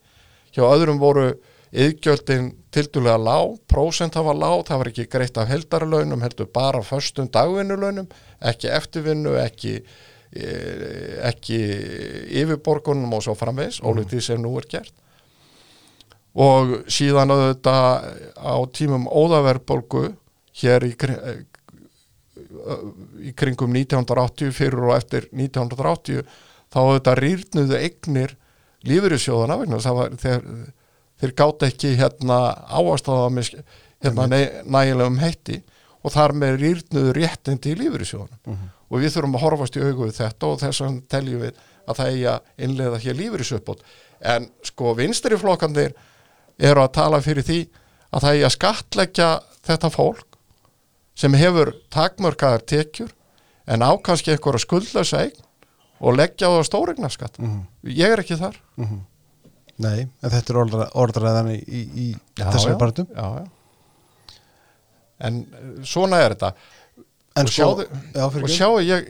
hjá 0.55 0.63
öðrum 0.69 1.01
voru 1.03 1.33
yðgjöldin 1.75 2.53
tildulega 2.75 3.19
lág, 3.19 3.57
prósent 3.71 4.15
hafa 4.19 4.35
lág, 4.37 4.63
það 4.69 4.81
var 4.81 4.91
ekki 4.93 5.07
greitt 5.11 5.39
af 5.41 5.51
heldarlaunum, 5.51 6.23
heldur 6.23 6.47
bara 6.55 6.83
föstum 6.87 7.27
dagvinnulaunum, 7.35 8.07
ekki 8.39 8.71
eftirvinnu, 8.71 9.35
ekki, 9.43 9.81
ekki 10.35 11.59
yfirborgunum 12.43 13.13
og 13.15 13.25
svo 13.25 13.35
framvegs, 13.39 13.81
mm. 13.81 13.89
ólítið 13.91 14.25
sem 14.27 14.43
nú 14.43 14.55
er 14.59 14.69
gert. 14.71 14.95
Og 16.35 16.81
síðan 16.91 17.31
auðvitað 17.31 18.09
á 18.35 18.55
tímum 18.75 19.05
óðaverbolgu 19.07 20.09
hér 20.59 20.87
í, 20.89 20.95
kri- 20.99 21.21
í 23.23 23.35
kringum 23.39 23.75
1980 23.77 24.55
fyrir 24.55 24.89
og 24.89 24.97
eftir 24.97 25.29
1980 25.31 26.25
þá 26.75 26.81
þetta 26.81 27.15
rýrnuðu 27.21 27.79
eignir 27.79 28.35
þess 29.79 29.87
að 29.89 29.95
það 29.95 30.01
var, 30.01 30.17
þeir, 30.25 30.49
gátt 31.39 31.67
ekki 31.69 31.95
hérna 32.01 32.39
áastafa 32.67 33.31
með 33.33 33.53
hérna 34.05 34.27
næ, 34.29 34.39
nægilegum 34.67 35.21
heitti 35.23 35.61
og 36.05 36.13
þar 36.13 36.35
með 36.37 36.59
rýrnuðu 36.61 37.15
réttindi 37.17 37.73
í 37.73 37.79
lífyrirsjóðana 37.85 38.57
og 38.95 39.03
við 39.03 39.15
þurfum 39.17 39.39
að 39.39 39.45
horfast 39.49 39.79
í 39.79 39.83
augu 39.85 40.07
við 40.09 40.19
þetta 40.21 40.51
og 40.53 40.61
þess 40.63 40.83
vegna 40.85 41.07
teljum 41.15 41.43
við 41.43 41.63
að 41.85 41.99
það 41.99 42.11
eigi 42.13 42.27
að 42.31 42.53
innleiða 42.67 43.01
hér 43.05 43.19
lífyrirsöpbót 43.21 43.83
en 44.35 44.47
sko 44.65 44.93
vinstri 44.99 45.39
flokkandir 45.41 45.97
eru 46.63 46.85
að 46.85 46.93
tala 46.97 47.19
fyrir 47.25 47.45
því 47.49 47.59
að 48.15 48.25
það 48.25 48.37
eigi 48.37 48.47
að 48.49 48.55
skattleggja 48.55 49.31
þetta 49.67 49.91
fólk 49.93 50.39
sem 51.19 51.35
hefur 51.39 51.73
takmörkaðar 51.95 52.63
tekjur 52.71 53.11
en 53.71 53.83
á 53.85 53.91
kannski 54.05 54.33
einhverja 54.35 54.63
skuldlösa 54.65 55.25
eign 55.25 55.43
og 56.05 56.17
leggja 56.19 56.51
á 56.51 56.59
stóregnaskatt 56.67 57.39
ég 57.87 58.13
er 58.13 58.21
ekki 58.21 58.37
þar. 58.37 58.57
Nei, 59.75 60.07
en 60.23 60.31
þetta 60.31 60.53
er 60.53 60.59
orðra- 60.61 60.89
orðræðan 61.03 61.49
í, 61.55 61.59
í, 61.67 61.81
í 61.99 62.07
þessari 62.39 62.77
já, 63.15 63.25
já. 63.41 63.47
en 65.27 65.39
eh, 65.43 65.71
svona 65.87 66.21
er 66.23 66.35
þetta 66.37 66.53
En 67.35 67.49
og 67.49 67.51
sko, 67.51 67.65
sjáðu, 67.67 67.85
já, 68.15 68.25
fyrir 68.31 68.45
og 68.45 68.51
ekki. 68.51 68.57
sjáu 68.57 68.75
ég 68.87 69.09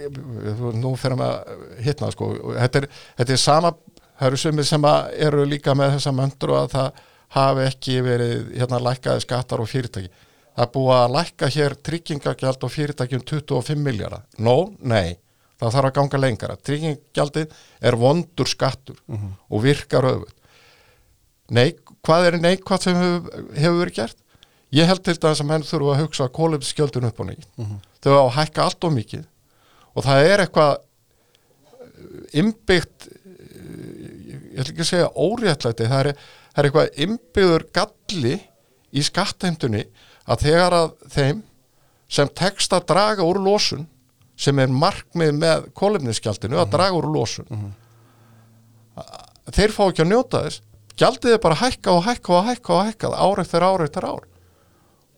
nú 0.81 0.95
fyrir 0.97 1.19
mig 1.21 1.29
að 1.29 1.83
hitna 1.85 2.09
sko, 2.15 2.29
og 2.33 2.55
þetta 2.57 2.81
er, 2.81 2.87
þetta 3.19 3.35
er 3.35 3.43
sama 3.43 3.73
það 4.15 4.29
eru 4.31 4.39
sumir 4.41 4.69
sem 4.69 4.87
að 4.89 5.11
eru 5.27 5.45
líka 5.49 5.75
með 5.77 5.97
þessa 5.97 6.13
möndru 6.17 6.57
að 6.57 6.71
það 6.73 7.03
hafi 7.35 7.67
ekki 7.67 7.99
verið 8.07 8.47
hérna 8.55 8.81
lækkaði 8.87 9.25
skattar 9.25 9.61
og 9.61 9.69
fyrirtæki. 9.69 10.09
Það 10.55 10.65
er 10.65 10.73
búið 10.77 10.97
að 11.01 11.15
lækka 11.17 11.51
hér 11.51 11.77
tryggingagjald 11.89 12.65
og 12.65 12.73
fyrirtækjum 12.73 13.25
25 13.27 13.85
miljardar 13.85 14.23
no, 14.39 14.57
nei, 14.79 15.17
það 15.59 15.77
þarf 15.77 15.91
að 15.91 15.97
ganga 15.99 16.21
lengra. 16.23 16.57
Tryggingagjaldið 16.63 17.57
er 17.91 17.99
vondur 17.99 18.51
skattur 18.51 19.01
og 19.11 19.65
virkar 19.67 20.09
öfut 20.15 20.35
nei, 21.53 21.75
hvað 22.05 22.29
er 22.31 22.39
neikvæð 22.41 22.87
sem 22.87 23.01
hefur, 23.01 23.49
hefur 23.57 23.81
verið 23.83 23.99
gert 23.99 24.21
ég 24.75 24.89
held 24.91 25.05
til 25.07 25.15
dæmis 25.17 25.43
að 25.43 25.51
menn 25.51 25.67
þurfa 25.67 25.95
að 25.95 26.03
hugsa 26.03 26.31
kólefnisgjöldin 26.35 27.09
upp 27.09 27.21
á 27.21 27.25
nýtt. 27.29 27.47
Þau 28.03 28.13
á 28.15 28.23
að 28.25 28.35
hækka 28.39 28.65
allt 28.67 28.87
og 28.89 28.95
mikið. 28.95 29.25
Og 29.95 30.07
það 30.07 30.31
er 30.31 30.43
eitthvað 30.45 30.73
innbyggt 32.35 33.09
ég 34.55 34.61
ætla 34.63 34.73
ekki 34.73 34.85
að 34.85 34.91
segja 34.91 35.13
óréttlæti 35.15 35.89
það 35.91 36.01
er, 36.01 36.11
það 36.55 36.61
er 36.61 36.69
eitthvað 36.69 37.01
innbyggður 37.05 37.65
galli 37.75 38.35
í 38.95 39.03
skattheimtunni 39.03 39.83
að 40.31 40.45
þegar 40.47 40.77
að 40.79 40.93
þeim 41.15 41.43
sem 42.15 42.31
tekst 42.39 42.75
að 42.77 42.87
draga 42.93 43.27
úr 43.27 43.41
losun 43.43 43.89
sem 44.39 44.59
er 44.63 44.71
markmið 44.71 45.33
með 45.39 45.67
kólefnisgjaldinu 45.79 46.59
að 46.61 46.71
draga 46.75 46.99
úr 46.99 47.09
losun 47.15 47.51
þeir 49.55 49.75
fá 49.75 49.83
ekki 49.89 50.05
að 50.05 50.13
njóta 50.13 50.45
þess. 50.47 50.63
Gjaldið 50.95 51.35
er 51.35 51.43
bara 51.43 51.57
að 51.59 51.65
hækka 51.65 51.91
og 51.91 52.05
hækka 52.07 52.35
og 52.35 52.45
hækka 52.49 52.75
og 52.75 52.85
hækka 52.89 53.09
ár 53.19 53.43
eftir 53.43 53.67
ár 53.67 53.83
eftir 53.83 54.07
ár 54.07 54.23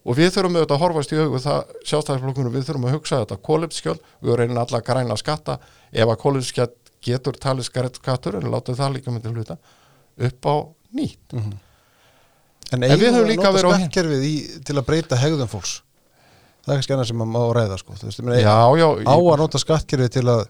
og 0.07 0.17
við 0.17 0.31
þurfum 0.37 0.57
auðvitað 0.61 0.77
að 0.77 0.83
horfast 0.85 1.13
í 1.13 1.19
augu 1.21 1.39
það 1.43 1.73
sjálfstæðisflokkunum 1.91 2.55
við 2.55 2.67
þurfum 2.69 2.87
að 2.89 2.95
hugsa 2.97 3.21
þetta. 3.25 3.39
Kólefnisgjöld 3.49 4.01
við 4.23 4.37
reynum 4.41 4.61
alla 4.63 4.79
að 4.81 4.87
græna 4.87 5.17
skatta. 5.19 5.59
Ef 5.93 6.13
að 6.13 6.21
kólefnisgjöld 6.23 6.77
getur 7.07 7.39
talið 7.43 7.69
skattur 7.99 8.39
en 8.41 8.51
látum 8.53 8.77
það 8.79 8.95
líka 8.97 9.15
til 9.25 9.33
hluta 9.35 9.57
upp 10.29 10.47
á 10.47 10.55
nýtt. 10.97 11.35
En 12.75 12.83
En 12.83 12.99
við 12.99 13.13
höfum 13.15 13.29
líka 13.31 13.51
verið 13.55 13.67
á 13.67 13.71
nota 13.71 13.77
hin- 13.79 13.87
skattkerfið 13.91 14.23
í, 14.27 14.35
til 14.67 14.75
að 14.81 14.87
breyta 14.89 15.17
hegðum 15.21 15.51
fólks? 15.51 15.75
Það 16.67 16.73
er 16.73 16.79
kannski 16.81 16.95
annað 16.97 17.07
sem 17.13 17.21
maður 17.21 17.35
má 17.37 17.43
ræða 17.55 17.77
sko. 17.79 17.93
Veist, 18.03 18.19
já, 18.43 18.57
já, 18.81 18.89
á 19.07 19.15
að 19.15 19.39
nota 19.39 19.59
skattkerfið 19.63 20.11
til 20.17 20.25
að 20.33 20.41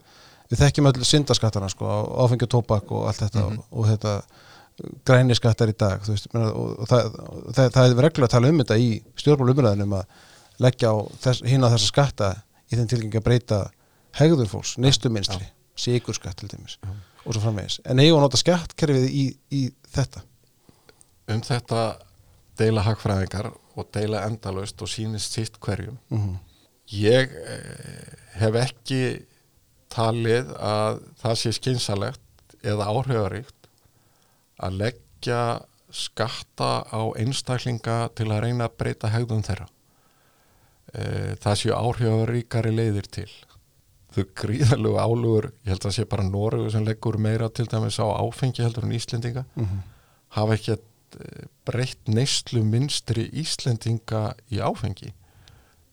við 0.49 0.62
þekkjum 0.62 0.88
öll 0.88 1.05
syndaskattana 1.05 1.69
sko, 1.69 1.85
á 1.85 1.99
áfengi 2.25 2.49
og 2.97 3.09
allt 3.11 3.21
þetta 3.21 3.42
Mhm. 3.45 3.59
og, 3.59 3.64
og 3.81 3.87
þetta 3.90 4.14
græni 5.07 5.37
skattar 5.37 5.71
í 5.73 5.77
dag 5.79 6.03
veist, 6.05 6.29
meina, 6.35 6.51
og, 6.53 6.75
og 6.83 6.91
það, 6.91 7.19
það, 7.57 7.71
það 7.77 7.85
er 7.87 8.01
reglulega 8.05 8.29
að 8.29 8.35
tala 8.35 8.53
um 8.53 8.62
þetta 8.62 8.79
í 8.83 8.89
stjórnmálumræðinum 9.23 9.97
að 9.97 10.07
leggja 10.67 10.93
þess, 11.25 11.45
hinn 11.49 11.65
á 11.65 11.73
þessa 11.73 11.91
skatta 11.91 12.31
í 12.71 12.79
þeim 12.79 12.89
tilgengi 12.91 13.21
að 13.21 13.27
breyta 13.29 13.61
hegður 14.17 14.51
fólks, 14.51 14.77
neysluminstri 14.81 15.49
sigurskatt 15.77 16.41
til 16.41 16.51
dæmis 16.53 16.79
og 17.27 17.35
svo 17.35 17.43
framvegis. 17.43 17.81
En 17.85 18.01
eigum 18.01 18.21
að 18.21 18.29
nota 18.29 18.41
skattkerfið 18.41 19.07
í, 19.11 19.25
í 19.51 19.62
þetta? 19.95 20.23
Um 21.33 21.43
þetta 21.43 21.81
deila 22.57 22.85
hagfræðingar 22.87 23.51
og 23.51 23.89
deila 23.95 24.23
endalaust 24.29 24.81
og 24.83 24.91
sýnist 24.91 25.35
sitt 25.37 25.59
hverjum. 25.61 25.99
Mm 26.09 26.21
-hmm. 26.21 26.37
ég 26.93 27.33
eh, 27.33 28.12
hef 28.41 28.55
ekki 28.55 29.27
talið 29.91 30.53
að 30.55 31.03
það 31.23 31.35
sé 31.41 31.53
skynsalegt 31.53 32.57
eða 32.62 32.89
áhrifaríkt 32.93 33.56
að 34.62 34.79
leggja 34.83 35.40
skatta 35.92 36.71
á 36.88 37.03
einstaklinga 37.16 37.99
til 38.19 38.31
að 38.31 38.42
reyna 38.47 38.69
að 38.69 38.79
breyta 38.81 39.11
hegðun 39.12 39.45
þeirra. 39.47 39.69
E, 40.92 41.03
það 41.42 41.61
séu 41.61 41.77
áhrifaríkari 41.77 42.73
leiðir 42.75 43.09
til. 43.19 43.31
Þau 44.16 44.25
gríðalegu 44.40 44.97
álugur 44.97 45.51
ég 45.53 45.73
held 45.73 45.83
að 45.83 45.88
það 45.88 45.97
sé 45.99 46.09
bara 46.09 46.27
Noregu 46.27 46.73
sem 46.73 46.85
leggur 46.87 47.19
meira 47.21 47.51
til 47.53 47.66
dæmis 47.69 48.01
á 48.01 48.07
áfengi 48.16 48.64
heldur 48.64 48.87
en 48.88 48.97
Íslendinga 48.97 49.45
hafa 50.37 50.57
ekki 50.57 50.77
breytt 51.66 52.09
neyslu 52.11 52.62
minstri 52.66 53.27
Íslendinga 53.42 54.35
í 54.53 54.61
áfengi. 54.64 55.12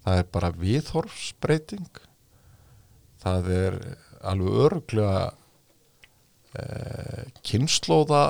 Það 0.04 0.19
er 0.19 0.28
bara 0.36 0.52
viðhorfsbreyting. 0.60 2.02
Það 3.23 3.52
er 3.56 3.78
alveg 4.23 4.60
öruglega 4.65 5.21
eh, 6.59 7.25
kynnslóða 7.45 8.23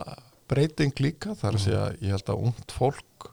breyting 0.51 0.95
líka 1.01 1.35
þar 1.39 1.57
að 1.57 1.65
segja 1.65 1.85
ég 1.99 2.15
held 2.15 2.31
að 2.33 2.47
ungt 2.49 2.75
fólk 2.75 3.29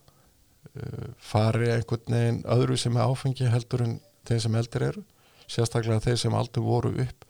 eh, 0.74 1.08
fari 1.18 1.72
einhvern 1.74 2.16
veginn 2.16 2.44
öðru 2.56 2.78
sem 2.80 2.96
er 2.96 3.10
áfengi 3.10 3.50
heldur 3.50 3.86
en 3.86 3.98
þeir 4.28 4.44
sem 4.46 4.60
eldir 4.60 4.86
eru 4.90 5.04
sérstaklega 5.50 6.04
þeir 6.04 6.22
sem 6.22 6.38
aldrei 6.38 6.62
voru 6.64 6.94
upp 7.02 7.26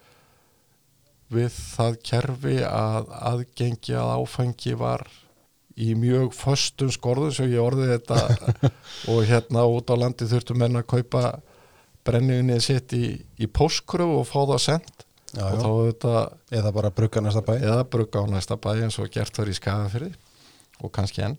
við 1.30 1.50
það 1.54 1.98
kerfi 2.06 2.56
að 2.66 3.12
aðgengi 3.14 3.94
að 3.96 4.14
áfengi 4.18 4.74
var 4.78 5.06
í 5.80 5.94
mjög 5.96 6.34
föstum 6.36 6.90
skorðum 6.92 7.32
sem 7.34 7.52
ég 7.52 7.62
orðið 7.62 7.94
þetta 7.94 8.70
og 9.12 9.22
hérna 9.28 9.64
út 9.70 9.92
á 9.92 9.96
landi 9.96 10.28
þurftu 10.28 10.56
menn 10.58 10.80
að 10.80 10.88
kaupa 10.90 11.22
brenniðinni 12.06 12.58
sitt 12.64 12.92
í, 12.96 13.14
í 13.38 13.46
póskröfu 13.46 14.20
og 14.20 14.28
fá 14.28 14.40
það 14.42 14.62
sendt 14.66 15.06
já, 15.34 15.44
og 15.46 15.60
þá 15.60 15.68
þetta 15.90 16.14
eða 16.60 16.72
bara 16.76 16.92
brugga 16.94 17.22
næsta 17.24 17.42
bæ. 17.46 17.52
Eða 17.58 17.84
brugga 17.92 18.22
á 18.22 18.26
næsta 18.30 18.58
bæ 18.60 18.72
eins 18.84 18.98
og 19.02 19.10
gert 19.12 19.38
var 19.38 19.50
í 19.50 19.56
skafafyrði 19.56 20.10
og 20.80 20.92
kannski 20.94 21.24
enn. 21.26 21.36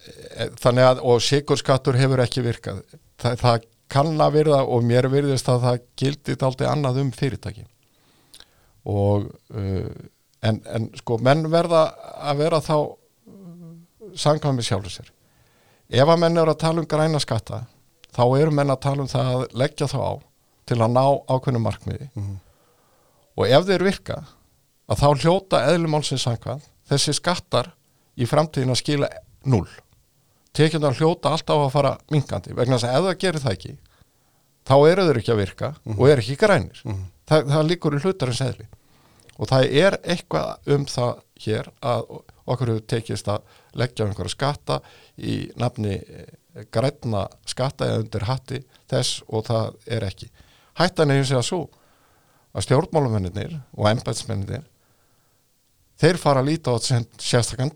E, 0.00 0.48
þannig 0.60 0.86
að 0.86 1.02
og 1.10 1.20
sigurskattur 1.24 1.98
hefur 2.00 2.22
ekki 2.24 2.44
virkað. 2.46 2.84
Þa, 3.20 3.34
það 3.40 3.66
kann 3.90 4.14
að 4.22 4.38
virða 4.38 4.62
og 4.64 4.86
mér 4.86 5.10
virðist 5.10 5.50
að 5.50 5.66
það 5.66 5.82
gildið 5.98 6.46
aldrei 6.46 6.68
annað 6.70 7.02
um 7.02 7.10
fyrirtæki. 7.14 7.66
Og 8.90 9.26
uh, 9.28 9.90
en, 10.46 10.60
en 10.64 10.86
sko 10.96 11.18
menn 11.20 11.44
verða 11.52 11.88
að 12.30 12.44
vera 12.44 12.62
þá 12.64 12.76
sangkvæmi 14.16 14.64
sjálfur 14.64 14.94
sér. 14.94 15.10
Ef 15.90 16.06
að 16.08 16.22
menn 16.22 16.38
eru 16.38 16.54
að 16.54 16.62
tala 16.62 16.82
um 16.82 16.88
græna 16.88 17.20
skatta 17.22 17.64
þá 18.14 18.24
eru 18.38 18.54
menn 18.54 18.72
að 18.72 18.82
tala 18.86 19.04
um 19.04 19.10
það 19.10 19.32
að 19.32 19.44
leggja 19.62 19.88
þá 19.90 19.98
á 19.98 20.12
til 20.70 20.78
að 20.78 20.94
ná 20.94 21.04
ákveðnum 21.30 21.66
markmiði 21.66 22.08
og 23.40 23.48
ef 23.48 23.68
þeir 23.68 23.86
virka 23.88 24.22
að 24.90 25.02
þá 25.02 25.08
hljóta 25.24 25.62
eðlumálsins 25.70 26.26
sangkvæm 26.26 26.64
þessi 26.90 27.14
skattar 27.16 27.72
í 28.20 28.26
framtíðin 28.28 28.74
að 28.74 28.82
skila 28.82 29.10
null 29.48 29.68
tekjundar 30.56 30.98
hljóta 30.98 31.32
alltaf 31.32 31.64
að 31.64 31.72
fara 31.72 31.94
minkandi 32.12 32.56
vegna 32.58 32.76
þess 32.76 32.90
að 32.90 32.98
ef 32.98 33.06
það 33.06 33.20
gerir 33.24 33.44
það 33.44 33.56
ekki 33.56 33.76
þá 34.70 34.76
eru 34.90 35.06
þeir 35.06 35.20
ekki 35.20 35.32
að 35.34 35.40
virka 35.40 35.70
og 35.96 36.04
eru 36.08 36.24
ekki 36.24 36.36
grænir. 36.40 36.82
Það, 37.30 37.48
það 37.54 37.66
líkur 37.70 37.96
í 37.96 38.02
hlutarins 38.04 38.42
eðli. 38.44 38.66
Og 39.40 39.48
það 39.48 39.74
er 39.80 39.96
eitthvað 40.02 40.70
um 40.74 40.84
það 40.90 41.22
hér 41.40 41.70
að 41.80 42.12
okkur 42.50 42.72
hefur 42.74 42.86
tekist 42.92 43.30
að 43.32 43.58
leggja 43.78 44.06
einhverja 44.06 44.34
skatta 44.34 44.80
í 45.16 45.36
nafni 45.60 45.96
eh, 45.96 46.64
grænna 46.74 47.24
skatta 47.48 47.88
eða 47.88 48.02
undir 48.02 48.26
hatti 48.28 48.60
þess 48.90 49.22
og 49.28 49.46
það 49.48 49.78
er 49.96 50.06
ekki. 50.10 50.28
Hættan 50.80 51.12
er 51.12 51.20
hins 51.20 51.32
vegar 51.32 51.46
svo 51.46 51.62
að 52.54 52.64
stjórnmálumennir 52.66 53.52
og 53.76 53.86
embætsmennir 53.90 54.64
þeir 56.00 56.16
fara 56.18 56.40
að 56.42 56.48
líta 56.50 56.72
á 56.72 56.76
þetta 56.78 56.86
sem 56.88 57.04
sérstakann 57.20 57.74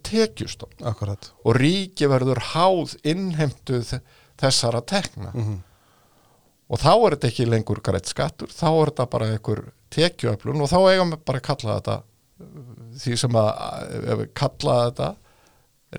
akkurat 0.90 1.30
og 1.44 1.56
ríki 1.60 2.08
verður 2.08 2.40
háð 2.54 2.96
innheimtu 3.04 3.82
þ- 3.84 4.00
þessara 4.40 4.80
tekna 4.86 5.30
Mhm. 5.34 5.58
og 6.70 6.78
þá 6.80 6.88
er 7.06 7.10
þetta 7.16 7.28
ekki 7.30 7.46
lengur 7.50 7.80
greitt 7.84 8.06
skattur, 8.08 8.48
þá 8.48 8.64
er 8.82 8.90
þetta 8.90 9.10
bara 9.10 9.26
einhver 9.34 9.72
tekjuöflun 9.90 10.60
og 10.62 10.68
þá 10.70 10.78
eigum 10.90 11.12
við 11.12 11.24
bara 11.24 11.38
að 11.38 11.42
kalla 11.42 11.80
þetta 11.80 12.02
því 12.98 13.16
sem 13.18 13.30
að 13.32 14.28
kalla 14.34 14.90
þetta 14.90 15.16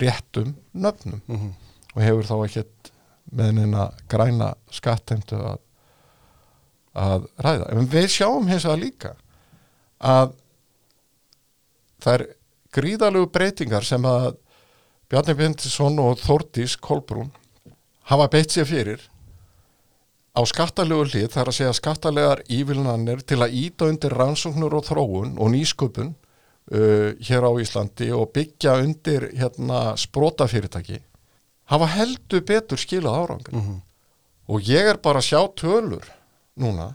réttum 0.01 0.55
nöfnum 0.75 1.21
Mhm. 1.27 1.53
og 1.95 2.01
hefur 2.01 2.23
þá 2.23 2.35
ekkert 2.49 2.91
með 3.33 3.53
neina 3.53 3.91
græna 4.09 4.53
skattheimtu 4.71 5.35
að, 5.39 5.59
að 6.95 7.27
ræða. 7.43 7.69
En 7.75 7.87
við 7.91 8.07
sjáum 8.13 8.47
hins 8.49 8.65
vegar 8.65 8.81
líka 8.81 9.13
að 9.99 10.33
það 12.03 12.13
er 12.19 12.25
gríðalegu 12.75 13.29
breytingar 13.31 13.85
sem 13.87 14.05
að 14.09 14.33
Bjarni 15.09 15.35
Bindisson 15.37 15.99
og 16.01 16.17
Þórdís 16.23 16.77
Kolbrún 16.81 17.29
hafa 18.09 18.25
beitt 18.33 18.55
sér 18.55 18.65
fyrir 18.69 19.03
á 20.35 20.41
skattalegu 20.49 21.05
hlið 21.11 21.29
þar 21.35 21.51
að 21.51 21.57
segja 21.59 21.75
skattalegar 21.77 22.41
ívilnanir 22.51 23.21
til 23.23 23.37
að 23.45 23.53
íta 23.61 23.87
undir 23.91 24.15
rannsóknur 24.17 24.73
og 24.79 24.87
þróun 24.89 25.35
og 25.39 25.51
nýsköpun 25.53 26.09
uh, 26.11 27.13
hér 27.21 27.45
á 27.47 27.51
Íslandi 27.61 28.09
og 28.17 28.33
byggja 28.35 28.75
undir 28.83 29.29
hérna 29.37 29.93
sprótafyrirtæki 30.01 30.99
hafa 31.71 31.87
heldur 31.95 32.43
betur 32.45 32.81
skilað 32.81 33.21
árangur 33.23 33.55
Mhm. 33.61 33.77
og 34.49 34.61
ég 34.67 34.89
er 34.91 34.97
bara 34.97 35.21
að 35.21 35.29
sjá 35.31 35.41
tölur 35.57 36.03
núna 36.59 36.93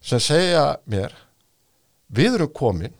sem 0.00 0.20
segja 0.22 0.76
mér 0.86 1.12
við 2.14 2.38
erum 2.38 2.52
komin 2.54 2.94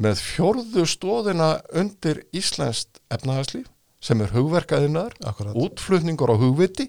með 0.00 0.20
fjórðu 0.24 0.86
stóðina 0.88 1.50
undir 1.76 2.22
Íslenskt 2.32 3.00
efnahagslíf 3.12 3.66
sem 4.00 4.20
er 4.24 4.30
hugverkaðinnar, 4.32 5.12
útflutningur 5.60 6.30
á 6.32 6.36
hugviti 6.40 6.86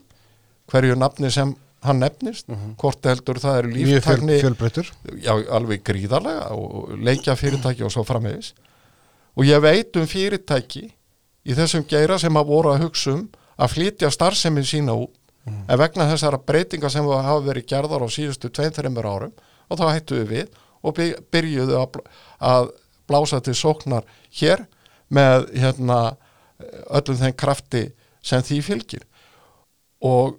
hverju 0.71 0.95
nafni 0.95 1.27
sem 1.33 1.51
hann 1.83 1.99
nefnist 1.99 2.47
hvort 2.79 3.03
heldur 3.09 3.39
það 3.41 3.57
er 3.57 3.65
Mhm. 3.67 3.73
Líftækni 3.89 4.37
fjölbreytur 4.39 4.91
já, 5.19 5.33
alveg 5.51 5.83
gríðarlega 5.83 6.51
og 6.55 6.93
leikja 7.01 7.35
fyrirtæki 7.35 7.83
og 7.83 7.91
svo 7.91 8.03
framvegis. 8.05 8.53
Og 9.35 9.43
ég 9.45 9.59
veit 9.61 9.95
um 9.97 10.05
fyrirtæki 10.07 10.91
í 11.45 11.53
þessum 11.57 11.83
geira 11.89 12.19
sem 12.19 12.33
að 12.33 12.45
voru 12.47 12.69
að 12.75 12.83
hugsa 12.85 13.11
um 13.17 13.29
að 13.59 13.73
flytja 13.73 14.11
starfsemin 14.11 14.63
sína 14.63 14.93
út 14.95 15.11
en 15.49 15.79
vegna 15.79 16.05
þessara 16.11 16.37
breytinga 16.45 16.89
sem 16.89 17.07
hafa 17.07 17.39
verið 17.45 17.65
gerðar 17.71 18.03
á 18.05 18.09
síðustu 18.13 18.51
2-3 18.53 18.91
árum 19.01 19.31
og 19.69 19.79
þá 19.79 19.85
hættu 19.95 20.19
við 20.21 20.27
við 20.35 20.59
og 20.81 20.95
by- 20.97 21.15
byrjuðu 21.33 21.77
að, 21.79 21.87
bl- 21.95 22.07
að 22.39 22.69
blása 23.09 23.39
til 23.41 23.53
sóknar 23.57 24.05
hér 24.39 24.65
með 25.09 25.49
hérna 25.57 25.99
öllum 26.93 27.17
þeim 27.17 27.35
krafti 27.37 27.83
sem 28.21 28.41
því 28.45 28.61
fylgir. 28.61 29.03
Og 30.01 30.37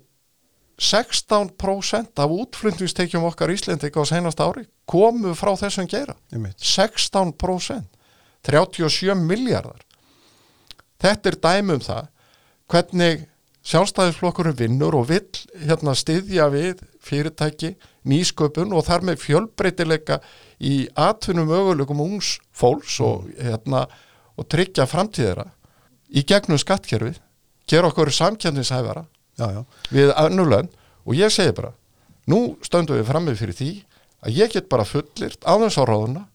16% 0.83 2.19
af 2.19 2.31
útflutningstekjum 2.31 3.25
okkar 3.29 3.53
Íslendika 3.55 4.03
á 4.03 4.07
senast 4.09 4.41
ári 4.43 4.65
komu 4.87 5.35
frá 5.39 5.53
þessum 5.59 5.87
einmitt. 6.33 6.59
16% 6.59 7.85
37 8.43 9.15
miljardar 9.15 9.83
þetta 11.03 11.31
er 11.31 11.37
dæmi 11.39 11.77
um 11.77 11.85
það 11.85 12.09
hvernig 12.73 13.27
sjálfstæðisflokkurinn 13.63 14.59
vinnur 14.59 14.97
og 14.99 15.09
vill 15.11 15.43
hérna 15.63 15.95
styðja 15.95 16.49
við 16.51 16.83
fyrirtæki, 17.03 17.77
nýsköpun 18.09 18.75
og 18.75 18.87
þar 18.89 19.07
með 19.07 19.21
fjölbreytileika 19.23 20.19
í 20.59 20.89
atvinnum 20.99 21.51
möguleikum 21.51 22.03
ungs 22.03 22.37
fólks 22.55 22.99
og, 23.05 23.29
hérna, 23.39 23.87
og 24.35 24.49
tryggja 24.51 24.89
framtíðara 24.91 25.47
í 26.11 26.25
gegnum 26.27 26.59
skattkerfið 26.59 27.21
gera 27.71 27.93
okkur 27.93 28.11
já, 29.39 29.65
við 29.95 30.13
önnulönd 30.19 30.75
og 31.07 31.17
ég 31.19 31.33
segi 31.33 31.55
bara 31.57 31.73
nú 32.31 32.59
stöndum 32.67 32.99
við 32.99 33.09
frammi 33.09 33.35
fyrir 33.39 33.57
því 33.59 33.71
að 34.23 34.39
ég 34.43 34.53
get 34.53 34.69
bara 34.71 34.87
fullirt 34.87 35.43
á 35.47 35.55
þess 35.63 35.79
á 35.79 35.85
ráðuna 35.87 36.27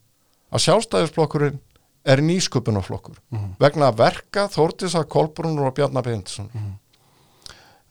að 0.48 0.64
sjálfstæðisflokkurinn 0.64 1.60
er 2.08 2.22
nýsköpunarflokkur 2.24 3.20
vegna 3.60 3.90
að 3.92 3.98
verka 4.00 4.48
Þórtisa 4.48 5.04
Kolbrunur 5.04 5.68
og 5.68 5.76
Bjarnar 5.76 6.04
Beindsson 6.06 6.48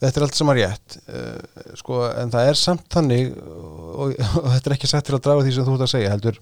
þetta 0.01 0.19
er 0.19 0.25
allt 0.27 0.37
sem 0.37 0.51
að 0.51 0.59
rétt. 0.61 0.97
Uh, 1.09 1.67
sko, 1.79 2.01
en 2.11 2.33
það 2.33 2.51
er 2.51 2.59
samt 2.59 2.87
þannig 2.93 3.35
og, 3.37 4.13
og 4.13 4.49
þetta 4.53 4.71
er 4.71 4.77
ekki 4.77 4.91
sett 4.91 5.07
til 5.07 5.17
að 5.17 5.23
draga 5.27 5.45
því 5.45 5.55
sem 5.55 5.67
þú 5.67 5.77
ert 5.77 5.85
að 5.87 5.93
segja 5.93 6.11
heldur, 6.13 6.41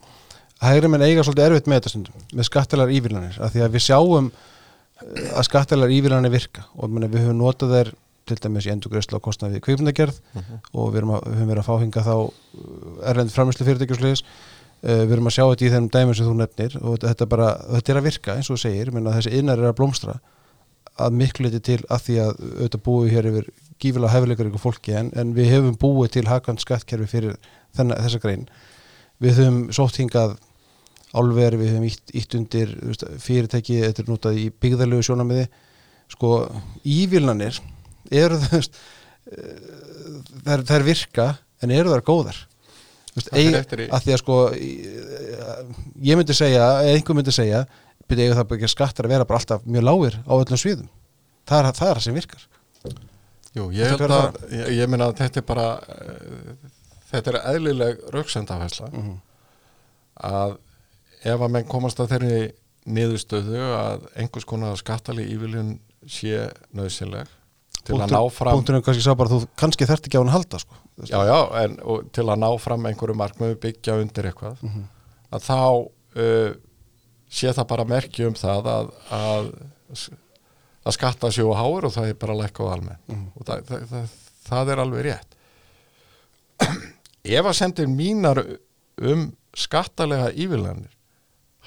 hægri 0.63 0.91
menn 0.91 1.05
eiga 1.05 1.25
svolítið 1.25 1.49
erfitt 1.49 1.69
með 1.69 1.81
þetta 1.81 1.93
stundum, 1.93 2.25
með 2.31 2.49
skattalar 2.49 2.95
ívillanir 2.95 3.37
af 3.43 3.53
því 3.53 3.63
að 3.65 3.75
við 3.75 3.85
sjáum 3.85 4.31
eh, 4.31 5.29
að 5.35 5.47
skattalar 5.49 5.93
ívillanir 5.93 6.33
virka. 6.33 6.65
Og 6.79 6.91
meni, 6.91 7.11
við 7.11 7.27
höfum 7.27 7.39
notað 7.43 7.77
þær 7.77 7.93
til 8.25 8.37
dæmis 8.41 8.65
í 8.65 8.73
endurgreðslu 8.73 9.19
á 9.21 9.25
kostnað 9.25 9.55
við 9.55 9.65
kveipmundagerð 9.67 10.15
og 10.73 10.93
við, 10.95 11.03
að, 11.05 11.25
við 11.27 11.35
höfum 11.37 11.49
verið 11.51 11.61
að 11.61 11.67
fá 11.67 11.75
hinga 11.83 12.05
þá 12.05 12.13
uh, 12.17 12.29
erlend 13.11 13.33
framlýslu 13.35 13.67
fyrirtækjuslegis 13.67 14.23
uh, 14.25 15.03
við 15.03 15.13
erum 15.13 15.29
að 15.29 15.35
sjá 15.35 15.43
þetta 15.43 15.67
í 15.67 15.73
þeim 15.75 15.89
dæmum 15.93 16.17
sem 16.17 16.25
þú 16.25 16.37
nefnir 16.39 16.77
og 16.81 16.97
þetta, 17.03 17.27
bara, 17.29 17.51
þetta 17.75 17.93
er 17.93 17.99
að 17.99 18.07
virka 18.07 18.37
eins 18.39 18.49
og 18.49 18.57
þú 18.57 18.63
segir, 18.63 18.89
menna, 18.95 19.13
þessi 19.13 19.35
innar 19.37 19.61
er 19.61 19.69
að 19.69 19.77
blómstra 19.77 20.17
að 20.95 21.17
miklu 21.19 21.47
leiti 21.47 21.61
til 21.63 21.81
að 21.91 22.03
því 22.07 22.17
að 22.23 22.33
auðvitað 22.45 22.83
búið 22.85 23.13
hér 23.15 23.29
yfir 23.31 23.49
gífilega 23.83 24.13
hefileikar 24.13 24.49
ykkur 24.49 24.63
fólki 24.63 24.95
en, 24.95 25.11
en 25.19 25.33
við 25.35 25.51
hefum 25.51 25.77
búið 25.79 26.13
til 26.15 26.25
hakant 26.29 26.63
skattkerfi 26.63 27.07
fyrir 27.11 27.37
þenna, 27.75 27.97
þessa 28.05 28.21
grein. 28.23 28.45
Við 29.23 29.39
höfum 29.41 29.59
sótt 29.75 29.99
hingað 29.99 30.37
álver, 31.15 31.57
við 31.59 31.73
höfum 31.73 31.87
ítt, 31.89 32.13
ítt 32.15 32.35
undir 32.39 32.73
fyrirtæki, 33.23 33.81
þetta 33.83 34.03
er 34.03 34.11
notað 34.11 34.39
í 34.39 34.49
byggðarlegu 34.63 35.05
sjónamiði 35.07 35.47
sko 36.11 36.31
ívilnanir 36.85 37.57
eru 38.13 38.37
veist 38.51 38.75
eh, 39.31 39.55
þær, 40.45 40.85
virka 40.85 41.31
en 41.63 41.73
eru 41.73 41.93
þær 41.93 42.05
góðar? 42.05 42.43
Það 43.15 43.27
fer 43.69 43.81
eig, 43.85 43.89
að 43.95 44.03
því 44.03 44.13
að 44.13 44.21
sko 44.21 44.37
ég 46.03 46.19
myndi 46.19 46.35
segja, 46.35 46.65
eða 46.83 46.95
einhver 46.97 47.17
myndi 47.17 47.33
segja 47.35 47.63
byrja 48.09 48.25
eiga 48.27 48.37
það 48.39 48.47
bara 48.49 48.59
ekki 48.61 48.71
skattar 48.75 49.05
að 49.07 49.13
vera 49.15 49.25
bara 49.29 49.39
alltaf 49.41 49.65
mjög 49.65 49.83
lágir 49.87 50.15
á 50.25 50.33
öllum 50.37 50.61
sviðum 50.61 50.89
það 51.49 51.59
er 51.69 51.71
það, 51.79 51.89
er 51.95 51.99
sem 52.05 52.17
virkar 52.19 52.47
Jú, 53.55 53.69
ég 53.71 53.87
Þetta 53.87 54.01
hver 54.03 54.11
að, 54.11 54.37
ég, 54.51 54.69
ég 54.81 54.89
meina 54.91 55.05
að 55.07 55.19
þetta 55.21 55.39
er 55.39 55.45
bara 55.47 55.67
uh, 55.79 56.71
þetta 57.11 57.31
er 57.31 57.37
eðlileg 57.53 58.01
rauksendafæsla 58.11 58.89
Mhm. 58.91 59.13
að 60.25 60.57
ef 61.25 61.41
að 61.41 61.51
menn 61.55 61.67
komast 61.71 61.99
að 62.03 62.11
þeirri 62.13 62.39
niðurstöðu 62.95 63.61
að 63.75 64.03
einhvers 64.21 64.45
konar 64.47 64.75
skattali 64.77 65.25
íviljun 65.33 65.77
sé 66.05 66.49
nöðsynleg 66.77 67.31
til 67.85 67.95
að 67.97 68.11
ná 68.13 68.19
fram 68.33 68.57
punkturinn 68.59 68.83
kannski 68.85 69.03
sá 69.05 69.15
bara 69.17 69.29
að 69.31 69.45
þú 69.45 69.49
kannski 69.61 69.87
þarft 69.89 70.07
ekki 70.09 70.17
á 70.17 70.21
hann 70.21 70.29
að 70.31 70.37
halda 70.37 70.59
sko. 70.61 70.75
já, 71.05 71.17
já, 71.29 71.39
en 71.63 71.79
og, 71.83 72.05
til 72.13 72.25
að 72.29 72.39
ná 72.43 72.49
fram 72.61 72.85
einhverju 72.89 73.17
markmiðu 73.17 73.57
byggja 73.65 73.97
undir 74.03 74.29
eitthvað 74.29 74.61
Mhm. 74.61 74.85
að 75.31 75.47
þá 75.47 75.57
uh, 76.19 76.53
sé 77.29 77.51
það 77.53 77.67
bara 77.67 77.85
merki 77.89 78.25
um 78.27 78.33
það 78.37 78.67
að, 78.71 78.91
að, 79.11 79.49
að 80.85 80.95
skatta 80.97 81.31
sér 81.33 81.49
og 81.49 81.57
háir 81.59 81.87
og 81.89 81.93
það 81.95 82.09
er 82.11 82.19
bara 82.21 82.37
lækka 82.41 82.63
á 82.63 82.73
almenn 82.75 82.99
Mhm. 83.07 83.25
og 83.35 83.45
það, 83.47 83.63
það, 83.69 83.87
það, 83.89 84.09
það 84.49 84.69
er 84.75 84.83
alveg 84.85 85.05
rétt 85.09 85.31
ef 87.25 87.45
að 87.49 87.57
sendir 87.57 87.87
mínar 87.89 88.39
um 89.01 89.25
skattalega 89.57 90.29
ívillanir 90.35 90.91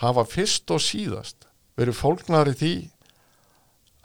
hafa 0.03 0.25
fyrst 0.29 0.71
og 0.71 0.81
síðast 0.85 1.49
verið 1.79 1.99
fólknar 1.99 2.51
í 2.53 2.55
því 2.61 2.73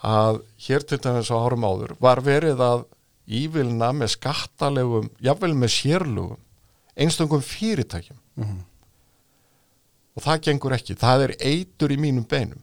að 0.04 0.42
hér 0.66 0.84
til 0.90 1.00
dæmis 1.06 1.30
á 1.32 1.38
árum 1.40 1.64
áður 1.68 1.94
var 2.04 2.20
verið 2.26 2.60
að 2.64 2.84
ívilna 3.24 3.94
með 3.96 4.10
skattalegum, 4.18 5.06
jafnvel 5.24 5.54
með 5.56 5.72
sérlugum 5.78 6.42
einstöngum 7.00 7.42
fyrirtækjum 7.46 8.18
Mhm. 8.36 8.60
Og 10.14 10.26
það 10.26 10.44
gengur 10.48 10.76
ekki, 10.78 10.96
það 11.00 11.26
er 11.28 11.36
eitur 11.40 11.94
í 11.94 11.98
mínum 12.00 12.26
beinum. 12.30 12.62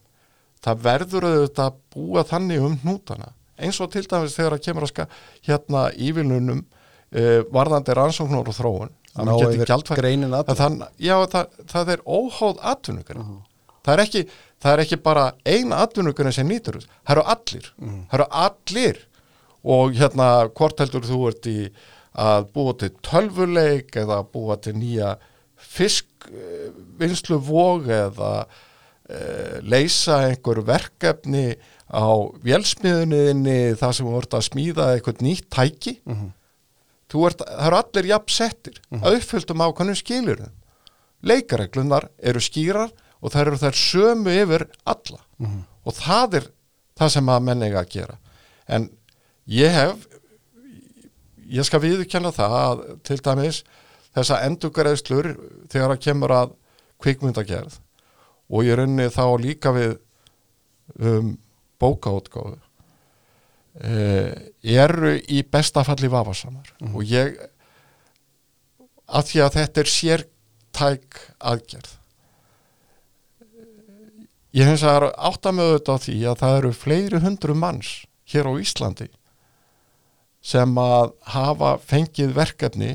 Það 0.61 0.83
verður 0.85 1.27
auðvitað 1.27 1.67
að 1.67 1.79
búa 1.95 2.25
þannig 2.29 2.65
um 2.67 2.77
hnútana. 2.83 3.33
Eins 3.61 3.81
og 3.81 3.91
til 3.93 4.05
dæmis 4.09 4.37
þegar 4.37 4.57
að 4.57 4.65
kemur 4.67 4.87
að 4.87 4.93
ska, 4.93 5.07
hérna 5.47 5.85
ívilnunum 5.97 6.63
uh, 6.63 7.41
varðandi 7.53 7.97
rannsóknur 7.97 8.51
og 8.53 8.57
þróun. 8.57 8.95
Að 9.17 9.27
ná 9.27 9.33
greinin 9.99 10.37
að 10.37 10.53
að 10.53 10.61
þann, 10.61 10.83
já, 11.03 11.15
það, 11.33 11.55
það 11.73 11.93
er 11.95 12.03
óháð 12.07 12.61
atvinnugrein. 12.73 13.31
Það, 13.81 13.93
er 13.95 14.03
ekki, 14.05 14.23
það 14.63 14.75
er 14.75 14.83
ekki 14.85 14.99
bara 15.03 15.25
ein 15.49 15.75
atvinnugrein 15.75 16.37
sem 16.37 16.49
nýtur 16.49 16.79
það 16.85 17.15
eru 17.17 17.25
allir. 17.35 17.71
Það 17.81 18.19
eru 18.19 18.29
allir. 18.45 19.01
Og 19.61 19.97
hérna 19.99 20.29
hvort 20.57 20.79
heldur 20.81 21.05
þú 21.05 21.25
ert 21.29 21.49
í 21.51 21.57
að 22.21 22.47
búa 22.55 22.77
til 22.79 22.93
tölvuleik 23.07 23.97
eða 24.01 24.23
búa 24.27 24.57
til 24.63 24.77
nýja 24.79 25.17
fiskvinnslu 25.61 27.41
vog 27.45 27.89
eða 27.91 28.33
uh, 28.45 29.57
leysa 29.63 30.23
einhver 30.29 30.63
verkefni 30.67 31.55
á 31.91 32.07
vélsmiðunniðinni 32.47 33.75
þar 33.81 33.97
sem 33.97 34.07
þú 34.07 34.19
ert 34.21 34.37
að 34.39 34.47
smíða 34.47 34.93
eitthvað 34.95 35.25
nýtt 35.27 35.51
tæki. 35.51 35.97
Þú 37.11 37.27
ert, 37.27 37.41
það 37.43 37.67
eru 37.67 37.79
allir 37.81 38.11
jafn 38.13 38.31
settir 38.31 38.81
að 39.01 39.17
uppfylltum 39.19 39.65
ákvæmum 39.67 39.99
skilur 39.99 40.45
leikareglunar 41.27 42.09
eru 42.23 42.41
skýrar 42.41 42.93
og 43.21 43.33
þær 43.35 43.51
eru 43.51 43.61
þær 43.61 43.77
sömu 43.77 44.33
yfir 44.33 44.67
alla. 44.89 45.21
Og 45.85 45.97
það 45.97 46.39
er 46.41 46.47
það 47.01 47.13
sem 47.17 47.29
að 47.33 47.45
menn 47.49 47.63
eiga 47.67 47.83
að 47.83 47.93
gera. 47.95 48.17
En 48.69 48.89
ég 49.47 49.73
hef 49.75 50.07
ég 51.51 51.67
skal 51.67 51.83
viðurkenna 51.83 52.33
það 52.33 52.57
að 52.61 52.83
til 53.09 53.19
dæmis 53.27 53.63
þessa 54.17 54.41
endurgreðslur 54.47 55.31
þegar 55.71 55.95
að 55.95 56.03
kemur 56.07 56.35
að 56.35 56.57
kvikmyndagerð 57.01 57.79
og 58.51 58.67
ég 58.67 58.81
runni 58.81 59.07
þá 59.13 59.25
líka 59.41 59.73
við 59.75 59.95
um, 60.99 61.37
bókaútgáfu 61.81 62.57
uh, 62.57 64.33
eru 64.61 65.15
í 65.31 65.45
besta 65.47 65.85
falli 65.87 66.11
vafasamar. 66.11 66.75
Og 66.91 67.07
ég 67.07 67.39
að 69.11 69.31
því 69.31 69.43
að 69.45 69.57
þetta 69.59 69.83
er 69.83 69.91
sértæk 69.95 71.23
aðgerð 71.39 71.97
ég 74.57 74.67
hins 74.67 74.83
að 74.87 75.11
átta 75.15 75.53
með 75.55 75.73
auðvitað 75.73 75.95
á 75.95 76.05
því 76.05 76.19
að 76.27 76.41
það 76.43 76.57
eru 76.59 76.73
fleiri 76.75 77.23
hundru 77.23 77.57
manns 77.59 77.91
hér 78.31 78.51
á 78.51 78.53
Íslandi 78.59 79.09
sem 80.43 80.79
að 80.81 81.13
hafa 81.35 81.75
fengið 81.85 82.35
verkefni 82.35 82.93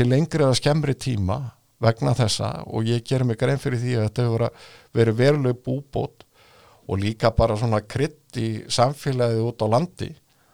til 0.00 0.08
lengri 0.10 0.44
eða 0.46 0.56
skemmri 0.58 0.94
tíma 0.96 1.38
vegna 1.80 2.12
þessa 2.16 2.50
og 2.68 2.88
ég 2.88 3.04
ger 3.08 3.24
mig 3.28 3.38
grein 3.40 3.60
fyrir 3.60 3.80
því 3.80 3.94
að 3.98 4.08
þetta 4.08 4.26
hefur 4.26 4.44
verið 4.96 5.20
veruleg 5.20 5.60
búbót 5.64 6.26
og 6.90 6.98
líka 7.00 7.30
bara 7.36 7.56
svona 7.60 7.80
krydd 7.86 8.36
í 8.40 8.48
samfélagið 8.72 9.44
út 9.46 9.62
á 9.64 9.66
landi 9.76 10.10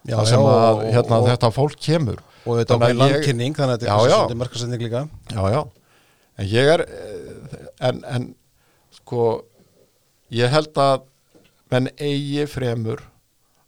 Já, 0.07 0.19
þar 0.21 0.29
sem 0.31 0.39
já, 0.45 0.47
að 0.55 0.77
og- 0.77 0.83
hérna, 0.95 1.17
og- 1.19 1.29
þetta 1.33 1.51
fólk 1.57 1.77
kemur 1.83 2.21
og 2.47 2.61
þetta 2.61 2.77
ég- 2.91 2.99
landkynning 3.01 3.55
þannig 3.59 3.75
að 3.75 3.81
þetta 3.81 3.91
Já, 3.91 3.97
er 4.05 4.11
já. 4.11 4.19
kannski 4.21 4.39
markasending 4.43 4.83
líka 4.87 5.01
já, 5.35 5.43
já, 5.55 5.63
en 6.39 6.47
ég 6.53 6.71
er 6.75 6.81
eh, 6.87 7.89
en, 7.89 8.05
en 8.05 8.27
sko 9.01 9.23
ég 10.31 10.51
held 10.55 10.73
að 10.79 11.03
menn 11.73 11.89
eigi 11.99 12.47
fremur 12.47 13.03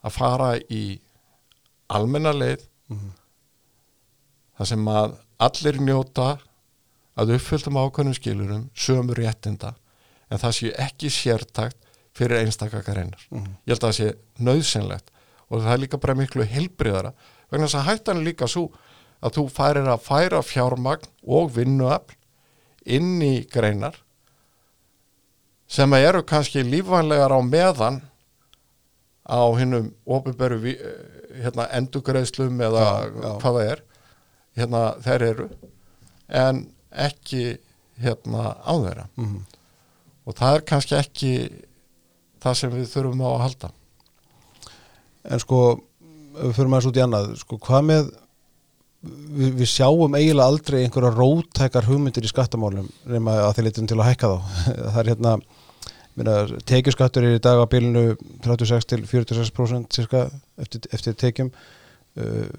að 0.05 0.13
fara 0.15 0.53
í 0.71 1.01
almenna 1.91 2.31
leið 2.33 2.63
Mhm. 2.89 3.11
þar 4.59 4.67
sem 4.71 4.85
að 4.89 5.17
allir 5.39 5.79
njóta 5.81 6.39
að 7.19 7.35
uppfylltum 7.37 7.79
ákveðnum 7.79 8.15
skilurum 8.19 8.65
sömu 8.75 9.15
réttinda 9.19 9.75
en 10.31 10.39
það 10.43 10.53
sé 10.59 10.73
ekki 10.87 11.11
sértakt 11.11 11.77
fyrir 12.19 12.41
einstakakareinar 12.45 13.23
Mhm. 13.31 13.55
ég 13.67 13.73
held 13.75 13.83
að 13.85 13.89
það 13.89 13.99
sé 13.99 14.09
nöðsynlegt 14.43 15.11
og 15.51 15.63
það 15.63 15.73
er 15.73 15.79
líka 15.85 16.01
bara 16.01 16.15
miklu 16.15 16.45
heilbriðara 16.45 17.13
vegna 17.51 17.67
þess 17.67 17.79
að 17.81 17.89
hættan 17.91 18.17
er 18.21 18.25
líka 18.33 18.49
svo 18.49 18.69
að 19.23 19.33
þú 19.39 19.45
færir 19.51 19.89
að 19.91 20.03
færa 20.07 20.43
fjármagn 20.43 21.07
og 21.27 21.51
vinnuafl 21.55 22.15
inn 22.87 23.21
í 23.23 23.47
greinar 23.51 23.95
sem 25.69 25.93
eru 25.95 26.23
kannski 26.23 26.63
lífvænlegar 26.65 27.33
á 27.35 27.41
meðan 27.45 28.01
á 29.29 29.41
hinnum 29.59 29.91
ofinberu 30.07 30.59
hérna, 31.43 31.67
endugreiðslum 31.77 32.61
eða 32.65 32.85
Já, 32.85 33.05
já. 33.05 33.33
hvað 33.43 33.59
það 33.59 33.71
er 33.73 33.83
hérna 34.59 34.83
þeir 35.05 35.25
eru 35.33 35.49
en 36.29 36.67
ekki 36.93 37.59
hérna 38.03 38.53
á 38.63 38.75
þeirra. 38.75 39.09
Mhm. 39.17 39.41
og 40.29 40.37
það 40.37 40.55
er 40.55 40.65
kannski 40.69 40.95
ekki 40.99 41.33
það 42.43 42.57
sem 42.61 42.73
við 42.75 42.89
þurfum 42.93 43.23
á 43.25 43.29
að 43.33 43.45
halda. 43.47 43.71
En 45.25 45.41
sko 45.41 45.61
við 46.39 46.57
fyrir 46.57 46.69
maður 46.71 46.91
út 46.91 46.99
í 46.99 47.05
annað 47.05 47.31
sko 47.41 47.59
hvað 47.65 47.87
með 47.89 48.11
við, 49.03 49.55
við 49.61 49.71
sjáum 49.71 50.17
eiginlega 50.19 50.51
aldrei 50.53 50.83
einhverja 50.83 51.15
rótækar 51.15 51.89
hugmyndir 51.89 52.27
í 52.27 52.31
skattamálum 52.31 52.91
nema 53.09 53.39
að 53.47 53.57
þeir 53.59 53.69
litum 53.69 53.89
til 53.91 53.99
að 53.99 54.11
hækka 54.11 54.31
þá. 54.33 54.39
Það 54.93 55.01
er 55.03 55.11
hérna 55.13 55.35
minna, 56.19 56.37
tekjuskattur 56.69 57.27
er 57.27 57.39
í 57.39 57.43
dag 57.43 57.63
á 57.63 57.67
bilinu 57.71 58.05
36 58.45 58.89
til 58.91 59.03
46% 59.07 59.99
cirka 59.99 60.25
eftir, 60.59 60.89
eftir 60.95 61.19
tekjum 61.19 61.53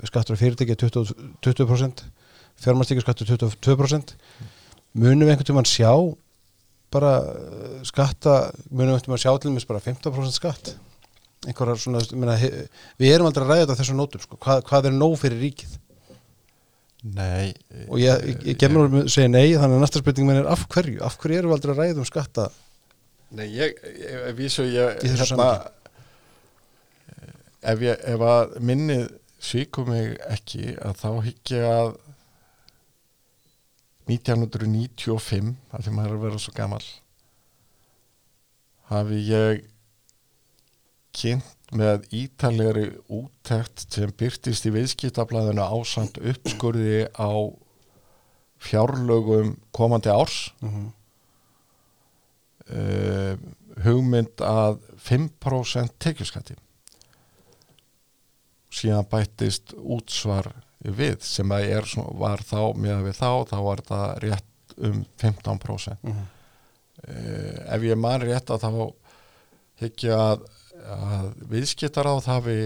skattur 0.08 0.36
af 0.36 0.42
fyrirtæki 0.42 0.76
er 0.76 0.82
20%, 0.84 1.14
20% 1.46 2.04
fjármastíkjaskattur 2.64 3.30
22% 3.36 4.16
munum 5.00 5.28
við 5.28 5.34
einhvern 5.34 5.48
tímann 5.48 5.70
sjá 5.70 5.92
bara 6.94 7.16
uh, 7.22 7.82
skatta 7.88 8.38
munum 8.70 8.94
við 8.94 8.96
einhvern 8.96 9.08
tímann 9.08 9.22
sjá 9.24 9.34
til 9.38 9.54
þess 9.56 9.70
bara 9.70 9.84
15% 9.86 10.38
skatt? 10.38 10.74
Einhverjar 11.48 11.80
svona, 11.80 12.02
minna, 12.20 12.36
við 13.00 13.14
erum 13.14 13.30
aldrei 13.30 13.46
að 13.46 13.52
ræða 13.54 13.68
þetta 13.68 13.78
þessum 13.80 14.00
nótum, 14.02 14.24
sko. 14.26 14.40
hvað, 14.44 14.64
hvað 14.68 14.90
er 14.90 14.98
nóg 14.98 15.14
fyrir 15.22 15.40
ríkið? 15.46 15.78
Nei 17.16 17.54
og 17.88 18.02
ég, 18.02 18.26
ég, 18.28 18.42
ég 18.52 18.58
gemur 18.60 18.90
að 18.90 19.06
segja 19.14 19.32
nei 19.32 19.54
þannig 19.54 19.78
að 19.78 19.84
næsta 19.86 20.02
spurning 20.02 20.28
minn 20.28 20.42
er 20.42 20.50
af 20.52 20.66
hverju? 20.74 20.98
Af 21.06 21.16
hverju 21.22 21.40
erum 21.40 21.54
við 21.54 21.60
aldrei 21.60 21.76
að 21.76 21.80
ræða 21.80 22.04
um 22.04 22.10
skatta? 22.10 22.50
Nei, 23.38 23.46
ég, 23.54 23.78
ég, 24.02 24.26
vísu 24.36 24.66
ég, 24.68 25.00
hérna, 25.06 25.48
ef, 27.62 27.84
ég, 27.86 28.04
ef 28.10 28.26
að 28.26 28.58
minnið 28.66 29.06
svíkum 29.40 29.90
mig 29.90 30.18
ekki 30.30 30.76
að 30.84 30.98
þá 31.00 31.10
hygg 31.26 31.54
ég 31.56 31.68
að 31.70 31.92
1995 34.10 35.54
að 35.70 35.86
því 35.86 35.94
maður 35.96 36.12
er 36.12 36.18
að 36.18 36.26
vera 36.26 36.42
svo 36.42 36.54
gammal 36.58 36.84
hafi 38.90 39.22
ég 39.30 39.64
kynnt 41.16 41.74
með 41.76 42.06
ítalegri 42.16 42.88
úttekt 43.14 43.86
sem 43.94 44.12
byrtist 44.18 44.66
í 44.66 44.74
viðskiptablaðinu 44.74 45.66
ásand 45.66 46.18
uppskurði 46.32 47.04
á 47.14 47.32
fjárlögum 48.60 49.54
komandi 49.76 50.10
árs 50.12 50.50
mm 50.60 50.70
-hmm. 50.70 50.88
uh, 52.80 53.36
hugmynd 53.86 54.42
að 54.44 54.82
5% 55.06 55.96
tekjuskatti 56.00 56.58
síðan 58.70 59.08
bættist 59.10 59.74
útsvar 59.78 60.52
við 60.80 61.24
sem 61.26 61.52
að 61.52 61.72
er, 61.76 61.88
var 62.20 62.44
þá 62.46 62.62
með 62.80 63.04
við 63.08 63.18
þá, 63.20 63.32
þá 63.50 63.58
var 63.66 63.82
það 63.88 64.14
rétt 64.26 64.78
um 64.80 65.02
15% 65.20 65.98
Mm 66.04 66.14
-hmm. 66.14 66.28
uh, 67.08 67.76
ef 67.76 67.84
ég 67.84 67.98
man 67.98 68.22
rétt 68.22 68.50
að 68.50 68.64
þá 68.64 68.94
hygg 69.82 70.04
ég 70.04 70.16
að, 70.16 70.46
að 70.86 71.34
viðskiptar 71.50 72.08
á 72.08 72.14
það 72.20 72.34
hafi 72.34 72.60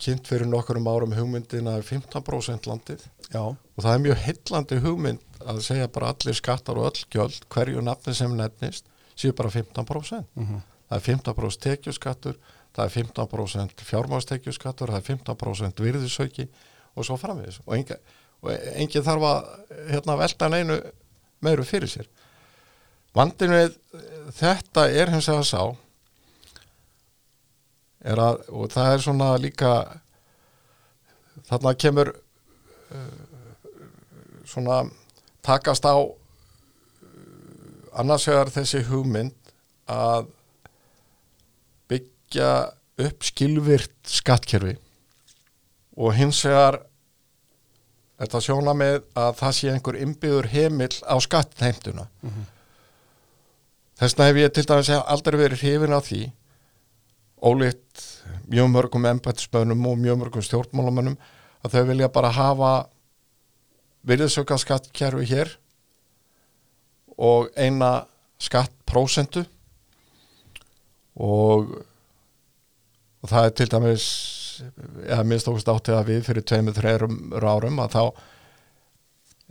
kynnt 0.00 0.28
fyrir 0.28 0.48
nokkurum 0.50 0.88
árum 0.88 1.14
hugmyndina 1.14 1.78
15% 1.80 2.66
landið 2.66 3.04
já, 3.30 3.40
og 3.40 3.80
það 3.80 3.92
er 3.94 4.02
mjög 4.06 4.18
heillandi 4.26 4.80
hugmynd 4.84 5.40
að 5.44 5.60
segja 5.66 5.88
bara 5.88 6.10
allir 6.12 6.36
skattar 6.36 6.78
og 6.80 6.90
öll 6.90 7.04
gjöld 7.14 7.46
hverju 7.52 7.84
nafni 7.84 8.14
sem 8.14 8.36
nefnist 8.36 8.88
séu 9.14 9.32
bara 9.32 9.48
15% 9.48 10.24
mm 10.34 10.46
-hmm. 10.46 10.60
það 10.88 10.96
er 10.98 11.06
15% 11.14 11.60
tekjuskattur 11.60 12.38
það 12.74 12.84
er 12.84 12.94
15% 12.96 13.86
fjármáðstekjuskattur 13.88 14.92
það 14.92 15.00
er 15.00 15.08
15% 15.12 15.84
virðisauki 15.84 16.48
og 16.94 17.06
svo 17.06 17.16
framvegis. 17.20 17.60
Og 17.66 17.76
engin, 17.78 18.02
og 18.42 18.52
engin 18.74 19.06
þarf 19.06 19.28
að 19.30 19.40
hérna, 19.92 20.18
velta 20.18 20.50
neinu 20.50 20.80
meiru 21.44 21.66
fyrir 21.66 21.90
sér. 21.90 22.10
Vandinu 23.14 23.60
við 23.60 23.76
þetta 24.34 24.88
er 24.90 25.12
hins 25.12 25.28
vegar 25.30 25.46
sá 25.46 25.62
er 28.04 28.20
að, 28.20 28.42
og 28.52 28.72
það 28.72 28.92
er 28.92 29.04
svona 29.04 29.28
líka 29.40 29.72
þarna 31.48 31.74
kemur 31.80 32.10
uh, 32.14 33.22
svona 34.48 34.82
takast 35.44 35.86
á 35.88 35.96
uh, 35.96 36.12
annars 37.96 38.26
vegar 38.28 38.52
þessi 38.52 38.82
hugmynd 38.90 39.52
að 39.90 40.28
byggja 42.34 42.72
upp 42.98 43.24
skilvirt 43.24 43.94
skattkerfi. 44.06 44.76
Og 45.96 46.14
hins 46.14 46.42
vegar 46.44 46.80
þetta 48.18 48.40
sjóna 48.42 48.74
með 48.74 49.04
að 49.14 49.36
það 49.38 49.54
sé 49.54 49.70
einhver 49.70 49.98
innbyður 49.98 50.48
heimill 50.50 50.96
á 51.06 51.14
skattheimtuna. 51.20 52.08
Mhm. 52.22 52.46
þess 53.94 54.14
vegna 54.16 54.26
hef 54.26 54.36
ég 54.36 54.52
til 54.52 54.64
dæmis 54.66 54.90
aldrei 54.90 55.38
verið 55.38 55.60
hrifin 55.62 55.92
af 55.94 56.08
því 56.08 56.32
ólíkt 57.40 58.02
mjög 58.50 58.68
mörgum 58.70 59.06
embættismönnum 59.06 59.86
og 59.86 59.98
mjög 59.98 60.18
mörgum 60.18 60.42
stjórnmálamönnum 60.42 61.16
að 61.64 61.70
þau 61.70 61.84
vilja 61.86 62.08
bara 62.08 62.30
hafa 62.30 62.88
virðisauka 64.04 64.58
skattkerfi 64.58 65.24
hér 65.30 65.56
og 67.16 67.50
eina 67.56 68.06
skattprósentu. 68.38 69.46
Og, 71.14 71.84
og 73.24 73.30
það 73.32 73.48
er 73.48 73.54
til 73.58 73.68
dæmis 73.72 74.06
eða 75.08 75.24
minnst 75.26 75.48
ógust 75.50 75.70
áttið 75.70 75.98
að 75.98 76.10
við 76.12 76.26
fyrir 76.28 76.46
tveimur, 76.46 76.76
þreirum 76.76 77.16
árum 77.40 77.80
að 77.82 77.94
þá 77.96 78.02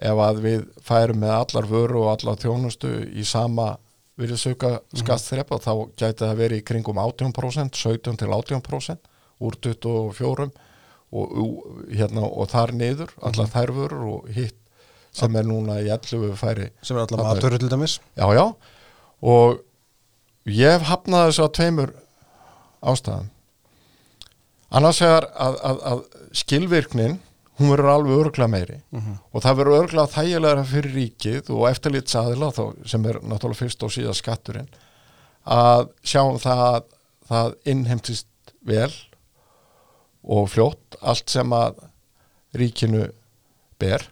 ef 0.09 0.21
að 0.25 0.43
við 0.43 0.67
færum 0.85 1.19
með 1.21 1.33
allar 1.35 1.69
vöru 1.69 2.03
og 2.03 2.11
allar 2.13 2.39
þjónustu 2.41 2.91
í 3.13 3.25
sama 3.27 3.73
virðisauka 4.19 4.77
skattþrepa 4.93 5.57
þá 5.61 5.71
gæti 5.97 6.21
það 6.21 6.39
verið 6.39 6.61
í 6.61 6.65
kringum 6.69 7.01
18% 7.01 7.79
17 7.81 8.21
til 8.21 8.29
18% 8.29 9.11
úr 9.43 9.57
24 9.57 10.47
og, 11.13 11.33
og, 11.43 11.57
hérna, 11.89 12.23
og 12.25 12.49
þar 12.53 12.73
niður 12.77 13.13
allar 13.25 13.49
þær 13.53 13.73
vörur 13.75 14.05
og 14.13 14.29
hitt 14.33 14.57
sem 15.13 15.35
er 15.37 15.45
núna 15.45 15.79
í 15.81 15.89
11 15.93 16.37
færi 16.37 16.69
sem 16.81 16.97
er 16.97 17.05
allar 17.05 17.27
maturur 17.27 17.61
til 17.61 17.69
dæmis? 17.69 17.99
Já, 18.17 18.25
já, 18.33 18.45
og 19.21 19.61
ég 20.49 20.73
hef 20.73 20.87
hafnað 20.89 21.29
þessu 21.29 21.45
að 21.45 21.53
tveimur 21.59 21.93
ástæðum. 22.83 23.32
Annars 24.73 25.01
vegar 25.03 25.27
að, 25.37 25.59
að, 25.69 25.81
að 25.91 26.01
skilvirknin, 26.39 27.19
hún 27.61 27.69
verður 27.69 27.91
alveg 27.93 28.21
örgla 28.23 28.47
meiri. 28.49 28.79
Mhm. 28.95 29.19
og 29.31 29.43
það 29.45 29.57
verður 29.59 29.83
örgla 29.83 30.07
þægilega 30.09 30.65
fyrir 30.69 30.95
ríkið 30.97 31.51
og 31.53 31.67
eftirlitsaðila 31.69 32.51
sem 32.89 33.05
er 33.05 33.19
náttúrulega 33.21 33.61
fyrst 33.61 33.85
og 33.85 33.93
síðast 33.93 34.23
skatturinn, 34.23 34.69
að 35.45 35.89
sjáum 36.01 36.39
það 36.41 36.63
að 36.69 36.81
það 37.29 37.53
innheimtist 37.73 38.53
vel 38.65 38.91
og 40.23 40.49
fljótt 40.49 40.97
allt 41.01 41.29
sem 41.29 41.53
að 41.55 41.83
ríkinu 42.57 43.07
ber. 43.81 44.07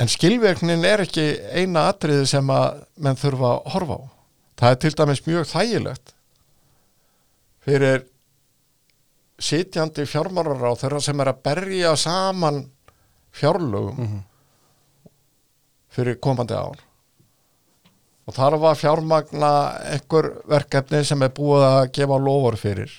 En 0.00 0.10
skilvirknin 0.12 0.84
er 0.84 1.04
ekki 1.06 1.24
eina 1.56 1.86
atriði 1.92 2.26
sem 2.28 2.50
að 2.52 2.82
menn 3.00 3.16
þurfa 3.16 3.52
að 3.54 3.70
horfa 3.74 3.96
á. 3.96 4.04
Það 4.56 4.70
er 4.72 4.78
til 4.82 4.92
dæmis 4.98 5.24
mjög 5.26 5.48
þægilegt 5.52 6.12
fyrir 7.66 8.04
sitjandi 9.38 10.06
fjármárar 10.08 10.62
á 10.64 10.72
þeirra 10.80 11.00
sem 11.04 11.20
er 11.20 11.30
að 11.32 11.42
berja 11.44 11.96
saman 11.96 12.62
fjárlögum 13.36 13.98
Mhm. 14.00 14.20
fyrir 15.90 16.18
komandi 16.20 16.54
ár 16.54 16.78
og 18.26 18.34
þar 18.34 18.58
var 18.58 18.74
fjármagna 18.74 19.50
einhver 19.92 20.42
verkefni 20.48 21.04
sem 21.04 21.22
er 21.22 21.28
búið 21.30 21.62
að 21.66 21.92
gefa 21.92 22.18
lofur 22.18 22.56
fyrir 22.56 22.90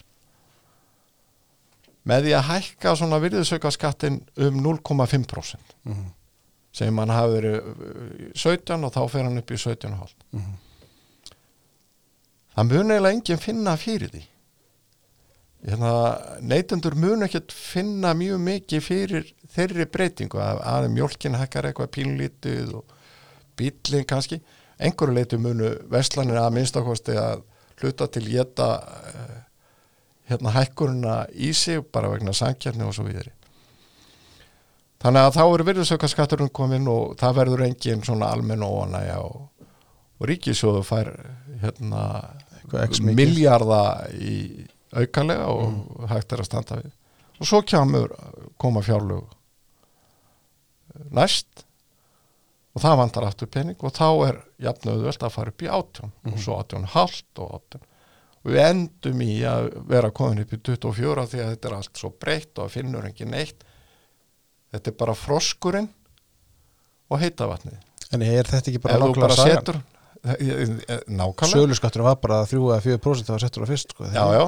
með 2.07 2.23
því 2.23 2.35
að 2.37 2.47
hækka 2.51 2.93
svona 2.95 3.19
virðisaukaskattin 3.19 4.21
um 4.37 4.61
0,5% 4.63 5.57
Mhm. 5.85 6.05
sem 6.71 6.97
hann 6.97 7.09
hafi 7.09 7.33
verið 7.41 7.57
uh, 7.57 8.31
17 8.35 8.83
og 8.85 8.93
þá 8.93 9.09
fer 9.09 9.23
hann 9.23 9.37
upp 9.37 9.51
í 9.51 9.57
17,5 9.57 10.13
Mhm. 10.31 10.53
það 12.55 12.67
mun 12.71 12.91
eiginlega 12.91 13.13
enginn 13.13 13.37
finna 13.41 13.75
fyrir 13.77 14.09
því 14.13 14.23
hérna, 15.67 15.91
neytendur 16.41 16.95
mun 16.99 17.25
ekkert 17.27 17.51
finna 17.51 18.13
mjög 18.17 18.39
mikið 18.43 18.83
fyrir 18.83 19.31
þeirri 19.53 19.87
breytingu 19.91 20.39
að, 20.41 20.61
að 20.63 20.87
mjólkin 20.95 21.37
hækkar 21.39 21.67
eitthvað 21.69 21.91
pínlítið 21.97 22.77
og 22.79 22.95
bílinn 23.59 24.07
kannski 24.07 24.39
einhverju 24.77 25.15
leiti 25.17 25.39
munu 25.41 25.73
veslanir 25.91 26.39
að 26.39 26.53
minnstakosti 26.59 27.17
að 27.19 27.43
hluta 27.81 28.07
til 28.13 28.25
geta 28.29 28.69
uh, 28.77 29.35
hérna 30.29 30.53
hækkurina 30.55 31.17
í 31.33 31.51
sig 31.55 31.83
bara 31.93 32.11
vegna 32.13 32.33
sankjarni 32.35 32.85
og 32.85 32.95
svo 32.95 33.07
vidri 33.07 33.33
þannig 35.01 35.27
að 35.27 35.35
þá 35.37 35.43
eru 35.45 35.67
virðisaukaskatturinn 35.71 36.53
komin 36.53 36.89
og 36.91 37.17
það 37.19 37.39
verður 37.41 37.67
engin 37.67 38.05
svona 38.05 38.31
almenn 38.33 38.65
óanæja 38.65 39.19
og, 39.25 39.67
og 40.17 40.31
ríkisjóðu 40.31 40.83
fær 40.85 41.13
hérna 41.61 42.07
Eitthvað 42.57 42.89
x 42.89 43.01
mikið. 43.01 43.19
miljarda 43.21 43.81
í 44.15 44.37
aukalega 44.95 45.47
og 45.51 46.07
hægt 46.11 46.33
er 46.33 46.43
að 46.43 46.49
standa 46.49 46.79
við. 46.81 46.93
Og 47.37 47.49
svo 47.49 47.61
kemur 47.67 48.13
koma 48.61 48.83
fjárlög. 48.85 49.25
Næst 51.13 51.65
og 52.77 52.81
það 52.83 52.97
vantar 53.01 53.27
aftur 53.27 53.49
pening 53.51 53.77
og 53.85 53.93
þá 53.93 54.07
er 54.27 54.39
jafn 54.67 54.91
auðvelt 54.93 55.25
að 55.25 55.33
fara 55.33 55.53
upp 55.53 55.63
í 55.65 55.69
átjón 55.69 56.13
og 56.29 56.39
svo 56.41 56.57
átjón 56.61 56.87
halvt 56.93 57.41
og 57.41 57.55
átjón 57.57 57.85
og 58.37 58.51
við 58.53 58.61
endum 58.63 59.21
í 59.25 59.33
að 59.49 59.69
vera 59.89 60.13
komin 60.13 60.41
upp 60.43 60.53
í 60.53 60.59
24 60.61 61.25
því 61.31 61.41
að 61.43 61.51
þetta 61.53 61.69
er 61.69 61.75
allt 61.77 62.01
svo 62.01 62.11
breytt 62.13 62.61
og 62.61 62.71
finnur 62.73 63.05
ekki 63.09 63.27
neitt. 63.29 63.65
Þetta 64.73 64.91
er 64.91 64.97
bara 64.99 65.17
froskurinn 65.17 65.89
og 67.07 67.21
heita 67.21 67.47
vatnið 67.49 67.83
En 68.15 68.23
er 68.23 68.47
þetta 68.47 68.71
ekki 68.71 68.81
bara 68.83 68.99
nákvæmlega 69.01 69.75
eh, 70.27 71.01
nákvæmlega. 71.07 71.51
Söluskatturinn 71.51 72.07
var 72.07 72.19
bara 72.23 72.41
3-4% 72.47 73.27
það 73.27 73.33
var 73.35 73.43
settur 73.43 73.67
á 73.67 73.69
fyrst 73.69 73.93
sko. 73.93 74.07
já, 74.07 74.23
já, 74.37 74.45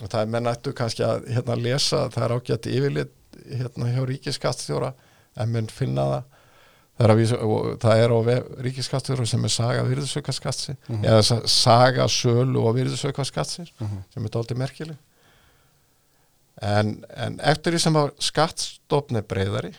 og 0.00 0.08
það 0.08 0.20
er 0.22 0.26
menn 0.32 0.46
ættu 0.48 0.72
kannski 0.72 1.02
að 1.04 1.26
hérna, 1.34 1.56
lesa, 1.60 2.08
það 2.08 2.24
er 2.24 2.34
ágætt 2.38 2.66
yfirlit 2.72 3.12
hérna 3.60 3.90
hjá 3.92 4.04
ríkiskattstjóra 4.08 4.92
en 5.36 5.52
menn 5.52 5.66
finna 5.72 6.02
það 6.12 6.22
það 7.02 7.10
er, 7.10 7.14
vísa, 7.16 7.36
það 7.82 8.00
er 8.04 8.12
á 8.12 8.18
ríkiskattstjóra 8.66 9.26
sem 9.26 9.44
er 9.44 9.48
saga 9.52 9.82
virðisaukaskatsi 9.88 10.76
Mhm. 10.88 11.04
eða 11.04 11.22
sa- 11.24 11.46
saga 11.46 12.04
sölu 12.08 12.60
og 12.66 12.74
virðisaukaskatsi 12.76 13.64
Mhm. 13.80 14.02
sem 14.14 14.24
er 14.24 14.30
dálítið 14.30 14.56
merkileg 14.56 14.96
en, 16.62 17.04
en 17.16 17.38
eftir 17.40 17.72
því 17.74 17.80
sem 17.80 17.96
að 17.98 18.10
skattstofn 18.22 19.16
er 19.18 19.22
breyðari 19.28 19.72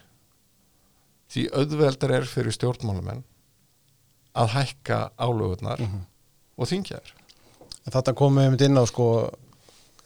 því 1.34 1.48
auðveldar 1.58 2.12
er 2.20 2.28
fyrir 2.30 2.52
stjórnmálumenn 2.54 3.24
að 4.36 4.48
hækka 4.58 5.12
álögurnar 5.18 5.80
Mhm. 5.80 6.06
og 6.58 6.68
þingja 6.68 7.00
þér 7.00 7.20
Þetta 7.84 8.14
komum 8.16 8.38
við 8.40 8.46
einmitt 8.48 8.62
inn 8.62 8.78
á 8.80 8.86
sko 8.88 9.06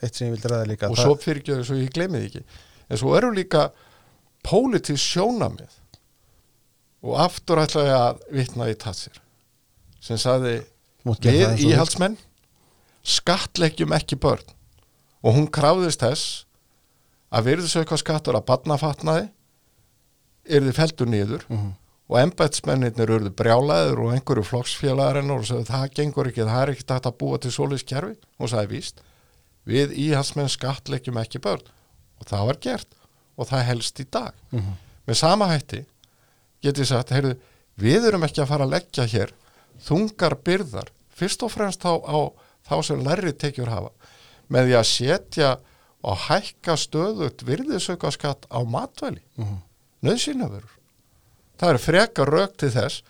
eitt 0.02 0.16
sem 0.16 0.28
ég 0.28 0.36
vildi 0.36 0.52
ræða 0.52 0.68
líka. 0.70 0.90
Og 0.90 0.98
það- 0.98 1.04
svo 1.06 1.16
fyrirgjöðu 1.24 1.66
svo 1.66 1.76
ég 1.80 1.92
glemði 1.96 2.22
því 2.22 2.30
ekki. 2.32 2.44
En 2.90 2.98
svo 2.98 3.16
eru 3.18 3.32
líka 3.34 3.72
pólitísk 4.48 5.04
sjónamið 5.18 5.74
og 7.04 7.20
aftur 7.20 7.58
ætla 7.64 7.84
ég 7.88 7.98
að 7.98 8.22
vitna 8.32 8.70
í 8.72 8.76
tatsir 8.76 9.20
sem 10.00 10.18
það 10.18 10.46
við 10.48 10.66
íhaldsmenn 11.72 12.18
skattleggjum 13.08 13.94
ekki 13.96 14.18
börn. 14.20 14.44
Og 15.24 15.34
hún 15.36 15.48
krafðist 15.52 16.00
þess 16.04 16.46
að 17.32 17.44
virðisauka 17.50 17.98
skattur 18.00 18.36
að 18.40 18.46
barnafatnaði 18.48 19.30
yrði 20.48 20.74
feldur 20.76 21.08
niður 21.12 21.44
vilt. 21.48 21.50
Mhm. 21.58 21.74
og 22.10 22.18
embætsmennir 22.22 23.10
urðu 23.12 23.34
brjálaður 23.36 24.00
og 24.06 24.14
einhverju 24.16 24.44
flokksfélagarinn 24.48 25.32
og 25.34 25.44
sagði 25.44 25.66
það 25.68 25.90
gengur 25.98 26.28
ekki, 26.30 26.46
það 26.48 26.62
er 26.62 26.72
ekki 26.72 26.86
hægt 26.88 27.10
að 27.10 27.18
búa 27.20 27.38
til 27.42 27.52
svoleiðs 27.52 27.84
kerfi. 27.84 28.16
Og 28.40 28.48
sagði 28.48 28.78
víst 28.78 29.02
við 29.68 29.94
íhalsmenn 30.08 30.50
skattleikjum 30.50 31.20
ekki 31.22 31.42
börn 31.44 31.64
og 32.22 32.26
það 32.30 32.46
var 32.50 32.60
gert 32.64 32.96
og 33.38 33.50
það 33.50 33.66
helst 33.72 34.00
í 34.02 34.06
dag 34.12 34.34
Mhm. 34.52 34.74
með 35.08 35.16
sama 35.16 35.48
hætti 35.52 35.86
get 36.64 36.78
ég 36.80 36.86
sagt, 36.90 37.10
heyrðu, 37.14 37.36
við 37.78 38.08
erum 38.08 38.24
ekki 38.24 38.42
að 38.42 38.48
fara 38.48 38.66
að 38.66 38.74
leggja 38.78 39.06
hér 39.08 39.32
þungar 39.86 40.36
byrðar 40.44 40.90
fyrst 41.14 41.44
og 41.44 41.52
fremst 41.52 41.84
á, 41.86 41.94
á 41.94 42.32
þá 42.68 42.84
sem 42.84 43.04
lærri 43.04 43.34
tekjur 43.34 43.70
hafa 43.70 43.92
með 44.50 44.66
því 44.70 44.76
að 44.80 44.88
setja 44.90 45.52
og 46.08 46.18
hækka 46.28 46.76
stöðut 46.78 47.44
virðisaukaskatt 47.44 48.46
á 48.50 48.60
matvæli 48.64 49.22
Mhm. 49.38 49.62
nöðsynavörur. 50.04 50.74
Það 51.58 51.70
er 51.74 51.78
frekar 51.82 52.30
rauk 52.30 52.58
til 52.58 52.70
þess 52.70 53.02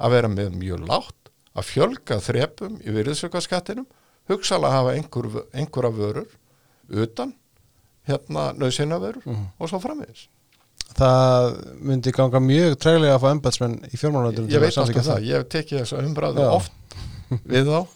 að 0.00 0.10
vera 0.10 0.28
með 0.28 0.50
mjög 0.58 0.86
látt, 0.88 1.30
að 1.54 1.68
fjölga 1.70 2.16
þrepum 2.20 2.80
í 2.82 2.90
virðisaukaskattinum, 2.90 3.86
hugsalega 4.32 4.72
hafa 4.78 4.94
einhver, 4.96 5.44
einhverja 5.54 5.92
vörur 5.96 6.26
utan 6.90 7.32
hérna 8.08 8.50
nöðsynavörur 8.58 9.22
Mhm. 9.26 9.46
og 9.60 9.68
svo 9.70 9.78
framvegis. 9.80 10.26
Það 10.92 11.54
myndi 11.80 12.12
ganga 12.12 12.40
mjög 12.42 12.74
trælega 12.82 13.14
að 13.16 13.22
fá 13.22 13.30
embætsmenn 13.32 13.78
í 13.88 13.96
fjármálunum 13.96 14.48
Ég 14.50 14.60
veit 14.60 14.76
alltaf 14.76 15.06
það, 15.06 15.22
ég 15.24 15.38
hef 15.38 15.48
tekið 15.48 15.80
þessa 15.80 16.02
umræðu 16.04 16.42
Já. 16.42 16.50
oft 16.52 16.72
við 17.48 17.64
þá 17.70 17.86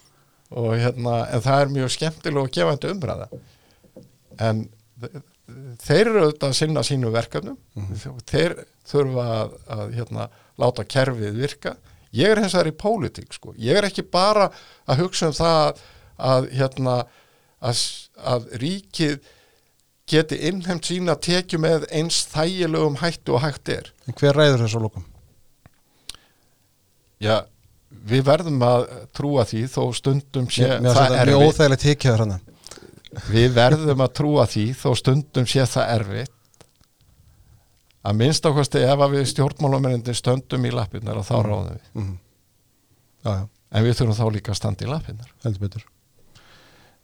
og 0.57 0.71
hérna, 0.79 1.15
en 1.35 1.41
það 1.43 1.61
er 1.63 1.73
mjög 1.75 1.91
skemmtileg 1.97 2.43
og 2.43 2.51
gefandi 2.55 2.93
umræða. 2.95 3.27
En 4.39 4.69
þe- 5.01 5.23
þeir 5.83 6.07
eru 6.07 6.23
auðvitað 6.23 6.49
að 6.49 6.55
sinna 6.61 6.81
sínu 6.87 7.11
verkefnum, 7.13 7.59
þeir 8.31 8.55
þurfa 8.87 9.27
að, 9.43 9.51
að 9.77 9.95
hérna, 9.99 10.29
láta 10.59 10.85
kerfið 10.87 11.35
virka. 11.37 11.77
Ég 12.15 12.31
er 12.33 12.41
hins 12.41 12.55
vegar 12.55 12.71
í 12.71 12.77
pólitík, 12.81 13.33
sko. 13.35 13.53
Ég 13.59 13.77
er 13.77 13.83
ekki 13.91 14.03
bara 14.09 14.49
að 14.89 15.03
hugsa 15.03 15.27
um 15.27 15.33
það 15.37 15.77
að, 16.19 16.51
hérna, 16.57 17.01
að, 17.61 17.83
að 18.35 18.47
ríkið 18.63 19.19
geti 20.07 20.39
innheimt 20.49 20.87
sína 20.87 21.17
tekju 21.19 21.59
með 21.63 21.87
eins 21.91 22.23
þægilegum 22.31 23.01
hættu 23.03 23.35
og 23.37 23.43
hægt 23.43 23.73
er. 23.75 23.91
En 24.07 24.17
hver 24.19 24.39
ræður 24.39 24.65
þessu 24.65 24.83
lókum? 24.85 25.07
Já, 27.23 27.41
við 28.07 28.27
verðum 28.29 28.63
að 28.67 28.87
trúa 29.17 29.47
því 29.49 29.65
þó 29.73 29.81
stundum 29.97 30.47
sé 30.53 30.69
Mér 30.69 30.93
það 30.93 31.11
þetta 31.17 31.27
mjög 31.31 31.47
óþægilegt 31.49 31.87
tekjaður 31.87 32.25
hann 32.25 32.37
Við 33.33 33.53
verðum 33.57 34.03
að 34.05 34.15
trúa 34.19 34.45
því 34.51 34.65
þó 34.77 34.89
stundum 35.01 35.47
sé 35.49 35.65
það 35.73 35.93
erfitt. 35.95 36.33
Að 38.07 38.19
minnst 38.21 38.47
ákvæmsti 38.47 38.83
ef 38.87 39.03
að 39.03 39.15
við 39.17 39.29
stjórnmálumennindir 39.33 40.19
stöndum 40.19 40.67
í 40.69 40.71
lappirnar 40.75 41.19
að 41.19 41.27
þá 41.27 41.37
ráðum 41.43 41.71
við. 41.73 41.87
mm. 41.97 42.15
Já, 43.25 43.31
já, 43.33 43.45
En 43.73 43.83
við 43.83 43.97
þurfum 43.99 44.19
þá 44.21 44.27
líka 44.37 44.53
að 44.53 44.59
standa 44.61 44.87
í 44.87 44.91
lappirnar. 44.93 45.33
heldur 45.43 45.65
betur 45.65 45.87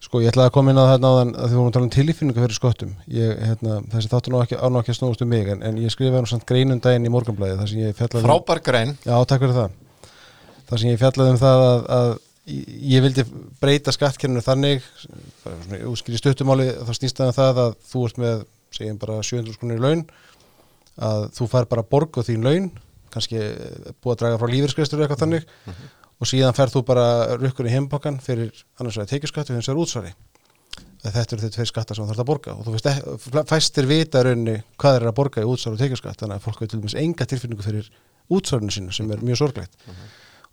Sko, 0.02 0.18
ég 0.18 0.32
ætlaði 0.32 0.50
að 0.50 0.54
koma 0.56 0.72
inn 0.72 0.80
á 0.82 0.84
þetta 0.90 1.10
áðan 1.12 1.28
að 1.38 1.46
því 1.46 1.58
vorum 1.58 1.68
að 1.68 1.76
tala 1.76 1.86
um 1.86 1.92
tilfinningu 1.94 2.42
fyrir 2.42 2.56
skottum 2.56 2.94
ég, 3.14 3.36
hérna, 3.46 3.76
þessi 3.92 4.10
þáttur 4.10 4.34
nú 4.34 4.40
ekki, 4.42 4.58
á 4.58 4.66
nú 4.66 4.80
ekki 4.80 4.90
að 4.90 4.98
snúast 4.98 5.22
um 5.22 5.30
mig 5.30 5.50
en, 5.52 5.62
en 5.62 5.78
ég 5.78 5.94
skrifaði 5.94 6.24
nú 6.24 6.30
samt 6.32 6.46
greinum 6.48 6.80
daginn 6.82 7.06
í 7.06 7.12
morgunblæði 7.12 7.60
þar 7.60 7.70
sem 7.70 7.84
ég 7.84 7.94
fjallaði 8.00 8.24
um, 8.24 8.26
Frábær 8.26 8.62
grein. 8.66 8.96
Já, 9.06 9.14
takk 9.30 9.44
fyrir 9.44 9.54
það. 9.60 9.76
Þar 10.72 10.82
sem 10.82 10.90
ég 10.90 11.00
fjallaði 11.04 11.34
um 11.36 11.40
það 11.44 11.62
að, 11.68 11.86
að 11.98 12.12
ég 12.90 13.04
vildi 13.06 13.26
breyta 13.62 13.94
skattkerfinu 13.94 14.42
þannig 14.42 14.90
útskýri 15.86 16.18
stuttumáli 16.18 16.68
þá 16.82 16.92
snýst 16.98 17.20
það 17.20 17.30
um 17.30 17.38
það 17.38 17.62
að 17.62 17.74
þú 17.92 18.04
ert 18.08 18.22
með 18.24 18.44
segjum 18.74 19.00
bara 19.04 19.22
700 19.22 19.54
skunir 19.54 19.78
í 19.78 19.84
laun 19.86 20.06
að 20.98 21.28
þú 21.38 21.50
fær 21.54 21.70
bara 21.70 21.86
borg 21.86 22.18
og 22.18 22.26
þín 22.26 22.46
laun 22.48 22.70
kannski 23.12 23.38
eh, 23.38 23.92
búið 24.02 24.16
að 24.16 24.22
draga 24.24 24.40
frá 24.42 25.20
þannig 25.22 25.46
og 26.22 26.28
síðan 26.30 26.54
færð 26.54 26.76
þú 26.76 26.82
bara 26.86 27.06
rukkur 27.40 27.66
í 27.66 27.72
heimpakkan 27.72 28.20
fyrir 28.22 28.52
annars 28.78 29.00
vegar 29.00 29.10
tekjuskatt 29.10 29.50
og 29.50 29.58
hins 29.58 29.68
vegar 29.70 29.82
útsvari. 29.82 30.12
Þetta 31.02 31.34
eru 31.34 31.42
þau 31.42 31.54
tveir 31.56 31.68
skattar 31.68 31.98
sem 31.98 32.06
þú 32.06 32.12
þarf 32.12 32.22
að 32.22 32.28
borga. 32.28 32.52
Og 32.54 32.66
þú 32.68 33.44
fæstir 33.50 33.88
vita 33.90 34.22
í 34.22 34.26
rauninni 34.28 34.56
hvað 34.78 34.98
er 35.00 35.06
að 35.10 35.16
borga 35.18 35.42
í 35.42 35.48
útsvar 35.50 35.74
og 35.74 35.80
tekjuskatt 35.82 36.22
þannig 36.22 36.38
að 36.38 36.44
fólk 36.44 36.60
hefur 36.60 36.70
til 36.70 36.78
dæmis 36.78 36.94
enga 37.00 37.26
tilfinningu 37.26 37.66
fyrir 37.66 37.88
útsvarinu 38.30 38.74
sínu 38.76 38.94
sem 38.94 39.10
er 39.10 39.24
mjög 39.26 39.40
sorglegt. 39.40 39.74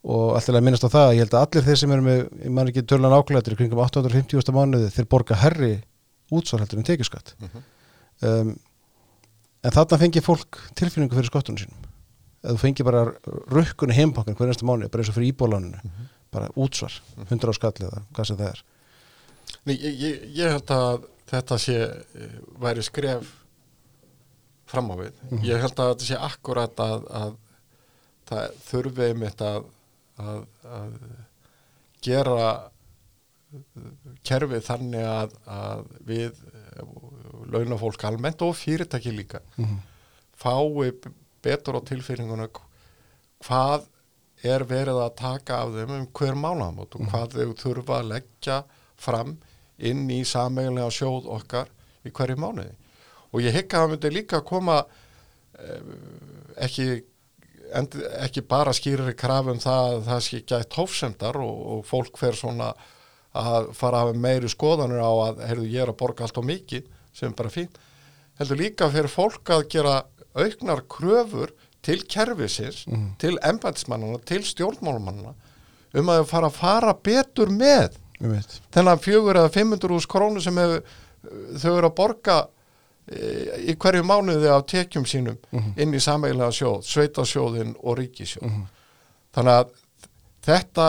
Og 0.10 0.34
alltaf 0.40 0.58
að 0.58 0.66
minnast 0.66 0.88
á 0.88 0.90
það, 0.90 1.12
ég 1.20 1.26
held 1.26 1.36
að 1.36 1.46
allir 1.46 1.68
þeir 1.68 1.80
sem 1.84 1.94
eru 1.94 2.06
með, 2.08 2.24
ég 2.48 2.56
man 2.56 2.72
ekki 2.72 2.86
tölunan 2.88 3.18
ákvæðatur 3.20 3.54
í 3.54 3.60
kringum 3.60 3.84
850. 3.84 4.56
mánuði, 4.56 4.90
þeir 4.96 5.10
borga 5.12 5.38
herri 5.44 5.72
útsvar 6.34 6.64
heldur 6.64 6.82
en 6.82 6.88
tekjuskatt. 6.88 7.36
Um, 8.24 8.56
en 9.60 9.76
þarna 9.76 10.00
fengi 10.02 10.24
fólk 10.24 10.64
tilfinningu 10.80 11.20
fyrir 11.20 11.30
skottunum 11.30 11.62
sínum 11.62 11.89
eða 12.44 12.54
þú 12.56 12.62
fengi 12.64 12.86
bara 12.88 13.02
rukkun 13.52 13.92
í 13.94 13.98
heimpakkan 14.00 14.38
hverjast 14.40 14.64
mánuði, 14.68 14.90
bara 14.94 15.04
eins 15.04 15.12
og 15.12 15.18
fyrir 15.20 15.34
íbóláninu 15.34 15.82
bara 16.32 16.50
útsvar, 16.62 16.94
100 17.26 17.50
á 17.50 17.54
skall 17.58 17.74
eða 17.88 18.04
hvað 18.14 18.28
sem 18.30 18.38
það 18.38 18.52
er. 18.54 18.60
Nei, 19.66 19.76
ég, 19.82 19.96
ég, 19.98 20.20
ég 20.38 20.52
held 20.54 20.74
að 20.76 21.08
þetta 21.32 21.58
sé 21.62 21.78
eh, 21.82 22.36
væri 22.62 22.84
skref 22.86 23.32
fram 24.70 24.92
á 24.94 24.96
við. 25.02 25.16
Ég 25.48 25.58
held 25.64 25.80
að 25.82 25.94
þetta 25.96 26.06
sé 26.12 26.20
akkurat 26.30 26.84
að, 26.86 27.08
að 27.18 27.32
það 28.30 28.60
þurfi 28.68 29.08
einmitt 29.10 29.42
að, 29.42 29.64
að, 30.22 30.44
að 30.78 30.94
gera 32.06 32.50
eh, 33.58 33.90
kerfið 34.30 34.66
þannig 34.70 35.08
að, 35.10 35.34
að 35.50 35.86
við 36.12 36.44
eh, 36.54 36.84
launafólk 37.50 38.06
almennt 38.06 38.46
og 38.46 38.54
fyrirtæki 38.62 39.16
líka 39.18 39.42
fái 40.40 40.92
b- 41.02 41.10
betur 41.44 41.80
á 41.80 41.82
tilfinninguna 41.88 42.50
hvað 43.46 43.88
er 44.44 44.64
verið 44.68 45.02
að 45.04 45.16
taka 45.20 45.64
af 45.64 45.74
þeim 45.76 45.96
um 45.98 46.08
hver 46.16 46.38
mánaðamót 46.40 46.96
og 46.96 47.10
hvað 47.12 47.36
þau 47.36 47.56
þurfa 47.60 48.00
að 48.00 48.12
leggja 48.14 48.60
fram 49.00 49.36
inn 49.80 50.06
í 50.12 50.22
sameiginlega 50.28 50.92
sjóð 50.94 51.28
okkar 51.36 51.72
í 52.08 52.12
hverju 52.16 52.40
mánuði. 52.40 52.76
Og 53.32 53.44
ég 53.44 53.56
hygg 53.56 53.74
að 53.74 53.84
það 53.84 53.92
myndi 53.94 54.12
líka 54.14 54.42
koma 54.48 54.78
eh, 55.60 55.92
ekki, 56.66 56.88
end, 57.76 57.98
ekki 58.24 58.44
bara 58.48 58.76
skýrari 58.76 59.16
krafum 59.18 59.60
það 59.62 59.98
að 59.98 60.08
það 60.08 60.24
sé 60.26 60.42
gætt 60.52 60.80
hófsemdar 60.80 61.42
og, 61.44 61.60
og 61.74 61.84
fólk 61.88 62.20
fer 62.20 62.38
svona 62.38 62.72
að 63.40 63.70
fara 63.78 64.00
að 64.00 64.08
hafa 64.08 64.24
meiri 64.24 64.50
skoðanir 64.50 65.04
á 65.06 65.12
að 65.12 65.44
heyrðu, 65.46 65.68
ég 65.70 65.84
er 65.84 65.92
að 65.92 66.00
borga 66.00 66.26
allt 66.26 66.40
og 66.42 66.48
mikið 66.50 66.88
sem 67.16 67.36
bara 67.38 67.52
fín. 67.54 67.70
Heldur 68.40 68.58
líka 68.58 68.88
fyrir 68.90 69.12
fólk 69.12 69.52
að 69.54 69.68
gera 69.76 70.00
auknar 70.36 70.84
kröfur 70.88 71.54
til 71.82 72.04
kerfisins, 72.08 72.86
til 73.18 73.40
embætismannana, 73.44 74.20
til 74.26 74.44
stjórnmálmannana 74.44 75.34
um 75.98 76.10
að 76.14 76.26
fara 76.30 76.50
að 76.52 76.58
fara 76.60 76.94
betur 76.94 77.50
með 77.50 77.98
þennan 78.74 79.00
fjögur 79.02 79.40
eða 79.40 79.52
500 79.54 79.96
úrs 79.96 80.08
krónu 80.10 80.42
sem 80.44 80.58
hef, 80.60 80.84
þau 81.62 81.78
eru 81.78 81.88
að 81.88 81.96
borga 81.96 82.36
e, 83.08 83.72
í 83.72 83.76
hverju 83.80 84.04
mánuði 84.04 84.50
af 84.52 84.66
tekjum 84.68 85.06
sínum 85.08 85.38
inn 85.80 85.94
í 85.96 86.02
sameiginlega 86.04 86.52
sjóð, 86.52 86.84
sveitasjóðin 86.84 87.76
og 87.80 87.98
ríkisjóð. 87.98 88.44
Þannig 89.34 89.54
að 89.54 89.72
þetta 90.46 90.88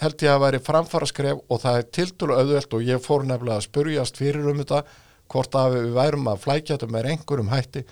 held 0.00 0.22
ég 0.24 0.32
að 0.32 0.42
væri 0.44 0.60
framfara 0.64 1.06
skref 1.08 1.40
og 1.48 1.60
það 1.60 1.78
er 1.78 1.88
tiltölu 1.96 2.36
auðvelt 2.36 2.74
og 2.76 2.84
ég 2.84 3.02
fór 3.04 3.24
nefnilega 3.24 3.56
að 3.56 3.66
spurjast 3.66 4.20
fyrir 4.20 4.46
um 4.48 4.60
þetta 4.62 4.84
hvort 5.30 5.54
að 5.54 5.76
við 5.76 5.90
værum 5.96 6.30
að 6.30 6.40
flækja 6.44 6.76
þetta 6.76 6.92
með 6.92 7.10
einhverjum 7.12 7.52
hætti. 7.52 7.84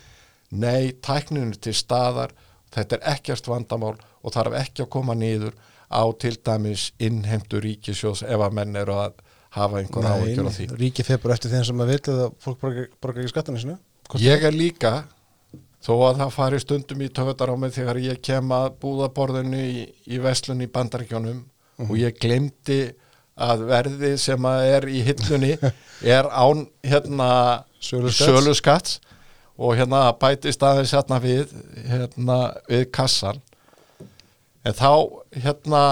Nei, 0.50 0.92
tækninu 1.04 1.56
til 1.60 1.74
staðar, 1.76 2.32
þetta 2.72 2.98
er 2.98 3.08
ekkert 3.16 3.48
vandamál 3.50 3.96
og 4.22 4.32
þarf 4.34 4.56
ekki 4.62 4.84
að 4.86 4.92
koma 4.94 5.16
niður 5.18 5.52
á 5.88 6.02
til 6.20 6.36
dæmis 6.44 6.90
innheimtu 7.00 7.60
ríkisjóðs 7.64 8.24
ef 8.28 8.44
að 8.44 8.56
menn 8.56 8.76
eru 8.76 8.96
að 9.00 9.20
hafa 9.56 9.80
einhver 9.80 10.08
áhyggjur 10.08 10.48
á 10.48 10.52
því. 10.52 10.66
ríki 10.80 11.04
febur 11.06 11.32
eftir 11.32 11.52
þeim 11.52 11.64
sem 11.64 11.80
að 11.84 11.92
vita 11.94 12.16
að 12.16 12.34
fólk 12.44 12.60
borgar 12.64 13.22
ekki 13.22 13.32
skattan 13.32 13.60
sinu 13.60 13.78
Ég 14.20 14.44
er 14.44 14.54
líka, 14.56 15.04
þó 15.84 15.92
að 16.08 16.20
það 16.22 16.32
fari 16.32 16.60
stundum 16.62 17.02
í 17.04 17.08
töfðar 17.12 17.52
á 17.52 17.56
mig 17.60 17.74
þegar 17.76 18.00
ég 18.00 18.20
kem 18.24 18.52
að 18.56 18.70
búðaborðinu 18.80 19.60
í, 19.60 19.82
í 20.08 20.20
Veslun 20.24 20.64
í 20.64 20.68
Bandaríkjónum 20.72 21.42
og 21.84 21.92
ég 22.00 22.16
glemdi 22.20 22.80
að 23.38 23.66
verði 23.68 24.14
sem 24.18 24.48
að 24.48 24.64
er 24.72 24.88
í 24.90 25.02
hillunni 25.06 25.52
er 26.16 26.28
án 26.32 26.64
hérna 26.82 27.28
Söluskatts. 27.80 28.24
söluskatts 28.24 28.96
og 29.58 29.74
hérna 29.78 30.04
bætist 30.20 30.62
aðeins 30.62 30.94
hérna 30.94 31.18
við 31.22 31.50
hérna 31.90 32.38
við 32.68 32.84
kassan 32.94 33.40
en 34.62 34.76
þá 34.76 34.92
hérna 35.34 35.82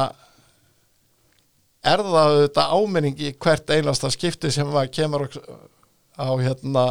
er 1.86 2.02
það 2.02 2.30
auðvitað 2.30 2.72
áminning 2.78 3.20
í 3.22 3.32
hvert 3.34 3.74
einasta 3.74 4.10
skipti 4.14 4.50
sem 4.54 4.70
að 4.70 4.90
kemur 4.96 5.26
á 6.16 6.28
hérna 6.40 6.86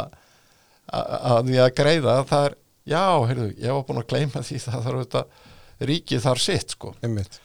að 0.86 1.48
því 1.48 1.58
að 1.64 1.72
greiða. 1.76 2.14
Það 2.28 2.46
er, 2.48 2.56
já, 2.86 3.02
heyrðu, 3.30 3.48
ég 3.60 3.74
var 3.76 3.86
búin 3.88 4.02
að 4.02 4.08
gleyma 4.12 4.44
því 4.46 4.60
það 4.62 4.86
þarf 4.86 5.00
auðvitað 5.00 5.88
ríkið 5.90 6.22
þar 6.24 6.42
sitt 6.42 6.76
sko. 6.76 6.92
Einmitt, 7.04 7.40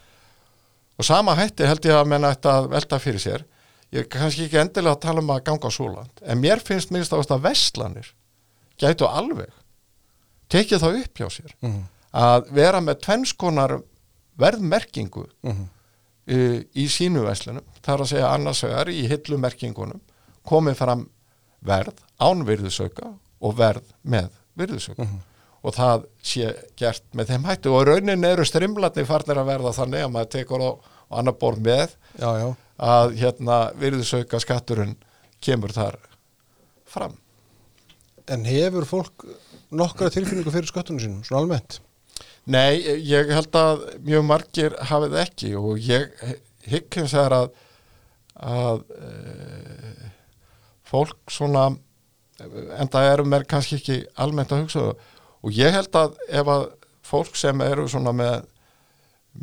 og 0.95 1.07
sama 1.07 1.35
hætti 1.39 1.67
held 1.67 1.87
ég 1.89 1.97
að 1.97 2.11
menn 2.13 2.29
ætti 2.29 2.51
að 2.51 2.69
velta 2.71 3.01
fyrir 3.01 3.23
sér. 3.23 3.45
Ég 3.91 4.05
er 4.05 4.11
kannski 4.11 4.45
ekki 4.47 4.61
endilega 4.61 4.95
að 4.95 5.03
tala 5.03 5.23
um 5.23 5.33
að 5.33 5.43
ganga 5.49 5.71
svo 5.73 5.89
langt 5.91 6.21
en 6.23 6.39
mér 6.39 6.61
finnst 6.63 6.93
minnst 6.95 7.11
ást 7.11 7.33
að 7.35 7.49
vestlanir 7.49 8.13
gætu 8.81 9.07
alveg 9.07 9.51
tekið 10.51 10.81
það 10.83 10.99
upp 11.03 11.21
hjá 11.21 11.27
sér 11.37 11.53
Mhm. 11.61 11.83
að 12.13 12.49
vera 12.51 12.81
með 12.81 12.99
tvennskonar 13.05 13.77
verðmerkingu 14.41 15.25
Mhm. 15.43 15.63
uh, 16.27 16.59
í 16.75 16.85
sínu 16.87 17.23
veslunum 17.25 17.63
það 17.81 17.93
er 17.93 18.03
að 18.05 18.11
segja 18.13 18.33
annars 18.35 18.63
vegar 18.63 18.87
í 18.91 19.01
hillumerkingunum 19.07 20.01
komið 20.47 20.75
fram 20.79 21.09
verð 21.63 21.97
án 22.19 22.43
virðusauka 22.45 23.13
og 23.41 23.55
verð 23.57 23.83
með 24.05 24.29
virðusauka 24.57 25.07
og 25.63 25.73
það 25.75 26.05
sé 26.23 26.47
gert 26.77 27.03
með 27.13 27.27
þeim 27.31 27.43
hættu 27.45 27.69
og 27.73 27.85
raunin 27.87 28.25
eru 28.25 28.43
strimlatni 28.45 29.05
farnir 29.05 29.37
að 29.37 29.45
verða 29.51 29.73
þannig 29.77 30.03
að 30.05 30.11
maður 30.15 30.31
tekur 30.35 30.61
á 30.65 30.71
annar 31.19 31.33
borð 31.37 31.59
með 31.61 31.89
já, 32.17 32.29
já. 32.41 32.55
að 32.79 33.15
hérna 33.19 33.57
virðusauka 33.77 34.39
skatturinn 34.41 34.95
kemur 35.41 35.69
þar 35.75 35.97
fram 36.85 37.13
en 38.27 38.45
hefur 38.45 38.85
fólk 38.85 39.25
nokkra 39.71 40.09
tilfinningu 40.13 40.51
fyrir 40.53 40.69
sköttunum 40.69 40.99
sínum, 41.01 41.23
svona 41.25 41.41
almennt 41.45 41.79
Nei, 42.51 42.81
ég 43.05 43.29
held 43.29 43.53
að 43.55 43.83
mjög 44.01 44.23
margir 44.25 44.73
hafið 44.89 45.13
ekki 45.21 45.51
og 45.59 45.77
ég 45.85 46.09
hygg 46.69 46.97
hins 46.97 47.13
vegar 47.13 47.35
að, 47.37 47.51
að 48.41 48.81
e, 48.97 50.09
fólk 50.89 51.31
svona 51.31 51.67
en 52.41 52.89
það 52.89 53.09
eru 53.11 53.25
mér 53.29 53.45
kannski 53.49 53.77
ekki 53.77 53.97
almennt 54.25 54.51
að 54.55 54.63
hugsa 54.63 54.85
það 54.87 55.05
og 55.41 55.57
ég 55.57 55.75
held 55.77 55.99
að 56.01 56.17
ef 56.41 56.51
að 56.55 56.65
fólk 57.11 57.37
sem 57.37 57.61
eru 57.65 57.85
svona 57.89 58.13
með 58.17 58.41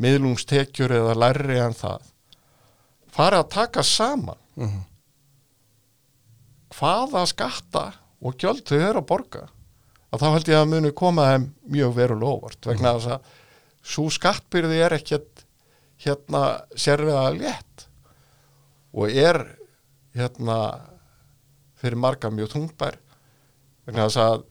miðlungstekjur 0.03 0.93
eða 0.99 1.15
lærri 1.23 1.59
en 1.63 1.75
það 1.79 2.11
fari 3.15 3.39
að 3.41 3.51
taka 3.55 3.83
saman 3.87 4.39
Mhm. 4.59 4.81
hvaða 6.75 7.23
skatta 7.31 7.85
og 8.23 8.39
gjöld 8.41 8.65
þau 8.67 8.79
eru 8.79 9.03
að 9.03 9.09
borga. 9.09 9.45
Að 10.09 10.23
þá 10.23 10.29
held 10.35 10.51
ég 10.51 10.61
að 10.63 10.71
muni 10.73 10.93
koma 10.97 11.27
þeim 11.33 11.47
mjög 11.69 11.95
verulega 11.99 12.35
óvart 12.39 12.69
vegna 12.71 12.95
þess 12.97 13.13
að 13.15 13.33
svo 13.89 14.07
skattbyrði 14.13 14.81
er 14.85 14.97
ekkert 14.97 15.45
hérna 16.03 16.43
sérlega 16.79 17.27
létt 17.37 17.87
og 18.97 19.13
er 19.13 19.43
hérna 20.17 20.59
fyrir 21.79 22.01
marga 22.01 22.31
mjög 22.33 22.55
þungbær 22.55 22.97
vegna 23.87 24.09
þess 24.09 24.23
að 24.25 24.47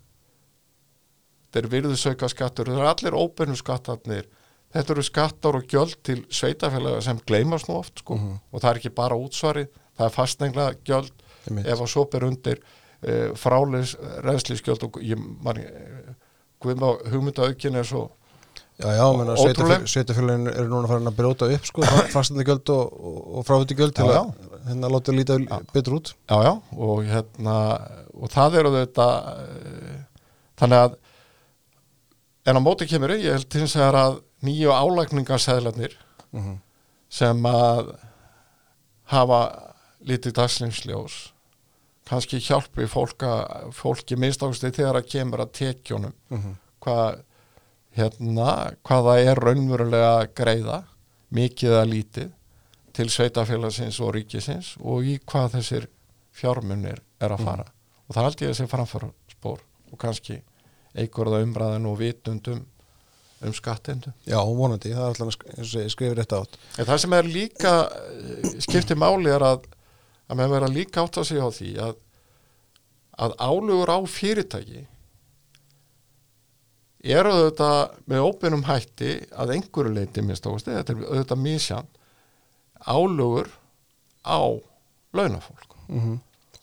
er 1.57 1.67
virðusauka 1.71 2.29
skattur 2.31 2.69
það 2.69 2.81
eru 2.81 2.89
allir 2.91 3.17
óbyrnu 3.17 3.57
skattarnir. 3.57 4.27
Þetta 4.75 4.93
eru 4.93 5.03
skattar 5.07 5.57
og 5.57 5.69
gjöld 5.71 5.95
til 6.05 6.19
sveitafélaga 6.29 6.99
sem 7.05 7.19
gleymast 7.25 7.69
nú 7.69 7.77
oft 7.79 8.03
sko. 8.03 8.17
og 8.51 8.61
það 8.61 8.69
er 8.69 8.79
ekki 8.81 8.93
bara 8.93 9.17
útsvarið 9.17 9.69
það 9.97 10.05
er 10.05 10.13
fastnengla 10.13 10.65
gjöld 10.85 11.23
ef 11.63 11.79
að 11.79 11.89
svo 11.89 12.05
ber 12.11 12.27
undir 12.27 12.61
uh, 13.07 13.31
frális 13.39 13.95
reynsliskjöld 14.25 14.83
og 14.87 14.99
ég 15.03 15.19
man 15.43 15.57
uh, 15.63 16.13
Guðmá 16.63 16.93
hugmyndaaukin 17.11 17.75
er 17.81 17.85
svo 17.87 18.07
Já, 18.77 18.91
já, 18.93 19.05
menna 19.17 19.33
Ótrúleg. 19.41 19.87
sveitafélagin 19.89 20.47
eru 20.51 20.67
núna 20.69 20.85
farin 20.89 21.09
að 21.09 21.15
brjóta 21.17 21.47
upp 21.49 21.65
sko, 21.65 21.81
fastandi 22.13 22.43
göld 22.45 22.69
og, 22.69 22.91
og, 23.01 23.39
fráviti 23.47 23.73
göld 23.77 23.95
til 23.97 24.05
Já, 24.05 24.19
að 24.21 24.67
hérna 24.69 24.91
láta 24.93 25.15
líta 25.17 25.37
betur 25.73 25.95
út 25.97 26.11
Já, 26.29 26.37
já, 26.45 26.51
og 26.77 27.01
hérna 27.09 27.55
og 28.13 28.29
það 28.33 28.59
eru 28.61 28.73
þetta 28.75 29.07
uh, 29.33 29.95
þannig 30.61 30.83
að 30.85 30.97
en 32.47 32.59
á 32.59 32.61
móti 32.63 32.85
kemur 32.89 33.15
ég 33.17 33.33
held 33.33 33.49
til 33.49 33.63
þess 33.65 33.81
að 33.81 34.19
nýju 34.45 34.69
álækningarsæðlarnir 34.73 35.97
Mhm. 36.37 36.57
sem 37.09 37.45
að 37.47 37.93
hafa 39.13 39.39
lítið 40.05 40.33
dagslingsljós 40.37 41.13
kannski 42.07 42.39
hjálpi 42.43 42.87
fólk 42.89 43.25
að, 43.27 43.71
fólki 43.75 44.17
minnst 44.19 44.43
ástu 44.45 44.71
þegar 44.71 45.01
að 45.01 45.09
kemur 45.11 45.43
að 45.43 45.53
tekjunum. 45.59 46.15
Mhm. 46.31 46.55
hvað 46.87 47.23
hérna, 47.97 48.51
hvað 48.85 49.07
það 49.09 49.29
er 49.31 49.41
raunverulega 49.43 50.11
að 50.21 50.33
greiða 50.37 50.77
mikið 51.33 51.73
að 51.75 51.89
lítið 51.91 52.29
til 52.97 53.07
sveitafélagsins 53.11 53.99
og 54.01 54.13
ríkisins 54.15 54.69
og 54.79 55.05
í 55.05 55.17
hvað 55.19 55.57
þessir 55.57 55.87
fjármunir 56.37 57.01
er 57.19 57.33
að 57.33 57.43
fara. 57.43 57.65
Og 58.07 58.15
það 58.15 58.27
held 58.27 58.43
ég 58.45 58.53
að 58.53 58.57
sé 58.59 58.67
framfara 58.71 59.09
spór 59.33 59.61
og 59.91 59.99
kannski 60.01 60.39
eigur 60.97 61.31
það 61.33 61.45
umræðin 61.47 61.89
og 61.89 61.97
vitundum 61.99 62.65
um 63.45 63.53
skattindu. 63.53 64.13
Já, 64.25 64.39
vonandi, 64.41 64.93
það 64.95 65.03
er 65.03 65.11
alltaf 65.11 65.27
og 65.29 65.91
skrifir 65.93 66.17
þetta 66.17 66.39
átt 66.41 66.55
En 66.81 66.87
það 66.87 67.01
sem 67.03 67.13
er 67.13 67.27
líka 67.29 67.73
eh, 67.85 68.47
skiptir 68.65 68.97
máli 68.97 69.29
er 69.29 69.45
að 69.45 69.67
að 70.27 70.39
með 70.39 70.53
vera 70.55 70.69
líka 70.71 71.03
átt 71.03 71.19
að 71.21 71.29
segja 71.31 71.47
á 71.47 71.51
því 71.55 71.71
að, 71.87 71.97
að 73.25 73.35
álugur 73.39 73.93
á 73.93 73.99
fyrirtæki 74.11 74.85
eru 77.07 77.33
auðvitað 77.33 77.81
með 78.11 78.25
óbyrnum 78.27 78.67
hætti 78.67 79.11
að 79.31 79.55
einhverju 79.55 79.93
leiti 79.95 80.23
þetta 80.27 80.93
er 80.93 81.03
auðvitað 81.05 81.43
mísjan 81.43 81.91
álugur 82.85 83.51
á 84.27 84.41
launafólk. 85.15 85.77
Mm 85.87 86.19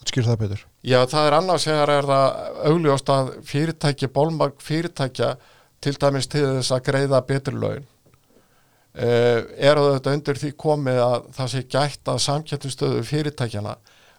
skýr 0.09 0.27
það 0.29 0.41
betur. 0.43 0.63
Já, 0.85 0.99
það 1.09 1.27
er 1.27 1.37
annars 1.39 1.67
þegar 1.69 1.93
er 1.95 2.09
það 2.11 2.39
augljóst 2.71 3.11
að 3.15 3.33
fyrirtæki, 3.49 4.11
bólmag 4.13 4.61
fyrirtækja 4.63 5.31
til 5.85 5.95
dæmis 6.01 6.29
til 6.31 6.45
þess 6.45 6.75
að 6.75 6.85
greiða 6.91 7.21
betur 7.29 7.57
laun 7.61 7.87
er 8.95 9.81
þetta 9.81 10.15
undir 10.15 10.39
því 10.39 10.53
komið 10.61 11.01
að 11.03 11.29
það 11.35 11.49
sé 11.51 11.63
gætt 11.67 12.11
að 12.13 12.23
samkjættustöðu 12.29 13.03
fyrirtækjana 13.09 13.75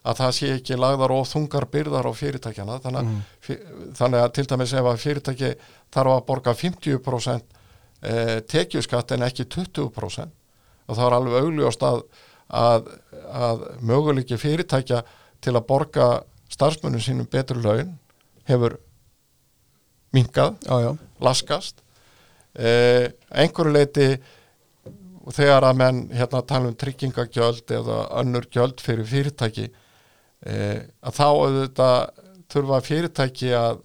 að 0.06 0.20
það 0.20 0.34
sé 0.38 0.50
ekki 0.54 0.78
lagðar 0.78 1.14
og 1.16 1.28
þungar 1.30 1.66
byrðar 1.74 2.10
á 2.10 2.14
fyrirtækjana 2.14 2.78
þannig, 2.84 3.08
mm. 3.10 3.62
þannig 3.98 4.22
að 4.22 4.34
til 4.38 4.46
dæmis 4.52 4.74
ef 4.76 4.90
að 4.92 5.02
fyrirtæki 5.02 5.52
þarf 5.96 6.14
að 6.14 6.26
borga 6.28 6.54
50% 6.60 7.56
uh, 7.56 8.36
tekjuskatt 8.52 9.16
en 9.16 9.26
ekki 9.26 9.48
20% 9.56 10.36
og 10.86 11.00
það 11.00 11.06
er 11.08 11.18
alveg 11.18 11.48
augljóst 11.48 11.86
að, 11.88 12.04
að, 12.54 12.92
að 13.32 13.66
möguleiki 13.82 14.38
fyrirtækja 14.38 15.02
til 15.42 15.56
að 15.56 15.68
borga 15.72 16.10
starfsmönnum 16.54 17.02
sínum 17.02 17.30
betur 17.32 17.64
laun 17.64 17.96
hefur 18.46 18.78
minkað, 20.16 20.56
já, 20.64 20.76
já, 20.86 20.92
laskast. 21.26 21.82
Eh, 22.56 23.10
einhverju 23.36 23.74
leiti 23.74 24.06
og 25.26 25.34
þegar 25.34 25.66
að 25.66 25.80
menn 25.82 26.02
hérna 26.14 26.44
tala 26.46 26.70
um 26.70 26.78
tryggingagjöld 26.78 27.72
eða 27.74 28.00
önnur 28.22 28.46
gjöld 28.54 28.82
fyrir 28.84 29.08
fyrirtæki 29.10 29.68
eh, 30.46 30.86
að 31.02 31.18
þá 31.18 31.26
auðvitað 31.26 32.00
þurfa 32.54 32.82
fyrirtæki 32.86 33.54
að 33.58 33.80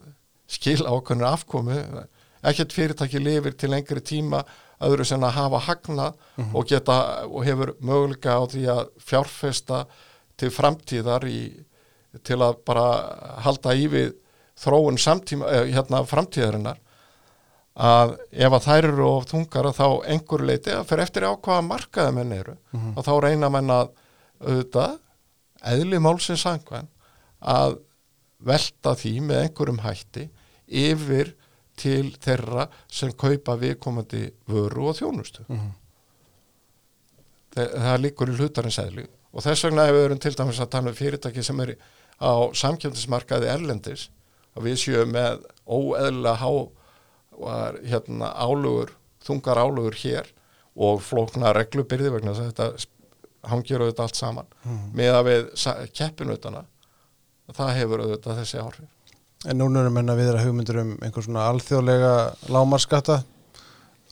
skila 0.51 0.93
ákveðnir 0.93 1.31
afkomu. 1.31 1.79
Ekkert 2.45 2.75
fyrirtæki 2.77 3.23
lifir 3.23 3.57
til 3.57 3.71
lengri 3.73 4.03
tíma 4.05 4.43
öðru 4.85 5.05
sem 5.09 5.25
að 5.25 5.37
hafa 5.37 5.61
hagnað 5.67 6.21
og 6.57 6.69
geta 6.69 6.97
og 7.29 7.45
hefur 7.45 7.75
möguleika 7.85 8.37
á 8.37 8.45
því 8.49 8.65
að 8.73 8.83
fjárfesta 9.05 9.85
til 10.41 10.51
framtíðar 10.53 11.27
í, 11.29 11.41
til 12.25 12.41
að 12.41 12.61
bara 12.67 12.87
halda 13.45 13.75
í 13.77 13.89
við 13.93 14.15
þróun 14.61 14.99
samtíma, 15.01 15.49
eh, 15.49 15.73
hérna 15.73 16.05
framtíðarinnar 16.05 16.81
að 17.77 18.17
ef 18.33 18.53
að 18.57 18.65
þær 18.67 18.89
eru 18.89 19.07
of 19.09 19.29
þungar 19.31 19.69
að 19.71 19.77
þá 19.79 19.87
einhverju 20.15 20.47
leiti 20.49 20.73
að 20.75 20.89
fyrir 20.89 21.05
eftir 21.05 21.27
á 21.29 21.33
hvaða 21.37 21.67
markaði 21.67 22.15
menn 22.17 22.33
eru. 22.33 22.57
Og 22.97 23.05
þá 23.07 23.13
reyna 23.25 23.51
menn 23.51 23.71
að 23.71 23.93
auðvitað, 24.41 24.99
eðli 25.71 26.01
málsins 26.01 26.43
sangvæn 26.43 26.89
að 27.41 27.79
velta 28.41 28.95
því 28.97 29.15
með 29.21 29.43
einhverjum 29.45 29.83
hætti 29.85 30.27
yfir 30.67 31.35
til 31.81 32.11
þeirra 32.21 32.67
sem 32.93 33.13
kaupa 33.13 33.57
viðkomandi 33.61 34.31
vöru 34.49 34.91
og 34.91 34.99
þjónustu. 34.99 35.45
Mhm. 35.49 35.71
það, 37.55 37.71
það 37.83 38.01
líkur 38.01 38.31
í 38.31 38.37
hlutarins 38.39 38.79
eðli. 38.79 39.07
Og 39.33 39.43
þess 39.43 39.65
vegna 39.65 39.87
ef 39.89 39.95
við 39.95 40.05
erum 40.05 40.21
til 40.23 40.35
dæmis 40.35 40.61
að 40.61 40.71
tala 40.71 40.91
um 40.91 40.95
fyrirtæki 40.95 41.43
sem 41.43 41.61
er 41.61 41.77
á 42.21 42.33
samkjöndismarkaði 42.53 43.49
erlendis 43.49 44.09
að 44.57 44.69
við 44.69 44.77
séum 44.83 45.13
með 45.15 45.45
óeðlilega 45.67 46.37
há 46.41 46.51
var, 47.41 47.81
hérna, 47.87 48.31
álugur, 48.37 48.95
þungar 49.25 49.61
álugur 49.63 49.97
hér 50.01 50.31
og 50.81 51.03
flókna 51.05 51.55
reglubyrði 51.57 52.15
vegna 52.15 52.37
þess 52.37 52.47
að 52.47 52.53
þetta 52.53 53.51
hangir 53.51 53.83
auðvitað 53.83 54.07
allt 54.07 54.21
saman. 54.21 54.49
Með 54.97 55.17
að 55.17 55.29
við 55.31 55.51
keppinutana 55.97 56.65
það 57.57 57.77
hefur 57.81 58.05
auðvitað 58.05 58.41
þessi 58.43 58.63
áhrif. 58.63 58.97
En 59.49 59.57
núna 59.57 59.81
erum 59.81 59.95
menna 59.97 60.15
viðra 60.19 60.43
hugmyndur 60.45 60.83
um 60.83 60.97
einhver 61.01 61.25
svona 61.25 61.47
alþjóðlega 61.49 62.15
lámarskatta 62.53 63.23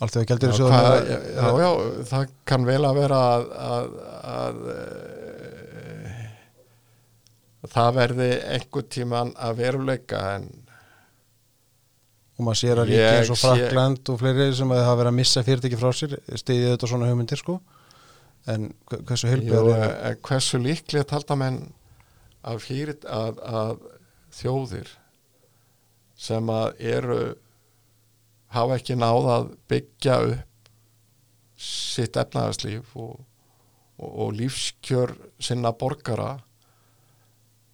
alþjóða 0.05 0.29
gældir 0.31 0.53
já, 0.55 0.59
hvað, 0.63 1.09
já, 1.11 1.19
já, 1.35 1.47
já, 1.63 1.71
það 2.07 2.33
kann 2.47 2.67
vel 2.69 2.83
að 2.87 2.99
vera 3.01 3.19
að, 3.35 3.45
að, 3.65 3.89
að 4.33 4.61
e, 4.75 4.77
það 7.75 7.91
verði 7.99 8.29
einhver 8.55 8.87
tíman 8.95 9.33
að 9.35 9.63
veruleika 9.63 10.23
en 10.37 10.47
og 12.39 12.47
maður 12.47 12.61
sér 12.61 12.81
að 12.83 12.89
ríki 12.91 13.01
Ég 13.01 13.17
eins 13.19 13.33
og 13.35 13.41
Frakland 13.41 14.13
og 14.13 14.21
fleiri 14.21 14.47
sem 14.55 14.71
að 14.75 14.85
hafa 14.87 15.01
verið 15.01 15.11
að 15.13 15.19
missa 15.19 15.43
fyrirtæki 15.47 15.81
frá 15.81 15.91
sér 15.99 16.15
stiðið 16.39 16.73
þetta 16.75 16.91
svona 16.93 17.11
hugmyndir 17.11 17.41
sko 17.41 17.59
en 18.49 18.69
hve- 18.89 19.03
hversu 19.09 19.29
heilbjör 19.33 19.71
er 19.77 20.19
hversu 20.25 20.61
líklegt 20.63 21.13
halda 21.15 21.37
menn 21.37 21.59
að, 22.47 22.61
fyrir, 22.65 22.97
að, 23.11 23.41
að 23.43 23.73
þjóðir 24.39 24.93
sem 26.19 26.51
að 26.51 26.83
eru 26.95 27.21
hafa 28.55 28.79
ekki 28.79 28.97
náð 28.99 29.31
að 29.35 29.49
byggja 29.71 30.19
upp 30.33 30.71
sitt 31.59 32.17
efnaðarslíf 32.17 32.95
og, 32.95 33.19
og, 33.99 34.11
og 34.11 34.37
lífskjör 34.39 35.13
sinna 35.43 35.75
borgara 35.75 36.37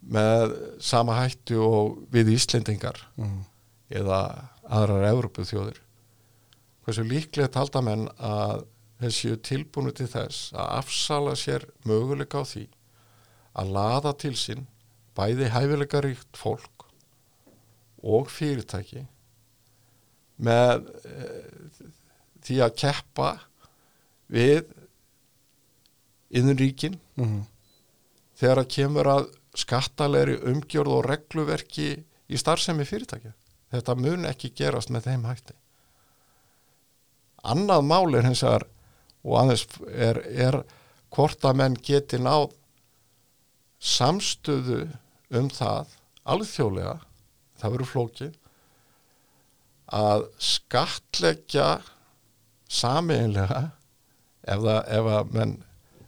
með 0.05 0.57
sama 0.85 1.21
hættu 1.21 1.61
og 1.65 2.01
við 2.13 2.33
Íslendingar 2.35 2.99
mm. 3.21 3.39
eða 4.01 4.21
aðrar 4.65 5.09
Evrópu 5.11 5.45
þjóðir 5.49 5.81
hversu 6.85 7.05
líklegt 7.09 7.57
halda 7.59 7.83
menn 7.85 8.07
að 8.19 8.65
þessi 9.03 9.35
tilbúinu 9.45 9.93
til 9.97 10.07
þess 10.11 10.53
að 10.55 10.71
afsala 10.79 11.35
sér 11.39 11.67
möguleika 11.89 12.41
á 12.41 12.45
því 12.49 12.67
að 13.61 13.73
laða 13.77 14.13
til 14.21 14.35
sín 14.39 14.67
bæði 15.17 15.51
hæfileika 15.55 16.03
ríkt 16.05 16.39
fólk 16.39 16.87
og 18.05 18.31
fyrirtæki 18.33 19.05
með 20.45 20.89
e, 21.07 21.29
því 22.45 22.61
að 22.67 22.77
keppa 22.83 23.29
við 24.35 24.65
innríkin 26.35 26.99
Mm. 27.15 27.45
þegar 28.35 28.59
að 28.65 28.71
kemur 28.75 29.07
að 29.07 29.29
skattalegri 29.55 30.35
umgjörð 30.51 30.97
og 30.97 31.05
regluverki 31.07 31.89
í 32.27 32.41
starfsemi 32.41 32.83
fyrirtækja. 32.89 33.31
Þetta 33.75 33.95
mun 33.99 34.27
ekki 34.31 34.53
gerast 34.55 34.93
með 34.95 35.09
þeim 35.11 35.25
hætti. 35.27 35.55
Annað 37.45 37.83
mál 37.91 38.15
er 38.17 38.25
hins 38.29 38.43
vegar 38.47 38.65
og 39.25 39.35
aðeins 39.41 39.65
er, 39.91 40.21
er 40.47 40.59
hvort 41.15 41.45
að 41.49 41.59
menn 41.61 41.75
geti 41.85 42.21
náð 42.23 42.53
samstöðu 43.85 44.79
um 45.35 45.49
það 45.53 45.93
alþjóðlega, 46.35 46.95
það 47.61 47.75
verður 47.75 47.91
flókið, 47.91 48.33
að 49.95 50.25
skattleggja 50.41 51.67
sameinlega 52.73 53.61
ef, 54.45 54.61
það, 54.65 54.79
ef 54.99 55.11
að 55.19 55.35
menn 55.37 55.57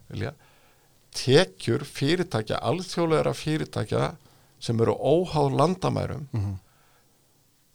vilja 0.09 0.31
tekjur 1.17 1.85
fyrirtækja, 1.87 2.57
alþjóðlegra 2.61 3.33
fyrirtækja 3.37 4.07
sem 4.61 4.81
eru 4.81 4.95
óháð 4.97 5.53
landamærum 5.59 6.25
Mhm. 6.33 6.55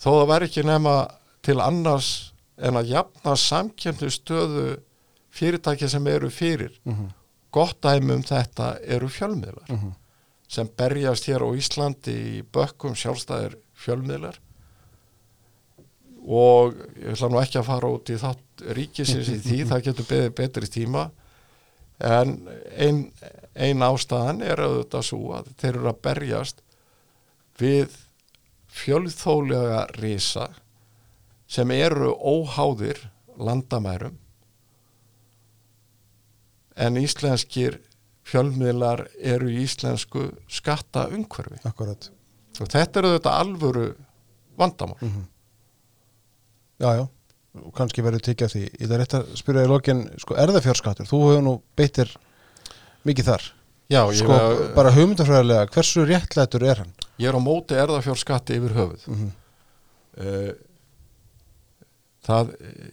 Þó 0.03 0.09
það 0.19 0.29
væri 0.33 0.49
ekki 0.51 0.65
nema 0.67 0.95
til 1.47 1.59
annars 1.63 2.11
en 2.63 2.79
að 2.79 2.91
jafna 2.93 3.35
samkjöndlu 3.39 4.11
stöðu 4.13 4.67
fyrirtækja 5.33 5.89
sem 5.89 6.07
eru 6.07 6.29
fyrir 6.31 6.75
Mhm. 6.85 7.11
gott 7.53 7.81
dæmi 7.85 8.15
um 8.15 8.23
þetta 8.23 8.79
eru 8.87 9.09
fjölmiðlar 9.09 9.69
Mhm. 9.71 9.93
sem 10.49 10.69
berjast 10.77 11.25
hér 11.29 11.41
á 11.45 11.49
Íslandi 11.57 12.13
í 12.13 12.43
bökkum 12.53 12.95
sjálfstæðir 12.95 13.55
fjölmiðlar 13.77 14.37
og 16.27 16.77
ég 17.03 17.15
ætla 17.17 17.29
nú 17.33 17.41
ekki 17.43 17.59
að 17.59 17.67
fara 17.67 17.89
út 17.91 18.11
í 18.13 18.19
þátt 18.21 18.63
ríkisins 18.77 19.29
í 19.33 19.39
því, 19.43 19.59
það 19.71 19.83
getur 19.89 20.09
beðið 20.11 20.35
betri 20.39 20.69
tíma 20.71 21.07
en 22.03 22.37
ein, 22.77 23.01
ein 23.55 23.83
ástæðan 23.87 24.43
er 24.47 24.63
auðvitað 24.63 25.07
svo 25.09 25.33
að 25.39 25.51
þeir 25.59 25.75
eru 25.81 25.91
að 25.91 26.01
berjast 26.07 26.63
við 27.59 27.97
fjölþólega 28.73 29.87
risa 29.99 30.49
sem 31.53 31.71
eru 31.75 32.13
óháðir 32.17 32.99
landamærum. 33.37 34.17
En 36.77 36.97
íslenskir 36.97 37.81
fjölmiðlar 38.25 39.07
eru 39.21 39.51
í 39.53 39.65
íslensku 39.67 40.31
skatta 40.49 41.09
umhverfi 41.13 41.61
Akkurat 41.69 42.09
og 42.61 42.69
þetta 42.71 43.01
eru 43.01 43.11
þetta 43.17 43.33
alvöru 43.41 43.87
vandamál. 44.61 44.99
Mhm. 45.01 45.23
Já, 46.83 46.91
já, 46.99 47.09
og 47.63 47.73
kannski 47.77 48.03
verður 48.03 48.25
tekið 48.27 48.45
af 48.45 48.53
því. 48.53 48.63
Ég 48.81 48.91
er 48.91 48.99
rétt 48.99 49.15
að 49.15 49.37
spyrja 49.39 49.65
í 49.65 49.71
lokin, 49.71 50.03
sko, 50.19 50.35
erðafjárskattur 50.35 51.09
þú 51.09 51.21
hefur 51.29 51.43
nú 51.47 51.55
beittir 51.77 52.11
mikið 53.07 53.29
þar 53.31 53.47
Já, 53.93 54.03
sko, 54.17 54.41
bara 54.77 54.93
hugmyndafræðilega, 54.95 55.69
hversu 55.75 56.07
réttlætur 56.09 56.65
er 56.65 56.83
hann? 56.83 56.93
ég 57.21 57.29
er 57.29 57.37
á 57.37 57.41
móti 57.43 57.77
erðafjórskatti 57.79 58.59
yfir 58.59 58.77
höfuð 58.79 59.07
Mm 59.09 59.21
-hmm. 59.21 59.39
Eh, 60.13 60.53
það 62.21 62.51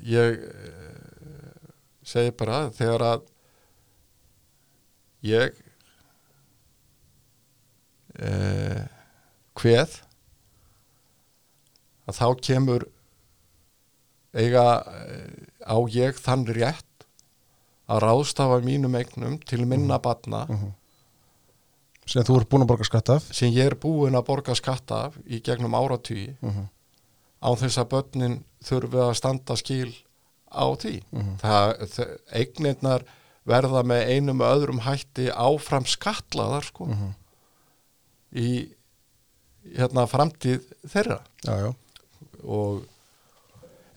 ég 0.07 0.39
eh, 0.39 1.65
segi 2.07 2.31
bara 2.31 2.61
að 2.65 2.77
þegar 2.77 3.03
að 3.03 3.25
ég 5.27 5.57
uh, 8.23 8.85
hveð 9.59 9.97
að 12.09 12.17
þá 12.17 12.27
kemur 12.47 12.87
eiga 14.33 14.65
eh, 14.95 15.27
á 15.67 15.77
ég 15.91 16.17
þann 16.23 16.47
rétt 16.47 17.05
að 17.89 18.03
ráðstafa 18.05 18.59
mínum 18.65 18.95
eignum 18.95 19.39
til 19.43 19.65
minna 19.67 19.99
batna 20.01 20.45
sem 22.09 22.25
þú 22.25 22.39
ert 22.39 22.49
búin 22.49 22.65
að 22.65 22.71
borga 22.71 22.87
skatt 22.89 23.09
af. 23.13 23.27
Sem 23.35 23.53
ég 23.53 23.69
er 23.69 23.75
búin 23.79 24.17
að 24.17 24.25
borga 24.31 24.55
skatta 24.57 25.03
af 25.09 25.17
í 25.29 25.39
gegnum 25.45 25.75
áratvíi 25.77 26.35
Mhm. 26.41 26.65
á 27.39 27.49
þess 27.55 27.77
að 27.83 27.89
börnin 27.93 28.37
þurfi 28.65 28.99
að 29.05 29.13
standa 29.19 29.55
skil 29.55 29.93
á 30.49 30.65
því. 30.81 30.95
Það, 31.41 31.73
það, 31.93 32.13
eignirnar 32.41 33.03
verða 33.47 33.83
með 33.85 34.07
einum 34.15 34.41
og 34.41 34.49
öðrum 34.57 34.81
hætti 34.85 35.29
áfram 35.31 35.85
skatlaðar 35.85 36.65
sko 36.65 36.87
í 38.35 38.49
hérna 39.77 40.05
framtíð 40.09 40.65
þeirra. 40.89 41.19
Já, 41.45 41.53
já, 41.65 41.73
og 42.43 42.83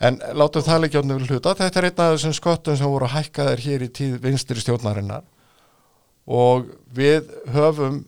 en 0.02 0.18
látum 0.34 0.64
það 0.66 0.80
leikja 0.84 1.02
átnum 1.02 1.26
hluta. 1.26 1.54
Þetta 1.58 1.78
er 1.82 1.88
einn 1.88 2.00
af 2.04 2.14
þessum 2.16 2.34
sköttum 2.38 2.76
sem 2.80 2.90
voru 2.90 3.08
hækkaðir 3.12 3.62
hér 3.66 3.84
í 3.86 3.90
tíð 3.94 4.16
vinstri 4.24 4.60
stjórnarinnar 4.62 5.22
og 6.26 6.68
við 6.94 7.30
höfum 7.54 8.02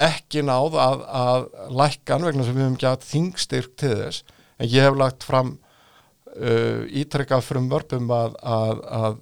ekki 0.00 0.42
náð 0.46 0.76
að, 0.80 1.00
að 1.12 1.48
lækkan 1.76 2.24
vegna 2.24 2.44
sem 2.46 2.56
við 2.56 2.64
höfum 2.64 2.78
gæt 2.80 3.06
þingstyrk 3.08 3.74
til 3.80 3.96
þess. 3.98 4.22
En 4.60 4.70
ég 4.70 4.86
hef 4.86 4.96
lagt 5.00 5.26
fram 5.26 5.54
uh, 5.56 6.84
ítrekkað 6.88 7.44
frum 7.44 7.68
vörpum 7.72 8.08
að, 8.14 8.36
að, 8.40 8.80
að 9.00 9.18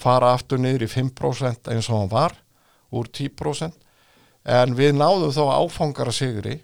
fara 0.00 0.34
aftur 0.36 0.60
niður 0.60 0.86
í 0.86 0.90
5% 0.92 1.70
eins 1.72 1.88
og 1.92 1.98
hann 2.02 2.12
var 2.12 2.36
úr 2.96 3.08
10% 3.12 3.76
en 4.50 4.72
við 4.74 4.94
náðum 4.96 5.32
þó 5.36 5.42
áfangara 5.60 6.12
sigri 6.16 6.56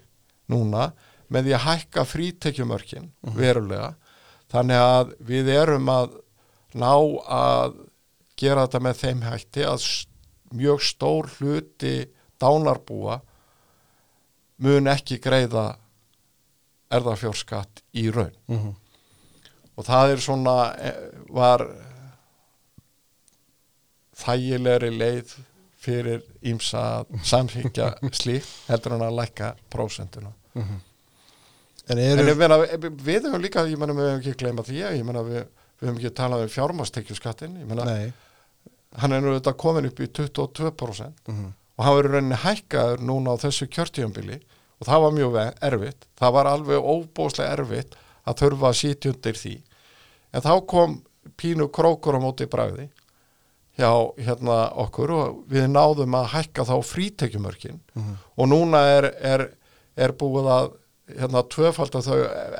núna 0.49 0.89
með 1.31 1.45
því 1.49 1.53
að 1.57 1.65
hækka 1.67 2.03
frítekjumörkin 2.07 3.09
verulega. 3.37 3.93
Þannig 4.51 4.79
að 4.81 5.09
við 5.27 5.49
erum 5.53 5.89
að 5.91 6.13
ná 6.79 6.91
að 7.37 7.75
gera 8.39 8.63
þetta 8.65 8.81
með 8.85 9.01
þeim 9.01 9.23
hætti 9.27 9.65
að 9.67 9.81
s- 9.83 10.05
mjög 10.55 10.83
stór 10.83 11.29
hluti 11.37 12.07
dánarbúa 12.39 13.19
mun 14.63 14.89
ekki 14.91 15.19
greiða 15.21 15.75
erðafjórskatt 16.93 17.83
í 17.97 18.07
raun. 18.13 18.35
Mhm. 18.47 18.75
og 19.77 19.85
það 19.85 20.11
er 20.11 20.21
svona 20.23 20.53
eh, 20.81 20.95
var 21.29 21.61
þægilegri 24.17 24.89
leið 24.97 25.35
fyrir 25.87 26.23
ímsa 26.41 26.83
að 26.97 27.17
samþykja 27.29 27.91
slíkt 28.19 28.49
heldur 28.71 28.97
en 28.97 29.05
að 29.05 29.17
lækka 29.21 29.53
prósentuna. 29.69 30.33
En 30.57 30.81
en 31.87 32.01
eru 32.01 32.25
ég 32.31 32.39
meina, 32.39 32.57
við 32.57 33.27
höfum 33.27 33.41
líka 33.43 33.63
ég 33.69 33.79
meina, 33.79 33.93
við 33.95 34.09
höfum 34.09 34.23
ekki 34.23 34.39
gleyma 34.41 34.65
því 34.67 34.79
ég 34.81 35.05
meina, 35.07 35.21
við, 35.23 35.45
við 35.77 35.87
höfum 35.87 35.99
ekki 36.01 36.13
talað 36.17 36.47
um 36.47 36.53
fjármastekjuskattin 36.55 37.59
ég 37.61 37.69
meina, 37.69 37.85
nei, 37.87 38.09
hann 38.95 39.11
er 39.13 39.21
nú 39.21 39.33
þetta 39.39 39.53
komin 39.57 39.85
upp 39.89 39.99
í 39.99 40.07
22% 40.07 41.13
Mhm. 41.27 41.53
og 41.77 41.85
hann 41.85 41.95
verður 41.97 42.13
rauninni 42.15 42.35
hækkaður 42.43 42.99
núna 43.05 43.35
á 43.35 43.41
þessu 43.43 43.67
kjörtíðanbili 43.67 44.39
og 44.81 44.87
það 44.87 45.01
var 45.01 45.11
mjög 45.11 45.37
erfitt. 45.61 46.05
Það 46.19 46.31
var 46.33 46.45
alveg 46.45 46.77
óbóðslega 46.81 47.57
erfitt 47.57 47.95
að 48.27 48.35
þurfa 48.41 48.67
að 48.69 48.77
sítja 48.81 49.11
undir 49.13 49.33
því. 49.33 49.55
En 50.33 50.41
þá 50.41 50.65
kom 50.67 51.01
pínu 51.37 51.67
krókur 51.71 52.15
á 52.17 52.19
móti 52.21 52.45
bragði 52.47 52.89
hjá 53.77 53.91
hérna 54.17 54.71
okkur 54.75 55.11
og 55.11 55.43
við 55.49 55.67
náðum 55.69 56.15
að 56.17 56.31
hækka 56.33 56.65
þá 56.65 56.75
frítekjumörkin. 56.83 57.79
Og 58.37 58.47
núna 58.49 58.77
er, 58.97 59.11
er, 59.21 59.43
er 59.95 60.11
búið 60.17 60.47
að 60.49 60.71
hérna 61.19 61.43
tvöfalda 61.47 62.01
þau 62.01 62.17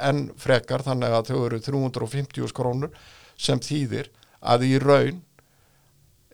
enn 0.07 0.31
frekar 0.37 0.83
þannig 0.85 1.09
að 1.11 1.31
þau 1.31 1.45
eru 1.45 1.59
350 1.59 2.53
krónur 2.53 2.91
sem 3.37 3.59
þýðir 3.59 4.07
að 4.41 4.63
í 4.69 4.77
raun 4.79 5.23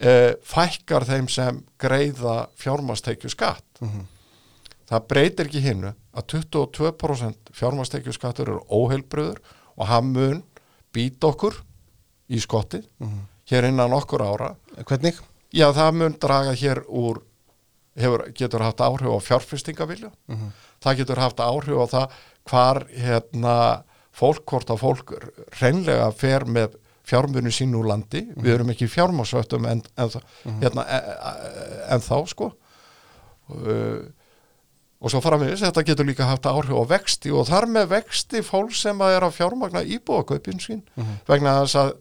e, 0.03 0.35
fækkar 0.43 1.07
þeim 1.07 1.29
sem 1.31 1.61
greiða 1.81 2.47
fjármastekju 2.59 3.31
skatt 3.33 3.83
það 4.89 5.07
breytir 5.09 5.49
ekki 5.49 5.63
hinnu 5.63 5.93
að 6.13 6.27
22% 6.35 7.53
fjármastekju 7.57 8.13
skattur 8.15 8.51
eru 8.53 8.63
óheilbröður 8.69 9.39
og 9.77 9.87
hann 9.89 10.11
mun 10.13 10.41
býta 10.93 11.31
okkur 11.31 11.61
í 12.29 12.39
skottið 12.41 12.85
hér 13.49 13.67
innan 13.67 13.93
okkur 13.95 14.21
ára. 14.23 14.53
Hvernig? 14.85 15.17
já 15.53 15.69
það 15.73 15.97
mun 15.99 16.17
draga 16.21 16.53
hér 16.57 16.83
úr 16.89 17.21
hefur, 17.99 18.25
getur 18.33 18.63
haft 18.65 18.81
áhrif 18.81 19.09
á 19.13 19.19
fjárfestingavilja 19.21 20.11
það 20.81 21.01
getur 21.01 21.21
haft 21.21 21.41
áhrif 21.43 21.77
á 21.77 21.85
það 21.93 22.15
hvar 22.49 22.79
hérna 22.89 23.57
fólk, 24.13 24.43
hvort 24.49 24.69
að 24.73 24.81
fólk 24.81 25.13
reynlega 25.61 26.09
fer 26.17 26.45
með 26.45 26.77
fjármunni 27.03 27.51
sín 27.51 27.75
úr 27.75 27.87
landi. 27.89 28.25
Við 28.39 28.53
erum 28.55 28.73
ekki 28.73 28.87
fjármásvöttum 28.91 29.65
en, 29.69 29.83
en, 29.95 30.11
mm 30.45 30.59
hérna, 30.63 30.85
en, 30.87 31.07
en 31.95 32.03
þá 32.03 32.17
sko. 32.31 32.51
Uh, 33.51 34.03
og 35.03 35.11
svo 35.11 35.19
framvegis 35.19 35.63
þetta 35.65 35.83
getur 35.83 36.07
líka 36.07 36.27
haft 36.29 36.47
áhrif 36.47 36.71
á 36.79 36.83
vexti 36.87 37.31
og 37.35 37.47
þar 37.49 37.67
með 37.67 37.89
vexti 37.97 38.39
fólk 38.45 38.71
sem 38.77 39.01
að 39.03 39.17
er 39.17 39.25
að 39.27 39.35
fjármagna 39.35 39.83
íbúðakaupin 39.97 40.61
sín 40.63 40.83
vegna 41.27 41.57
þess 41.59 41.79
að 41.81 41.91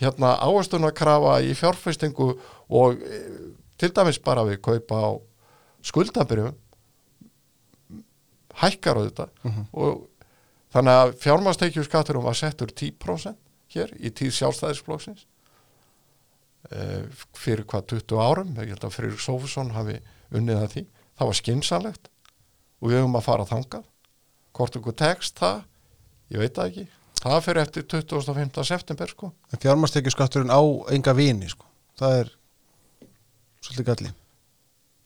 hérna 0.00 0.34
áherslunakrafa 0.44 1.38
í 1.44 1.54
fjárfestingu 1.56 2.28
og 2.68 3.00
e, 3.00 3.20
til 3.80 3.90
dæmis 3.96 4.20
bara 4.20 4.44
við 4.44 4.60
kaupa 4.64 5.00
á 5.00 5.10
skuldabyrjum 5.88 6.52
hækkar 8.60 9.00
á 9.00 9.04
þetta 9.08 9.28
og 9.72 10.04
þannig 10.74 11.00
að 11.00 11.14
fjármastekju 11.24 11.86
skatturum 11.88 12.28
var 12.28 12.36
settur 12.36 12.68
10% 12.76 13.36
hér 13.74 13.92
í 13.98 14.12
tíð 14.14 14.32
sjálfstæðisflokksins 14.38 15.26
e, 16.70 16.86
fyrir 17.38 17.66
hvað 17.70 17.86
20 17.94 18.22
árum, 18.22 18.54
ég 18.58 18.74
held 18.74 18.86
að 18.86 18.96
Freyr 18.96 19.18
Sófusson 19.20 19.74
hafi 19.76 19.98
unnið 20.34 20.62
að 20.62 20.72
því, 20.74 20.84
það 21.18 21.30
var 21.30 21.38
skinsanlegt 21.40 22.10
og 22.80 22.90
við 22.90 23.00
höfum 23.00 23.18
að 23.20 23.26
fara 23.26 23.48
þangað 23.48 23.86
hvort 24.56 24.80
okkur 24.80 24.96
tekst 24.98 25.40
það 25.40 25.62
ég 26.34 26.42
veit 26.42 26.54
það 26.56 26.70
ekki, 26.70 26.86
það 27.20 27.40
fyrir 27.46 27.62
eftir 27.64 27.88
25. 27.94 28.62
september 28.66 29.14
sko 29.14 29.32
fjármastekjuskatturinn 29.56 30.54
á 30.54 30.60
enga 30.94 31.14
vini 31.16 31.50
sko. 31.50 31.66
það 32.00 32.20
er 32.22 32.32
svolítið 33.60 33.90
galli 33.90 34.14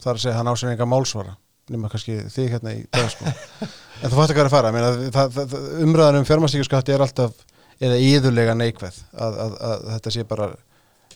það 0.00 0.10
er 0.10 0.18
að 0.18 0.22
segja 0.26 0.36
hann 0.38 0.52
á 0.52 0.54
sér 0.56 0.74
enga 0.74 0.88
málsvara 0.88 1.36
nema 1.72 1.88
kannski 1.88 2.18
þig 2.28 2.50
hérna 2.52 2.74
í 2.76 2.82
dag 2.92 3.08
sko. 3.08 3.24
en 4.02 4.10
þú 4.12 4.18
fattu 4.18 4.36
hvað 4.36 4.42
er 4.42 4.48
að 4.50 4.54
fara 4.54 4.72
Meina, 4.74 4.90
það, 5.14 5.36
það, 5.36 5.52
það, 5.54 5.68
umræðan 5.86 6.20
um 6.20 6.26
fjármastekjuskatti 6.28 6.94
er 6.94 7.04
alltaf 7.06 7.44
eða 7.81 7.99
íðurlega 7.99 8.55
neikveð 8.59 9.01
að, 9.12 9.39
að, 9.45 9.59
að 9.68 9.85
þetta 9.95 10.14
sé 10.14 10.25
bara 10.31 10.49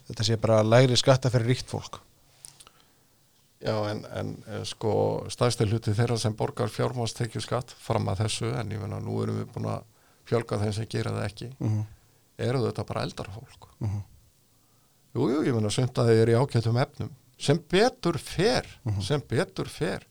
þetta 0.08 0.24
sé 0.24 0.36
bara 0.40 0.62
lægri 0.66 0.96
skatta 0.96 1.30
fyrir 1.30 1.52
ríkt 1.54 1.70
fólk 1.70 2.00
Já, 3.58 3.74
en, 3.90 4.04
en 4.14 4.28
eh, 4.46 4.62
sko 4.62 4.90
stæðstu 5.34 5.66
hluti 5.66 5.94
þeirra 5.98 6.18
sem 6.22 6.34
borgar 6.38 6.70
fjármástekju 6.70 7.40
skatt 7.42 7.72
fram 7.82 8.06
að 8.12 8.20
þessu, 8.22 8.52
en 8.54 8.70
ég 8.70 8.78
menna 8.78 9.00
nú 9.02 9.16
erum 9.24 9.40
við 9.40 9.48
búin 9.54 9.66
að 9.72 9.82
fjölga 10.30 10.60
þeim 10.62 10.74
sem 10.76 10.86
gera 10.92 11.14
það 11.16 11.26
ekki 11.26 11.48
mm 11.56 11.68
-hmm. 11.72 11.86
eru 12.46 12.60
þetta 12.66 12.84
bara 12.84 13.02
eldra 13.02 13.32
fólk 13.34 13.68
Mhm. 13.78 14.02
Jú, 15.14 15.28
jú, 15.30 15.42
ég 15.46 15.54
menna 15.54 15.70
sumt 15.70 15.98
að 15.98 16.06
þeir 16.10 16.22
eru 16.22 16.32
í 16.32 16.38
ágætum 16.38 16.76
efnum 16.78 17.10
sem 17.38 17.58
betur 17.70 18.18
fer 18.18 18.66
sem 19.00 19.20
betur 19.20 19.68
fer 19.68 20.06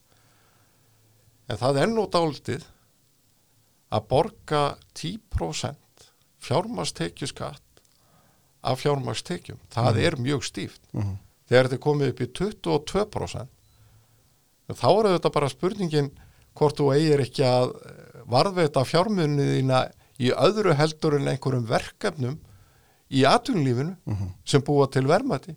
en 1.47 1.57
það 1.57 1.81
er 1.81 1.87
nú 1.87 2.07
dálítið 2.07 2.63
að 3.91 4.07
borga 4.07 4.77
10% 4.93 5.75
fjármástekju 6.47 7.29
skatt 7.29 7.63
af 8.67 8.81
fjármástekjum 8.81 9.59
það 9.73 10.01
er 10.03 10.17
mjög 10.21 10.47
stíft. 10.47 10.81
Mhm. 10.93 11.17
þegar 11.47 11.67
þetta 11.67 11.77
er 11.77 11.85
komið 11.85 12.09
upp 12.13 12.21
í 12.21 12.31
22% 12.41 13.47
þá 14.75 14.89
er 14.91 15.11
þetta 15.13 15.33
bara 15.33 15.49
spurningin 15.51 16.09
hvort 16.57 16.79
þú 16.79 16.89
eigir 16.95 17.23
ekki 17.23 17.45
að 17.45 17.71
eh, 17.85 18.19
varðveita 18.27 18.83
fjármunniðina 18.83 19.85
í 20.19 20.33
öðru 20.33 20.73
heldur 20.75 21.19
en 21.19 21.29
einhverjum 21.31 21.67
verkefnum 21.69 22.37
í 23.13 23.23
atvinnulífinu 23.29 23.95
sem 24.43 24.63
búa 24.65 24.87
til 24.91 25.05
verðmæti. 25.07 25.55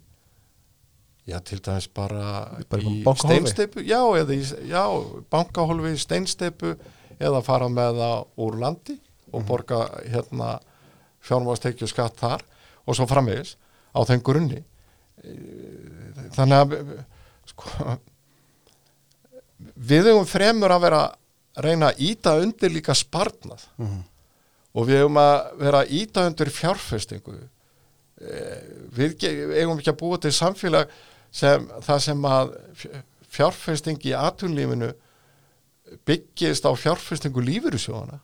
Já, 1.26 1.38
til 1.44 1.58
dæmis 1.62 1.88
bara, 1.94 2.58
Bara 2.70 2.82
í 2.82 3.02
steinsteipu 3.04 3.82
já, 3.86 4.00
já, 4.66 4.84
bankahólfi 5.30 5.96
steinsteipu 5.98 6.74
eða 7.20 7.42
fara 7.44 7.68
með 7.68 8.00
það 8.00 8.44
úr 8.46 8.58
landi 8.60 8.96
og 9.32 9.44
borga 9.46 9.82
hérna 10.10 10.58
fjármáðstekju 11.26 11.88
skatt 11.90 12.16
þar 12.20 12.44
og 12.86 12.96
svo 12.96 13.06
framvegis 13.10 13.56
á 13.92 14.00
þeim 14.08 14.22
grunni. 14.24 14.62
Þannig 16.36 16.56
að 16.56 16.76
sko, 17.50 17.96
við 19.90 20.08
höfum 20.10 20.28
fremur 20.28 20.72
að 20.74 20.84
vera 20.86 21.00
að 21.10 21.66
reyna 21.66 21.90
að 21.90 22.02
íta 22.06 22.36
undir 22.40 22.72
líka 22.72 22.94
sparnað. 22.96 23.66
Og 24.70 24.86
við 24.86 25.00
höfum 25.02 25.18
að 25.20 25.36
vera 25.60 25.82
að 25.84 25.92
íta 25.98 26.24
undir 26.30 26.50
fjárfestingu. 26.54 27.36
Eh, 28.20 28.58
við 28.94 29.16
eigum 29.58 29.78
ekki 29.80 29.90
að 29.92 30.00
búa 30.00 30.18
til 30.20 30.32
samfélag 30.36 30.90
sem 31.32 31.64
það 31.82 32.02
sem 32.04 32.26
að 32.28 32.50
fj- 32.76 33.00
fjárfesting 33.30 34.00
í 34.06 34.12
atvinnlífinu 34.18 34.90
byggist 36.06 36.66
á 36.68 36.72
fjárfestingu 36.76 37.42
lífyrirsjóðana 37.46 38.18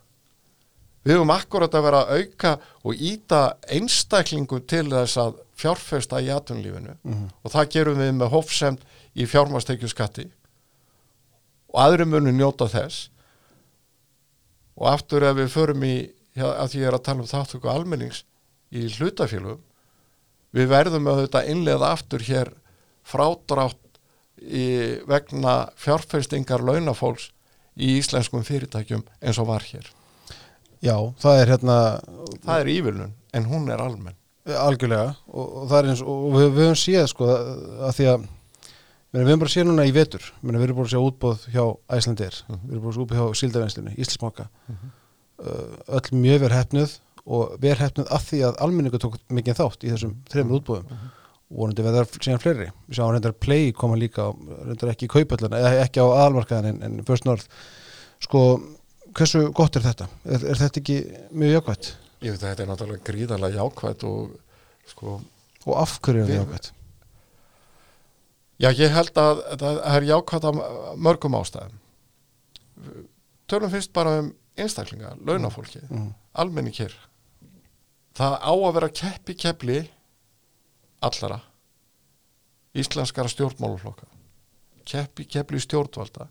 við 1.06 1.14
höfum 1.14 1.30
akkurat 1.30 1.74
að 1.74 1.86
vera 1.86 2.02
að 2.02 2.20
auka 2.20 2.52
og 2.82 3.02
íta 3.10 3.42
einstaklingu 3.70 4.58
til 4.66 4.88
þess 4.90 5.20
að 5.22 5.36
fjárfesta 5.56 6.20
í 6.20 6.32
atvinnlífinu 6.34 6.96
og 7.44 7.52
það 7.52 7.70
gerum 7.76 8.00
við 8.02 8.10
með 8.18 8.32
hófsemt 8.34 8.82
í 9.14 9.26
fjármastekju 9.30 9.88
skatti 9.88 10.26
og 11.70 11.78
aðri 11.84 12.06
munu 12.08 12.32
njóta 12.32 12.68
þess. 12.72 13.10
Og 14.76 14.88
aftur 14.90 15.24
ef 15.24 15.36
við 15.36 15.52
förum 15.52 15.84
í 15.84 15.94
að 16.36 16.70
því 16.72 16.80
ég 16.82 16.88
er 16.88 16.96
að 16.98 17.06
tala 17.06 17.24
um 17.24 17.30
þáttöku 17.30 17.70
almennings 17.72 18.24
í 18.72 18.88
hlutafélugum 18.92 19.62
við 20.56 20.68
verðum 20.72 21.08
að 21.08 21.22
þetta 21.24 21.44
innlega 21.52 21.92
aftur 21.92 22.24
hér 22.26 22.52
frádrátt 23.06 24.00
í, 24.40 25.00
vegna 25.08 25.70
fjárfestingar 25.80 26.64
launafólks 26.64 27.30
í 27.76 27.96
íslenskum 28.00 28.44
fyrirtækjum 28.44 29.04
eins 29.20 29.40
og 29.40 29.48
var 29.52 29.64
hér. 29.64 29.88
Já, 30.84 30.96
það 31.22 31.40
er 31.40 31.52
hérna 31.54 31.76
Það 32.44 32.60
er 32.60 32.70
ívilnun 32.74 33.12
en 33.36 33.46
hún 33.50 33.68
er 33.72 33.82
almenn. 33.82 34.16
algjörlega 34.46 35.14
og, 35.26 35.46
og 35.62 35.64
það 35.70 35.78
er 35.78 35.88
eins 35.90 36.02
og 36.06 36.26
við, 36.36 36.44
við 36.54 36.66
höfum 36.68 36.76
séð 36.78 37.06
sko 37.10 37.30
að 37.32 37.96
því 37.96 38.06
að 38.12 38.26
við 39.16 39.24
höfum 39.24 39.40
bara 39.42 39.54
séð 39.54 39.66
núna 39.66 39.86
í 39.88 39.94
vetur 39.96 40.28
við 40.42 40.74
búin 40.76 40.84
að 40.84 40.92
sjá 40.92 41.00
útbóð 41.02 41.46
hjá 41.54 41.64
Æslandir 41.96 42.38
við 42.46 42.76
erum 42.76 42.84
búin 42.84 42.92
að 42.92 42.96
sjá 42.96 43.02
útbóð 43.06 43.18
hjá 43.18 43.40
Síldavenslinu, 43.40 43.94
Íslandsbanka. 43.96 44.46
Uh, 45.36 45.74
öll 45.98 46.14
mjög 46.16 46.44
verið 46.46 46.56
hefnuð 46.60 46.94
og 47.26 47.56
verið 47.60 47.82
hefnuð 47.84 48.12
af 48.16 48.28
því 48.28 48.38
að 48.46 48.60
almenningu 48.64 49.00
tók 49.02 49.16
mikið 49.34 49.58
þátt 49.58 49.82
í 49.84 49.90
þessum 49.92 50.14
þreymur 50.30 50.60
útbóðum 50.60 50.94
og 51.46 51.58
vonandi 51.60 51.84
verða 51.84 52.04
síðan 52.14 52.40
fleiri. 52.42 52.68
Við 52.86 52.98
sjáum 52.98 53.12
reyndar 53.14 53.34
Play 53.42 53.72
koma 53.76 53.98
líka 53.98 54.30
reyndar 54.66 54.92
ekki 54.94 55.06
í 55.06 55.12
kaupölluna, 55.12 55.58
eða 55.60 55.82
ekki 55.84 56.00
á 56.02 56.06
aðalmarkaðan 56.06 56.70
en, 56.70 56.80
en 56.86 57.04
First 57.06 57.26
North. 57.28 57.50
Sko, 58.24 58.40
hversu 59.16 59.40
gott 59.56 59.76
er 59.78 59.84
þetta? 59.86 60.06
Er, 60.24 60.42
er 60.52 60.58
þetta 60.60 60.80
ekki 60.82 60.96
mjög 61.32 61.54
jákvætt? 61.56 61.88
Ég 62.24 62.32
veit 62.34 62.42
að 62.42 62.48
þetta 62.50 62.62
er 62.64 62.70
náttúrulega 62.70 63.06
gríðarlega 63.10 63.60
jákvætt 63.62 64.04
og 64.08 64.34
sko, 64.90 65.16
Og 65.66 65.74
af 65.82 65.96
hverju 66.00 66.22
er 66.22 66.28
þetta 66.30 66.42
jákvætt? 66.42 66.70
já 68.62 68.70
ég 68.72 68.94
held 68.94 69.18
að 69.20 69.42
það 69.60 69.80
er 69.96 70.06
jákvætt 70.10 70.44
af 70.48 70.60
mörgum 70.96 71.34
ástæðum. 71.40 71.74
Tölum 73.48 73.70
fyrst 73.72 73.92
bara 73.94 74.18
um 74.22 74.30
einstaklinga, 74.56 75.14
launafólki, 75.26 75.80
Mm. 75.90 76.14
almenning 76.34 76.74
hér. 76.74 76.94
Það 78.16 78.38
á 78.40 78.52
að 78.52 78.72
vera 78.74 78.88
keppi 78.88 79.34
keppli 79.34 79.90
allara 81.02 81.40
íslenskara 82.74 83.28
stjórnmáluflokka 83.28 84.06
keppi 84.86 85.24
keppli 85.24 85.60
stjórnvalda 85.60 86.28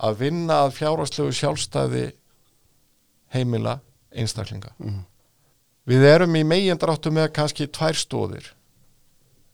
að 0.00 0.16
vinna 0.18 0.54
að 0.66 0.72
fjárhastlegu 0.78 1.32
sjálfstæði 1.32 2.04
heimila 3.34 3.78
einstaklinga 4.14 4.72
Mhm. 4.78 5.04
við 5.86 6.04
erum 6.14 6.34
í 6.36 6.44
megindraftu 6.44 7.10
með 7.10 7.32
kannski 7.32 7.66
tvær 7.66 7.94
stóðir 7.98 8.50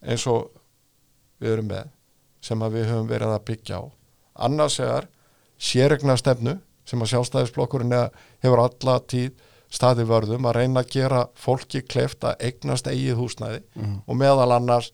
eins 0.01 0.25
og 0.27 0.51
við 1.41 1.53
erum 1.53 1.67
með 1.69 1.87
sem 2.41 2.59
að 2.59 2.71
við 2.77 2.85
höfum 2.89 3.07
verið 3.09 3.35
að 3.35 3.45
byggja 3.45 3.77
á 3.77 3.83
annars 4.45 4.79
vegar 4.79 5.07
séregna 5.59 6.17
stefnu 6.17 6.59
sem 6.85 6.99
að 7.01 7.11
sjálfstæðisblokkurinn 7.13 7.93
er- 7.93 8.11
hefur 8.41 8.59
alla 8.65 8.99
tíð 8.99 9.31
staði 9.71 10.03
vörðum 10.05 10.45
að 10.49 10.55
reyna 10.55 10.81
að 10.83 10.89
gera 10.91 11.27
fólki 11.35 11.81
kleft 11.87 12.19
að 12.27 12.35
eignast 12.41 12.87
eigið 12.87 13.15
húsnæði 13.15 13.61
Mhm. 13.75 14.01
og 14.07 14.15
meðal 14.17 14.51
annars 14.55 14.91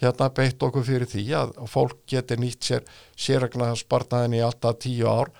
hérna 0.00 0.28
beitt 0.34 0.62
okkur 0.62 0.84
fyrir 0.86 1.08
því 1.10 1.24
að 1.40 1.52
fólk 1.72 1.96
geti 2.08 2.36
nýtt 2.38 2.62
sér 2.68 2.84
séregna 3.18 3.72
spartnaðin 3.76 4.36
í 4.38 4.42
alltaf 4.46 4.78
tíu 4.84 5.08
ár 5.10 5.32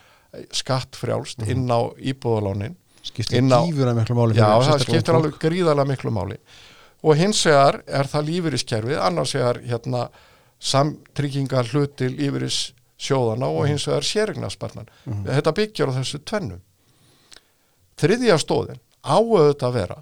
skattfrjálst 0.52 1.44
inn 1.48 1.68
á 1.70 1.80
íbúðalónin 1.98 2.74
skiptir 3.06 3.38
á- 3.54 3.62
gífuna 3.64 3.94
miklu 3.96 4.16
máli 4.18 4.34
Já, 4.36 4.48
það 4.60 4.82
skiptir 4.84 5.14
alveg 5.16 5.32
fólk. 5.36 5.42
gríðarlega 5.46 5.88
miklu 5.88 6.10
máli. 6.12 6.36
Og 7.06 7.14
hins 7.16 7.44
vegar 7.46 7.78
er 7.86 8.08
það 8.10 8.26
lífyriskerfið 8.28 8.98
annars 9.00 9.32
vegar 9.38 9.60
hérna 9.62 10.08
samtryggingar 10.58 11.68
hluti 11.70 12.08
lífyris 12.10 12.58
sjóðana 12.98 13.46
og 13.54 13.68
hins 13.70 13.86
vegar 13.86 14.02
sérignarsparnan 14.02 14.88
þetta 15.06 15.52
byggjar 15.54 15.92
á 15.94 15.98
þessu 16.00 16.18
tvennu. 16.26 16.58
Þriðja 17.98 18.36
stóðin 18.42 18.80
áauðvitað 19.06 19.68
að 19.68 19.76
vera 19.78 19.98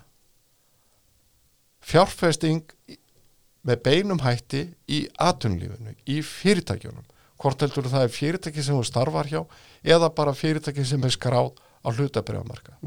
fjárfesting 1.87 2.63
í- 2.89 2.99
með 3.67 3.83
beinum 3.83 4.23
hætti 4.23 4.63
í 4.89 5.03
atunlífinu, 5.19 5.95
í 6.07 6.21
fyrirtækjunum. 6.23 7.07
Hvort 7.37 7.63
heldur 7.65 7.89
það 7.91 8.07
er 8.07 8.15
fyrirtæki 8.15 8.63
sem 8.65 8.77
þú 8.79 8.85
starfar 8.89 9.29
hjá 9.29 9.43
eða 9.85 10.09
bara 10.15 10.33
fyrirtæki 10.35 10.85
sem 10.89 11.03
er 11.05 11.13
skráð 11.13 11.53
á 11.85 11.89
hlutabriðamarka 11.93 12.79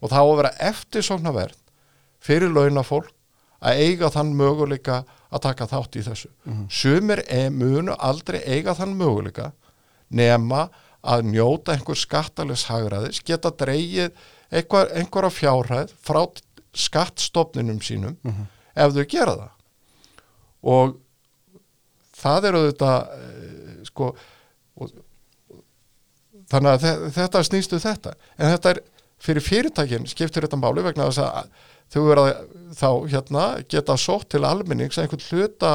og 0.00 0.10
það 0.10 0.18
á 0.20 0.26
að 0.28 0.36
vera 0.36 0.56
eftirsóknarverð 0.68 1.56
fyrir 2.20 2.52
launafólk 2.52 3.14
að 3.58 3.80
eiga 3.82 4.10
þann 4.14 4.34
möguleika 4.38 5.04
að 5.30 5.42
taka 5.42 5.66
þátt 5.66 5.96
í 5.98 6.02
þessu. 6.06 6.28
Sumir 6.70 7.24
e, 7.26 7.48
munu 7.50 7.96
aldrei 7.98 8.40
eiga 8.46 8.74
þann 8.74 8.94
möguleika 8.96 9.52
nema 10.10 10.68
að 11.02 11.24
njóta 11.32 11.74
einhver 11.74 11.96
skattalegs 11.96 12.68
hagraðis, 12.68 13.22
geta 13.24 13.50
einhver, 14.50 14.88
einhverja 14.94 15.30
fjárhæð 15.30 15.92
frá 16.00 16.22
skattstofninum 16.74 17.80
sínum 17.80 18.16
ef 18.76 18.92
þau 18.94 19.04
gera 19.08 19.34
það. 19.34 19.50
Og 20.62 20.96
það 22.18 22.48
er 22.48 22.58
auðvitað 22.58 23.12
eh, 23.14 23.74
sko 23.86 24.08
og, 24.78 24.92
þannig 26.50 26.70
að 26.74 26.84
þe- 26.84 27.10
þetta 27.18 27.42
snýstu 27.46 27.80
þetta. 27.82 28.14
En 28.38 28.52
þetta 28.54 28.72
er 28.74 28.80
fyrir 29.22 29.42
fyrirtækin 29.44 30.06
skiptir 30.10 30.46
þetta 30.46 30.60
máli 30.60 30.84
vegna 30.86 31.08
þess 31.10 31.22
að 31.24 31.50
þau 31.88 32.02
verða 32.06 32.26
þá 32.78 32.88
hérna 33.10 33.44
geta 33.70 33.96
sótt 33.98 34.28
til 34.34 34.44
almennings 34.46 34.98
einhvern 35.00 35.24
hluta 35.30 35.72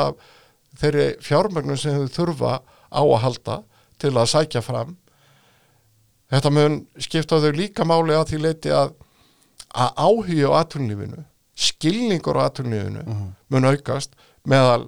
þeirri 0.79 1.07
fjármögnum 1.25 1.77
sem 1.79 2.03
þau 2.03 2.13
þurfa 2.17 2.53
á 2.93 3.01
að 3.01 3.21
halda 3.23 3.57
til 4.01 4.13
að 4.17 4.29
sækja 4.31 4.61
fram. 4.65 4.95
Þetta 6.33 6.51
mun 6.53 6.79
skipta 7.01 7.39
þau 7.43 7.51
líka 7.55 7.85
máli 7.85 8.15
að 8.17 8.31
því 8.33 8.41
leiti 8.47 8.73
að 8.73 8.93
að 9.73 9.89
áhuga 9.97 10.49
á 10.53 10.61
atvinnlífinu 10.61 11.23
skilningur 11.57 12.37
á 12.37 12.45
atvinnlífinu 12.49 13.03
mun 13.53 13.65
aukast 13.69 14.13
meðal 14.49 14.87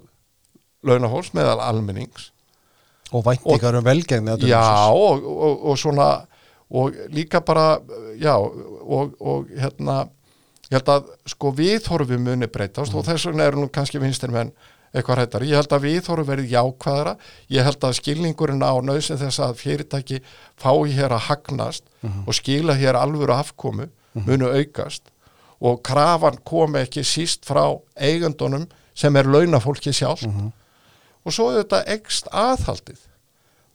launahóls, 0.86 1.32
meðal 1.34 1.60
almennings. 1.64 2.32
Og 3.14 3.24
væntingar 3.26 3.78
um 3.80 3.86
velgengni 3.86 4.36
Já, 4.49 4.89
og, 4.91 5.24
og, 5.24 5.66
og 5.72 5.78
svona 5.80 6.10
og 6.70 6.95
líka 7.14 7.39
bara 7.45 7.80
já, 8.18 8.34
og, 8.36 9.14
og 9.22 9.51
hérna 9.53 10.08
ég 10.66 10.80
held 10.80 10.89
að 10.89 11.12
sko 11.30 11.51
viðhorfi 11.53 12.18
muni 12.18 12.47
breytast 12.49 12.95
og 12.97 13.06
þess 13.06 13.28
vegna 13.30 13.45
eru 13.45 13.62
nú 13.62 13.70
kannski 13.70 14.01
vinstir 14.01 14.34
menn 14.34 14.49
eitthvað 14.95 15.20
hættar. 15.22 15.43
Ég 15.45 15.60
held 15.60 15.74
að 15.76 15.84
viðhorfi 15.86 16.28
verið 16.30 16.53
jákvæðara, 16.56 17.16
ég 17.51 17.68
held 17.68 17.84
að 17.84 17.97
skilningurinn 17.99 18.64
á 18.64 18.74
nöðsinn 18.80 19.20
þess 19.20 19.41
að 19.43 19.58
fyrirtæki 19.60 20.22
fái 20.62 20.95
hér 20.95 21.16
að 21.18 21.26
hagnast 21.30 21.84
og 22.26 22.34
skila 22.38 22.74
hér 22.80 22.97
alvöru 22.97 23.36
afkomu 23.36 23.89
munu 24.26 24.49
aukast. 24.49 25.03
Og 25.60 25.82
krafan 25.84 26.39
komi 26.43 26.82
ekki 26.82 27.03
síst 27.03 27.45
frá 27.47 27.78
eigandunum 27.95 28.66
sem 28.96 29.16
er 29.20 29.28
launafólki 29.28 29.93
sjálf 29.93 30.24
og 31.26 31.34
svo 31.34 31.50
er 31.52 31.64
þetta 31.64 31.84
ekst 31.96 32.28
aðhaldið. 32.32 33.00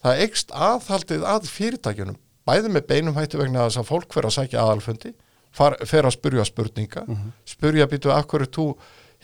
Það 0.01 0.23
ekst 0.25 0.53
aðhaldið 0.55 1.25
að 1.29 1.49
fyrirtækjunum 1.51 2.18
bæði 2.49 2.71
með 2.73 2.87
beinum 2.89 3.18
hættu 3.18 3.39
vegna 3.41 3.66
þess 3.66 3.83
að 3.83 3.91
fólk 3.91 4.14
fer 4.14 4.27
að 4.29 4.37
sækja 4.39 4.62
aðalfundi 4.62 5.12
far, 5.53 5.77
fer 5.87 6.07
að 6.09 6.16
spurja 6.16 6.47
spurninga 6.49 7.05
spurja 7.49 7.87
býtu 7.91 8.12
af 8.14 8.27
hverju 8.31 8.49
þú 8.57 8.66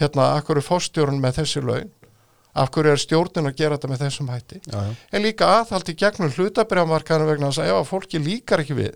hérna, 0.00 0.34
af 0.36 0.44
hverju 0.46 0.64
fórstjórun 0.66 1.22
með 1.22 1.40
þessi 1.40 1.62
laun? 1.64 1.90
Af 2.56 2.70
hverju 2.72 2.92
er 2.92 3.00
stjórnin 3.00 3.48
að 3.50 3.56
gera 3.56 3.76
þetta 3.76 3.88
með 3.88 4.02
þessum 4.04 4.28
hætti? 4.32 4.60
Já, 4.64 4.78
já. 4.80 4.92
en 5.12 5.22
líka 5.22 5.48
aðhaldi 5.58 5.94
gegnum 5.96 6.32
hlutabrjámarkaðinu 6.32 7.30
vegna 7.30 7.50
þess 7.50 7.62
að 7.64 7.72
ef 7.72 7.80
að 7.80 7.90
fólki 7.90 8.20
líkar 8.22 8.62
ekki 8.64 8.76
við 8.76 8.94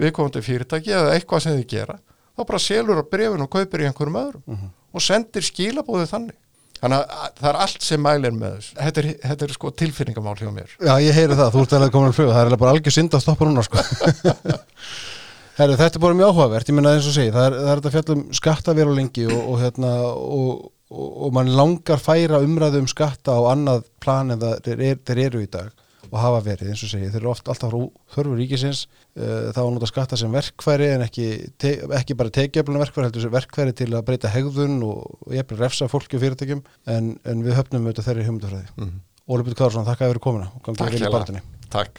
viðkomandi 0.00 0.42
fyrirtæki 0.44 0.92
eða 0.96 1.14
eitthvað 1.14 1.44
sem 1.44 1.56
þið 1.56 1.66
gera 1.72 1.96
þá 2.36 2.44
bara 2.44 2.62
selur 2.64 3.00
á 3.00 3.04
brefin 3.04 3.44
og 3.44 3.50
kaupir 3.52 3.84
í 3.84 3.88
einhverjum 3.88 4.20
öðrum 4.20 4.68
og 4.94 5.04
sendir 5.04 5.46
skilabóðið 5.46 6.14
þannig. 6.14 6.38
Þannig 6.80 6.96
að 6.96 7.14
að 7.20 7.32
það 7.36 7.48
er 7.50 7.58
allt 7.60 7.84
sem 7.84 8.00
mælir 8.00 8.36
með 8.36 8.52
þessu. 8.56 8.74
Þetta 8.80 9.00
er, 9.02 9.08
þetta 9.26 9.46
er 9.46 9.54
sko 9.56 9.72
tilfinningamál 9.82 10.36
hjá 10.40 10.50
mér. 10.54 10.70
Já, 10.80 10.92
ég 11.04 11.16
heyri 11.18 11.36
það, 11.36 11.50
þú 11.54 11.64
ert 11.64 11.74
alveg 11.76 11.94
komin 11.96 12.12
að 12.12 12.16
flug 12.16 12.30
það 12.32 12.52
er 12.52 12.60
bara 12.62 12.74
algjör 12.76 12.94
synd 12.96 13.16
að 13.16 13.24
stoppa 13.26 13.48
núna 13.48 13.64
sko. 13.66 13.84
Herru, 15.60 15.76
þetta 15.76 15.98
er 15.98 16.02
bara 16.06 16.16
mjög 16.16 16.30
áhugavert 16.32 16.70
ég 16.70 16.76
minna 16.76 16.94
eins 16.96 17.08
og 17.10 17.12
segi, 17.12 17.32
það 17.34 17.46
er, 17.50 17.56
það 17.58 17.70
er 17.70 17.80
þetta 17.80 17.92
fjallum 17.92 18.20
skattavér 18.38 18.88
á 18.88 18.92
lengi 18.96 19.26
og, 19.26 19.40
og 19.44 19.58
hérna 19.60 19.90
og, 20.08 20.62
og, 20.88 21.10
og 21.26 21.34
mann 21.36 21.50
langar 21.52 22.00
færa 22.00 22.40
umræðu 22.40 22.80
um 22.80 22.88
skatta 22.88 23.34
á 23.36 23.40
annað 23.50 23.84
plan 24.00 24.32
en 24.32 24.40
það 24.40 24.70
er, 24.72 25.02
þeir 25.04 25.20
eru 25.26 25.42
í 25.44 25.50
dag 25.52 25.74
og 26.10 26.18
hafa 26.20 26.40
verið 26.46 26.72
eins 26.72 26.82
og 26.84 26.90
segi, 26.92 27.10
þeir 27.12 27.22
eru 27.22 27.30
oft 27.32 27.48
alltaf 27.50 27.72
þörfur 28.14 28.38
ríkisins 28.38 28.80
uh, 28.86 29.50
þá 29.54 29.60
að 29.62 29.72
nota 29.76 29.90
skatta 29.90 30.18
sem 30.20 30.32
verkfæri 30.34 30.88
en 30.96 31.02
ekki, 31.06 31.26
te, 31.60 31.70
ekki 32.00 32.18
bara 32.18 32.34
tekjaflun 32.34 32.82
verkfæri 32.82 33.06
heldur 33.08 33.24
sem 33.26 33.34
verkfæri 33.34 33.72
til 33.78 33.90
að 33.94 34.06
breyta 34.08 34.32
hegðun 34.32 34.76
og, 34.86 34.98
ég 35.34 35.40
er 35.44 35.62
refsa 35.62 35.84
fólki 35.90 36.18
og 36.18 36.22
fyrirtækjum 36.24 36.62
en, 36.90 37.04
en 37.24 37.38
við 37.46 37.56
höfnum 37.58 37.86
auðvitað 37.86 38.06
þeirri 38.10 38.26
hugmyndafræði 38.28 38.68
mm. 38.76 38.94
Óli 39.30 39.42
Björn 39.46 39.60
Kársson, 39.62 39.86
þakka 39.86 40.02
að 40.08 40.12
vera 40.14 40.26
komina 40.26 40.46
og 40.50 40.60
gangi 40.66 40.78
Takk 40.82 40.90
vel 40.90 40.96
í 40.96 41.00
hérlega. 41.04 41.16
barðinni 41.18 41.42
Takk 41.70 41.92